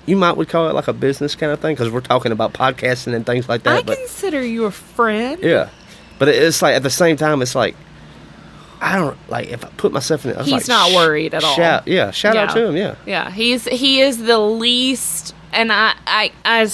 you 0.06 0.16
might 0.16 0.36
would 0.36 0.48
call 0.48 0.68
it 0.68 0.74
like 0.74 0.88
a 0.88 0.92
business 0.92 1.34
kind 1.34 1.52
of 1.52 1.60
thing 1.60 1.74
because 1.74 1.90
we're 1.90 2.00
talking 2.00 2.32
about 2.32 2.54
podcasting 2.54 3.14
and 3.14 3.26
things 3.26 3.48
like 3.48 3.62
that. 3.64 3.78
I 3.78 3.82
but 3.82 3.98
consider 3.98 4.42
you 4.42 4.64
a 4.64 4.70
friend. 4.70 5.42
yeah, 5.42 5.68
but 6.18 6.28
it's 6.28 6.62
like 6.62 6.74
at 6.74 6.82
the 6.82 6.90
same 6.90 7.16
time, 7.16 7.42
it's 7.42 7.54
like 7.54 7.76
I 8.80 8.96
don't 8.96 9.16
like 9.28 9.48
if 9.48 9.64
I 9.64 9.68
put 9.76 9.92
myself 9.92 10.24
in 10.24 10.32
it. 10.32 10.38
He's 10.42 10.52
like, 10.52 10.68
not 10.68 10.92
worried 10.94 11.34
at 11.34 11.44
all. 11.44 11.54
Shout, 11.56 11.86
yeah, 11.88 12.10
shout 12.10 12.36
out 12.36 12.50
to 12.50 12.66
him. 12.68 12.76
Yeah, 12.76 12.94
Yeah, 13.06 13.30
he's 13.30 13.64
he 13.64 14.00
is 14.00 14.18
the 14.18 14.38
least, 14.38 15.34
and 15.52 15.72
I 15.72 15.94
I 16.06 16.32
I 16.44 16.66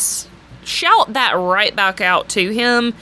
shout 0.65 1.13
that 1.13 1.33
right 1.33 1.75
back 1.75 2.01
out 2.01 2.29
to 2.31 2.51
him. 2.53 2.95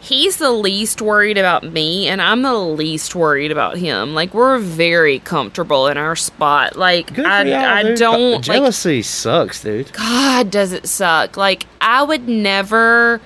He's 0.00 0.36
the 0.36 0.52
least 0.52 1.02
worried 1.02 1.36
about 1.36 1.64
me, 1.64 2.06
and 2.06 2.22
I'm 2.22 2.42
the 2.42 2.54
least 2.54 3.16
worried 3.16 3.50
about 3.50 3.76
him. 3.76 4.14
Like 4.14 4.32
we're 4.34 4.58
very 4.58 5.18
comfortable 5.18 5.88
in 5.88 5.96
our 5.96 6.14
spot. 6.14 6.76
Like 6.76 7.12
good 7.12 7.26
I 7.26 7.42
y'all, 7.42 7.56
I 7.58 7.82
dude. 7.82 7.98
don't 7.98 8.32
like. 8.32 8.42
jealousy 8.42 9.02
sucks, 9.02 9.62
dude. 9.62 9.92
God, 9.92 10.52
does 10.52 10.72
it 10.72 10.86
suck? 10.86 11.36
Like 11.36 11.66
I 11.80 12.04
would 12.04 12.28
never. 12.28 13.20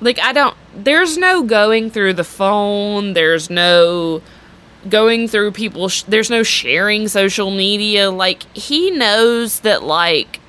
Like 0.00 0.20
I 0.20 0.32
don't. 0.32 0.56
There's 0.76 1.18
no 1.18 1.42
going 1.42 1.90
through 1.90 2.12
the 2.12 2.22
phone. 2.22 3.14
There's 3.14 3.50
no 3.50 4.22
going 4.90 5.28
through 5.28 5.52
people 5.52 5.88
sh- 5.88 6.02
there's 6.04 6.30
no 6.30 6.42
sharing 6.42 7.08
social 7.08 7.50
media. 7.50 8.10
Like 8.10 8.42
he 8.56 8.90
knows 8.90 9.60
that 9.60 9.82
like 9.82 10.40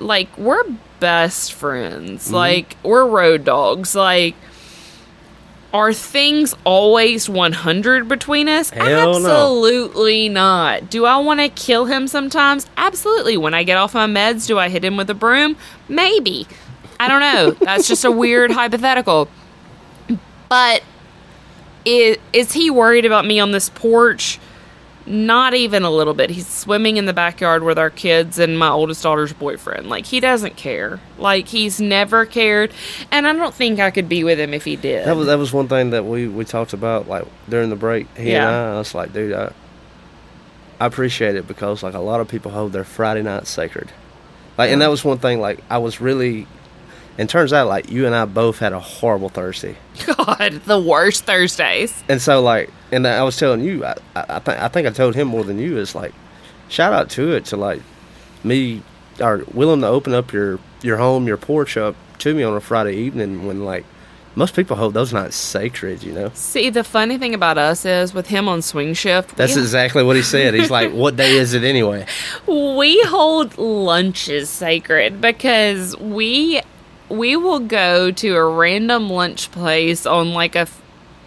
like 0.00 0.36
we're 0.38 0.64
best 1.00 1.52
friends. 1.52 2.26
Mm-hmm. 2.26 2.34
Like 2.34 2.76
we're 2.82 3.06
road 3.06 3.44
dogs. 3.44 3.94
Like 3.94 4.34
are 5.72 5.92
things 5.92 6.54
always 6.64 7.28
100 7.28 8.08
between 8.08 8.48
us? 8.48 8.70
Hell 8.70 9.20
no. 9.20 9.28
absolutely 9.28 10.28
not. 10.28 10.88
Do 10.88 11.04
i 11.04 11.16
want 11.18 11.40
to 11.40 11.48
kill 11.48 11.84
him 11.84 12.08
sometimes? 12.08 12.66
Absolutely. 12.76 13.36
When 13.36 13.54
i 13.54 13.62
get 13.64 13.76
off 13.76 13.94
my 13.94 14.06
meds 14.06 14.46
do 14.46 14.58
i 14.58 14.68
hit 14.68 14.84
him 14.84 14.96
with 14.96 15.10
a 15.10 15.14
broom? 15.14 15.56
Maybe. 15.88 16.46
I 17.00 17.08
don't 17.08 17.20
know. 17.20 17.50
That's 17.64 17.86
just 17.86 18.04
a 18.04 18.10
weird 18.10 18.50
hypothetical. 18.52 19.28
But 20.48 20.82
is, 21.88 22.18
is 22.32 22.52
he 22.52 22.70
worried 22.70 23.04
about 23.04 23.24
me 23.26 23.40
on 23.40 23.52
this 23.52 23.68
porch? 23.70 24.38
Not 25.06 25.54
even 25.54 25.84
a 25.84 25.90
little 25.90 26.12
bit. 26.12 26.28
He's 26.28 26.46
swimming 26.46 26.98
in 26.98 27.06
the 27.06 27.14
backyard 27.14 27.62
with 27.62 27.78
our 27.78 27.88
kids 27.88 28.38
and 28.38 28.58
my 28.58 28.68
oldest 28.68 29.02
daughter's 29.02 29.32
boyfriend. 29.32 29.88
Like, 29.88 30.04
he 30.04 30.20
doesn't 30.20 30.56
care. 30.56 31.00
Like, 31.16 31.48
he's 31.48 31.80
never 31.80 32.26
cared. 32.26 32.72
And 33.10 33.26
I 33.26 33.32
don't 33.32 33.54
think 33.54 33.80
I 33.80 33.90
could 33.90 34.06
be 34.08 34.22
with 34.22 34.38
him 34.38 34.52
if 34.52 34.64
he 34.64 34.76
did. 34.76 35.06
That 35.06 35.16
was 35.16 35.26
that 35.28 35.38
was 35.38 35.50
one 35.50 35.66
thing 35.66 35.90
that 35.90 36.04
we 36.04 36.28
we 36.28 36.44
talked 36.44 36.74
about 36.74 37.08
like 37.08 37.24
during 37.48 37.70
the 37.70 37.76
break. 37.76 38.06
He 38.18 38.32
Yeah. 38.32 38.48
and 38.48 38.54
I, 38.72 38.74
I 38.74 38.78
was 38.78 38.94
like, 38.94 39.14
dude, 39.14 39.32
I 39.32 39.52
I 40.78 40.86
appreciate 40.86 41.36
it 41.36 41.48
because 41.48 41.82
like 41.82 41.94
a 41.94 42.00
lot 42.00 42.20
of 42.20 42.28
people 42.28 42.50
hold 42.50 42.72
their 42.74 42.84
Friday 42.84 43.22
night 43.22 43.46
sacred. 43.46 43.90
Like, 44.58 44.70
and 44.72 44.82
that 44.82 44.90
was 44.90 45.04
one 45.04 45.18
thing. 45.18 45.40
Like, 45.40 45.60
I 45.70 45.78
was 45.78 46.00
really, 46.02 46.46
and 47.18 47.28
turns 47.28 47.52
out 47.52 47.68
like 47.68 47.90
you 47.90 48.06
and 48.06 48.14
I 48.14 48.24
both 48.24 48.60
had 48.60 48.72
a 48.72 48.80
horrible 48.80 49.28
Thursday, 49.28 49.76
God, 50.06 50.62
the 50.64 50.78
worst 50.80 51.24
Thursdays. 51.24 51.92
and 52.08 52.22
so 52.22 52.40
like, 52.40 52.70
and 52.92 53.06
I 53.06 53.22
was 53.24 53.36
telling 53.36 53.60
you, 53.62 53.84
I 53.84 53.96
I, 54.14 54.38
think 54.38 54.58
I 54.62 54.68
think 54.68 54.86
I 54.86 54.90
told 54.90 55.14
him 55.14 55.28
more 55.28 55.44
than 55.44 55.58
you 55.58 55.76
is 55.78 55.94
like, 55.94 56.14
shout 56.68 56.92
out 56.92 57.10
to 57.10 57.32
it 57.32 57.46
to 57.46 57.56
like 57.56 57.82
me 58.44 58.82
are 59.20 59.42
willing 59.52 59.80
to 59.80 59.88
open 59.88 60.14
up 60.14 60.32
your 60.32 60.58
your 60.82 60.96
home, 60.96 61.26
your 61.26 61.36
porch 61.36 61.76
up 61.76 61.96
to 62.18 62.34
me 62.34 62.42
on 62.42 62.54
a 62.54 62.60
Friday 62.60 62.94
evening 62.94 63.46
when 63.46 63.64
like 63.64 63.84
most 64.34 64.54
people 64.54 64.76
hold 64.76 64.94
those 64.94 65.12
nights 65.12 65.34
sacred, 65.34 66.04
you 66.04 66.12
know. 66.12 66.30
See, 66.34 66.70
the 66.70 66.84
funny 66.84 67.18
thing 67.18 67.34
about 67.34 67.58
us 67.58 67.84
is 67.84 68.14
with 68.14 68.28
him 68.28 68.48
on 68.48 68.62
swing 68.62 68.94
shift, 68.94 69.36
That's 69.36 69.56
we, 69.56 69.62
exactly 69.62 70.04
what 70.04 70.14
he 70.14 70.22
said. 70.22 70.54
He's 70.54 70.70
like, 70.70 70.92
"What 70.92 71.16
day 71.16 71.32
is 71.32 71.54
it 71.54 71.64
anyway?" 71.64 72.06
we 72.46 73.02
hold 73.02 73.58
lunches 73.58 74.48
sacred 74.48 75.20
because 75.20 75.96
we 75.96 76.60
we 77.08 77.36
will 77.36 77.60
go 77.60 78.10
to 78.10 78.36
a 78.36 78.44
random 78.44 79.10
lunch 79.10 79.50
place 79.50 80.06
on 80.06 80.32
like 80.32 80.54
a 80.54 80.66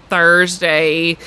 Thursday 0.10 1.18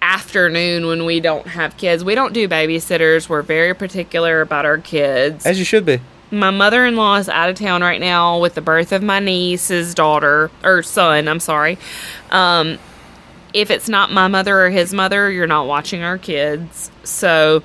afternoon 0.00 0.86
when 0.86 1.04
we 1.04 1.20
don't 1.20 1.46
have 1.46 1.76
kids. 1.76 2.04
We 2.04 2.14
don't 2.14 2.32
do 2.32 2.48
babysitters. 2.48 3.28
We're 3.28 3.42
very 3.42 3.74
particular 3.74 4.40
about 4.40 4.66
our 4.66 4.78
kids. 4.78 5.46
As 5.46 5.58
you 5.58 5.64
should 5.64 5.86
be. 5.86 6.00
My 6.30 6.50
mother 6.50 6.86
in 6.86 6.96
law 6.96 7.16
is 7.16 7.28
out 7.28 7.50
of 7.50 7.56
town 7.56 7.82
right 7.82 8.00
now 8.00 8.38
with 8.38 8.54
the 8.54 8.62
birth 8.62 8.92
of 8.92 9.02
my 9.02 9.20
niece's 9.20 9.94
daughter 9.94 10.50
or 10.64 10.82
son. 10.82 11.28
I'm 11.28 11.40
sorry. 11.40 11.78
Um, 12.30 12.78
if 13.52 13.70
it's 13.70 13.88
not 13.88 14.10
my 14.10 14.28
mother 14.28 14.64
or 14.64 14.70
his 14.70 14.94
mother, 14.94 15.30
you're 15.30 15.46
not 15.46 15.66
watching 15.66 16.02
our 16.02 16.18
kids. 16.18 16.90
So, 17.04 17.62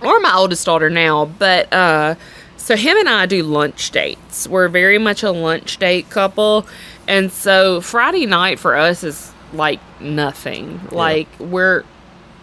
or 0.00 0.20
my 0.20 0.34
oldest 0.34 0.64
daughter 0.64 0.88
now, 0.88 1.26
but 1.26 1.72
uh, 1.72 2.14
so 2.62 2.76
him 2.76 2.96
and 2.96 3.08
I 3.08 3.26
do 3.26 3.42
lunch 3.42 3.90
dates. 3.90 4.46
We're 4.46 4.68
very 4.68 4.98
much 4.98 5.24
a 5.24 5.32
lunch 5.32 5.78
date 5.78 6.08
couple, 6.10 6.64
and 7.08 7.32
so 7.32 7.80
Friday 7.80 8.24
night 8.24 8.60
for 8.60 8.76
us 8.76 9.02
is 9.02 9.32
like 9.52 9.80
nothing. 10.00 10.80
Like 10.92 11.26
we're 11.40 11.82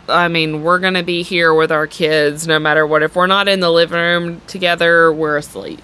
I 0.10 0.28
mean, 0.28 0.62
we're 0.64 0.80
going 0.80 0.96
to 0.96 1.04
be 1.04 1.24
here 1.24 1.54
with 1.54 1.72
our 1.72 1.88
kids 1.88 2.48
no 2.48 2.60
matter 2.60 2.86
what. 2.86 3.02
If 3.02 3.16
we're 3.16 3.28
not 3.28 3.48
in 3.48 3.62
the 3.62 3.72
living 3.72 3.98
room 3.98 4.42
together, 4.48 5.14
we're 5.14 5.38
asleep. 5.38 5.82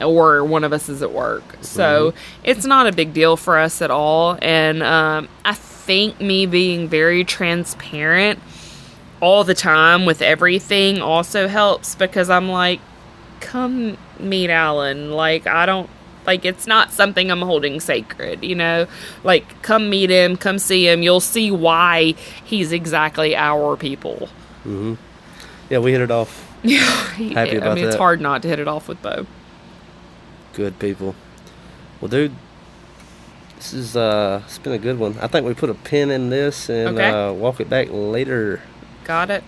Or 0.00 0.42
one 0.42 0.64
of 0.64 0.72
us 0.72 0.88
is 0.88 1.02
at 1.02 1.12
work. 1.12 1.58
So 1.60 2.14
it's 2.42 2.64
not 2.64 2.86
a 2.86 2.92
big 2.92 3.12
deal 3.12 3.36
for 3.36 3.58
us 3.58 3.82
at 3.82 3.90
all. 3.90 4.36
And 4.40 4.82
um, 4.82 5.28
I 5.44 5.52
think 5.52 6.20
me 6.20 6.46
being 6.46 6.88
very 6.88 7.22
transparent 7.22 8.40
all 9.20 9.44
the 9.44 9.54
time 9.54 10.06
with 10.06 10.22
everything 10.22 11.02
also 11.02 11.46
helps 11.46 11.94
because 11.94 12.30
I'm 12.30 12.48
like, 12.48 12.80
come 13.40 13.96
meet 14.18 14.50
Alan. 14.50 15.10
Like, 15.12 15.46
I 15.46 15.66
don't. 15.66 15.88
Like 16.26 16.44
it's 16.44 16.66
not 16.66 16.92
something 16.92 17.30
I'm 17.30 17.40
holding 17.40 17.80
sacred, 17.80 18.44
you 18.44 18.54
know. 18.54 18.86
Like 19.24 19.62
come 19.62 19.88
meet 19.88 20.10
him, 20.10 20.36
come 20.36 20.58
see 20.58 20.86
him. 20.86 21.02
You'll 21.02 21.18
see 21.20 21.50
why 21.50 22.14
he's 22.44 22.72
exactly 22.72 23.34
our 23.34 23.74
people. 23.76 24.28
Mhm. 24.64 24.98
Yeah, 25.70 25.78
we 25.78 25.92
hit 25.92 26.02
it 26.02 26.10
off. 26.10 26.46
Yeah, 26.62 26.78
Happy 26.82 27.52
I 27.52 27.54
about 27.54 27.76
mean 27.76 27.86
it's 27.86 27.96
hard 27.96 28.20
not 28.20 28.42
to 28.42 28.48
hit 28.48 28.58
it 28.58 28.68
off 28.68 28.86
with 28.86 29.00
Bo. 29.00 29.26
Good 30.52 30.78
people. 30.78 31.14
Well, 32.02 32.10
dude, 32.10 32.34
this 33.56 33.72
is 33.72 33.96
uh, 33.96 34.42
it's 34.44 34.58
been 34.58 34.74
a 34.74 34.78
good 34.78 34.98
one. 34.98 35.16
I 35.22 35.26
think 35.26 35.46
we 35.46 35.54
put 35.54 35.70
a 35.70 35.74
pin 35.74 36.10
in 36.10 36.28
this 36.28 36.68
and 36.68 36.98
Okay. 36.98 37.08
uh, 37.08 37.32
walk 37.32 37.60
it 37.60 37.70
back 37.70 37.88
later. 37.90 38.60
Got 39.04 39.30
it. 39.30 39.42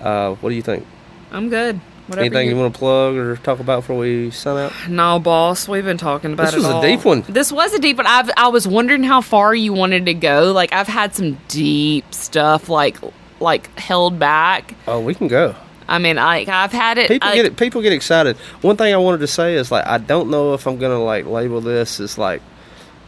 Uh, 0.00 0.34
what 0.34 0.50
do 0.50 0.54
you 0.54 0.62
think? 0.62 0.86
I'm 1.32 1.48
good. 1.48 1.80
Whatever 2.06 2.26
Anything 2.26 2.48
you 2.50 2.56
want 2.56 2.74
to 2.74 2.78
plug 2.78 3.14
or 3.16 3.36
talk 3.36 3.60
about 3.60 3.80
before 3.80 3.96
we 3.96 4.30
sign 4.30 4.58
out? 4.58 4.72
No, 4.90 5.18
boss. 5.18 5.66
We've 5.66 5.84
been 5.84 5.96
talking 5.96 6.34
about 6.34 6.46
This 6.46 6.56
was 6.56 6.64
a 6.66 6.74
all. 6.74 6.82
deep 6.82 7.04
one. 7.04 7.22
This 7.28 7.50
was 7.50 7.72
a 7.72 7.78
deep 7.78 7.96
one. 7.96 8.06
I've, 8.06 8.30
I 8.36 8.48
was 8.48 8.68
wondering 8.68 9.02
how 9.04 9.22
far 9.22 9.54
you 9.54 9.72
wanted 9.72 10.04
to 10.06 10.14
go. 10.14 10.52
Like 10.52 10.72
I've 10.74 10.86
had 10.86 11.14
some 11.14 11.38
deep 11.48 12.12
stuff, 12.12 12.68
like 12.68 12.98
like 13.40 13.76
held 13.78 14.18
back. 14.18 14.74
Oh, 14.86 15.00
we 15.00 15.14
can 15.14 15.28
go. 15.28 15.54
I 15.88 15.98
mean, 15.98 16.18
I 16.18 16.44
I've 16.46 16.72
had 16.72 16.98
it. 16.98 17.08
People 17.08 17.28
I- 17.28 17.34
get 17.34 17.46
it. 17.46 17.56
People 17.56 17.80
get 17.80 17.92
excited. 17.94 18.36
One 18.60 18.76
thing 18.76 18.92
I 18.92 18.98
wanted 18.98 19.18
to 19.20 19.26
say 19.26 19.54
is 19.54 19.70
like 19.70 19.86
I 19.86 19.96
don't 19.98 20.30
know 20.30 20.52
if 20.54 20.66
I'm 20.66 20.76
gonna 20.78 21.02
like 21.02 21.24
label 21.26 21.60
this 21.62 22.00
as 22.00 22.18
like 22.18 22.42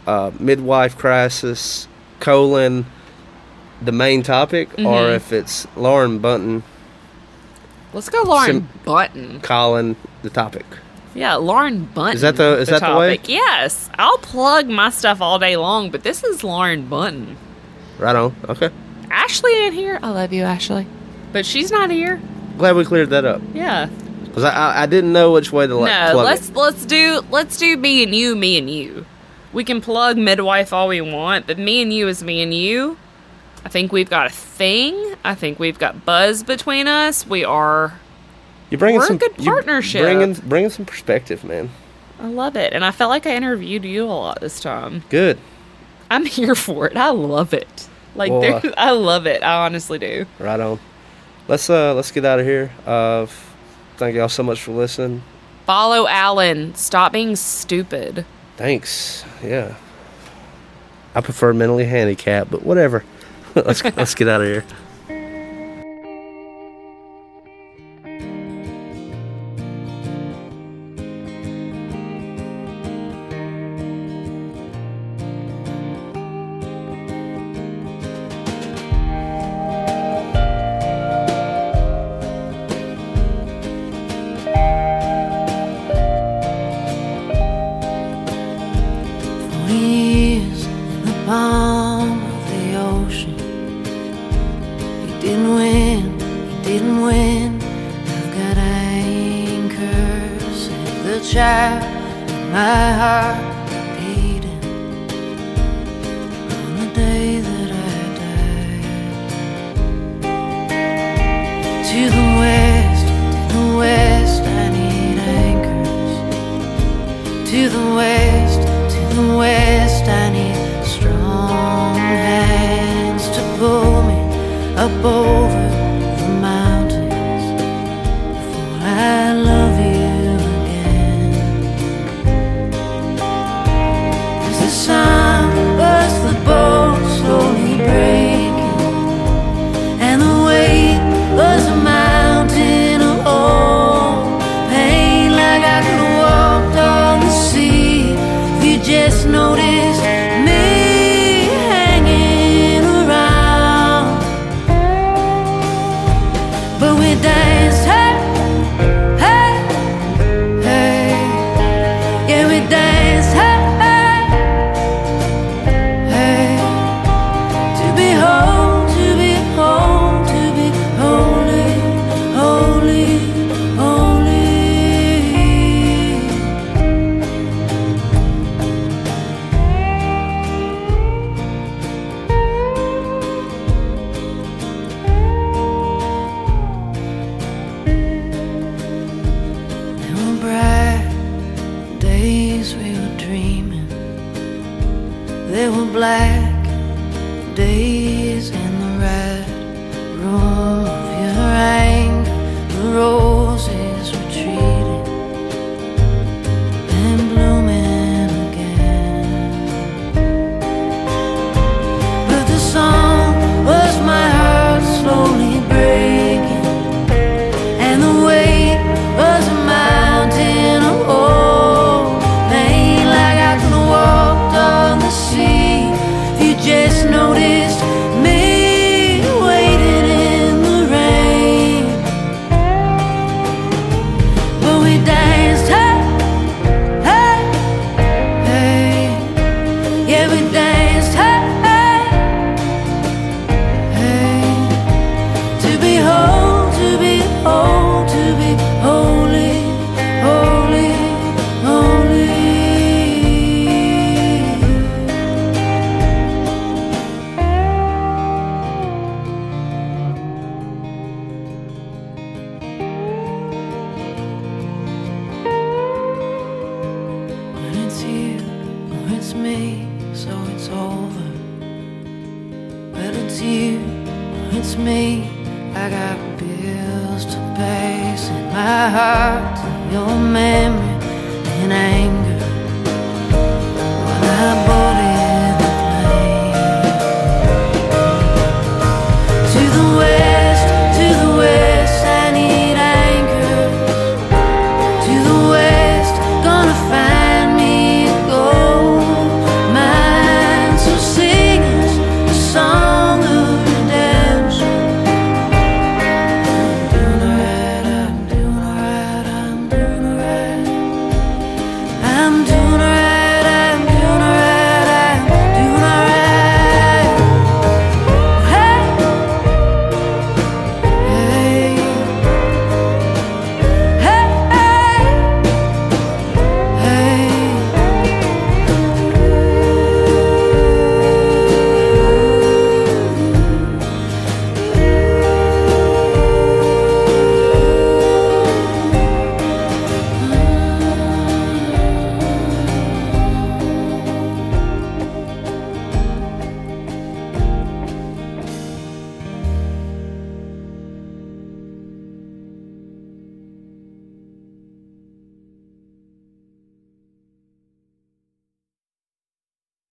uh, 0.06 0.30
midwife 0.40 0.96
crisis 0.96 1.86
colon 2.20 2.86
the 3.82 3.92
main 3.92 4.22
topic 4.22 4.70
or 4.72 4.76
Mm-hmm. 4.76 5.16
if 5.16 5.32
it's 5.34 5.66
Lauren 5.76 6.18
Buntin 6.18 6.62
Let's 7.96 8.10
go, 8.10 8.22
Lauren 8.24 8.46
Sim- 8.46 8.68
Button. 8.84 9.40
Colin 9.40 9.96
the 10.22 10.28
topic. 10.28 10.66
Yeah, 11.14 11.36
Lauren 11.36 11.88
Buntin. 11.94 12.14
Is 12.16 12.20
that 12.20 12.36
the- 12.36 12.58
is 12.58 12.68
that 12.68 12.82
the 12.82 12.94
way? 12.94 13.16
topic. 13.16 13.30
Yes, 13.30 13.88
I'll 13.98 14.18
plug 14.18 14.68
my 14.68 14.90
stuff 14.90 15.22
all 15.22 15.38
day 15.38 15.56
long, 15.56 15.90
but 15.90 16.02
this 16.02 16.22
is 16.22 16.44
Lauren 16.44 16.88
Buntin. 16.90 17.36
Right 17.98 18.14
on. 18.14 18.36
Okay. 18.50 18.68
Ashley 19.10 19.66
in 19.66 19.72
here. 19.72 19.98
I 20.02 20.10
love 20.10 20.30
you, 20.34 20.42
Ashley, 20.42 20.86
but 21.32 21.46
she's 21.46 21.70
not 21.72 21.90
here. 21.90 22.20
Glad 22.58 22.76
we 22.76 22.84
cleared 22.84 23.08
that 23.10 23.24
up 23.24 23.40
Yeah. 23.54 23.86
because 24.26 24.44
I, 24.44 24.50
I 24.50 24.82
I 24.82 24.86
didn't 24.86 25.12
know 25.14 25.32
which 25.32 25.50
way 25.52 25.66
to 25.66 25.74
like 25.76 25.90
no, 25.90 26.12
plug 26.12 26.24
let's 26.26 26.48
it. 26.50 26.56
let's 26.56 26.84
do 26.84 27.22
let's 27.30 27.56
do 27.56 27.78
me 27.78 28.02
and 28.02 28.14
you, 28.14 28.36
me 28.36 28.58
and 28.58 28.68
you. 28.68 29.06
We 29.54 29.64
can 29.64 29.80
plug 29.80 30.18
midwife 30.18 30.70
all 30.74 30.88
we 30.88 31.00
want, 31.00 31.46
but 31.46 31.58
me 31.58 31.80
and 31.80 31.90
you 31.94 32.08
is 32.08 32.22
me 32.22 32.42
and 32.42 32.52
you. 32.52 32.98
I 33.66 33.68
think 33.68 33.90
we've 33.90 34.08
got 34.08 34.26
a 34.26 34.30
thing. 34.30 35.16
I 35.24 35.34
think 35.34 35.58
we've 35.58 35.76
got 35.76 36.04
buzz 36.04 36.44
between 36.44 36.86
us. 36.86 37.26
We 37.26 37.44
are. 37.44 37.98
You're 38.70 38.78
bringing 38.78 39.00
we're 39.00 39.06
a 39.06 39.08
some 39.08 39.18
good 39.18 39.36
partnership. 39.38 40.02
Bringing 40.02 40.34
bringing 40.34 40.70
some 40.70 40.84
perspective, 40.84 41.42
man. 41.42 41.70
I 42.20 42.28
love 42.28 42.54
it, 42.54 42.72
and 42.72 42.84
I 42.84 42.92
felt 42.92 43.10
like 43.10 43.26
I 43.26 43.34
interviewed 43.34 43.84
you 43.84 44.04
a 44.04 44.06
lot 44.06 44.40
this 44.40 44.60
time. 44.60 45.02
Good. 45.08 45.40
I'm 46.12 46.24
here 46.38 46.54
for 46.54 46.86
it. 46.86 46.96
I 46.96 47.10
love 47.10 47.52
it. 47.52 47.88
Like 48.14 48.30
Well, 48.30 48.64
uh, 48.64 48.70
I 48.76 48.92
love 48.92 49.26
it. 49.26 49.42
I 49.42 49.66
honestly 49.66 49.98
do. 49.98 50.26
Right 50.38 50.60
on. 50.60 50.78
Let's 51.48 51.68
uh 51.68 51.92
let's 51.94 52.12
get 52.12 52.24
out 52.24 52.38
of 52.38 52.46
here. 52.46 52.70
Uh, 52.86 53.26
thank 53.96 54.14
y'all 54.14 54.28
so 54.28 54.44
much 54.44 54.62
for 54.62 54.70
listening. 54.70 55.24
Follow 55.64 56.06
Alan. 56.06 56.76
Stop 56.76 57.10
being 57.10 57.34
stupid. 57.34 58.24
Thanks. 58.58 59.24
Yeah. 59.42 59.74
I 61.16 61.20
prefer 61.20 61.52
mentally 61.52 61.86
handicapped, 61.86 62.52
but 62.52 62.62
whatever. 62.62 63.02
Let's 63.64 63.82
let's 63.96 64.14
get 64.14 64.28
out 64.28 64.40
of 64.42 64.46
here. 64.46 64.64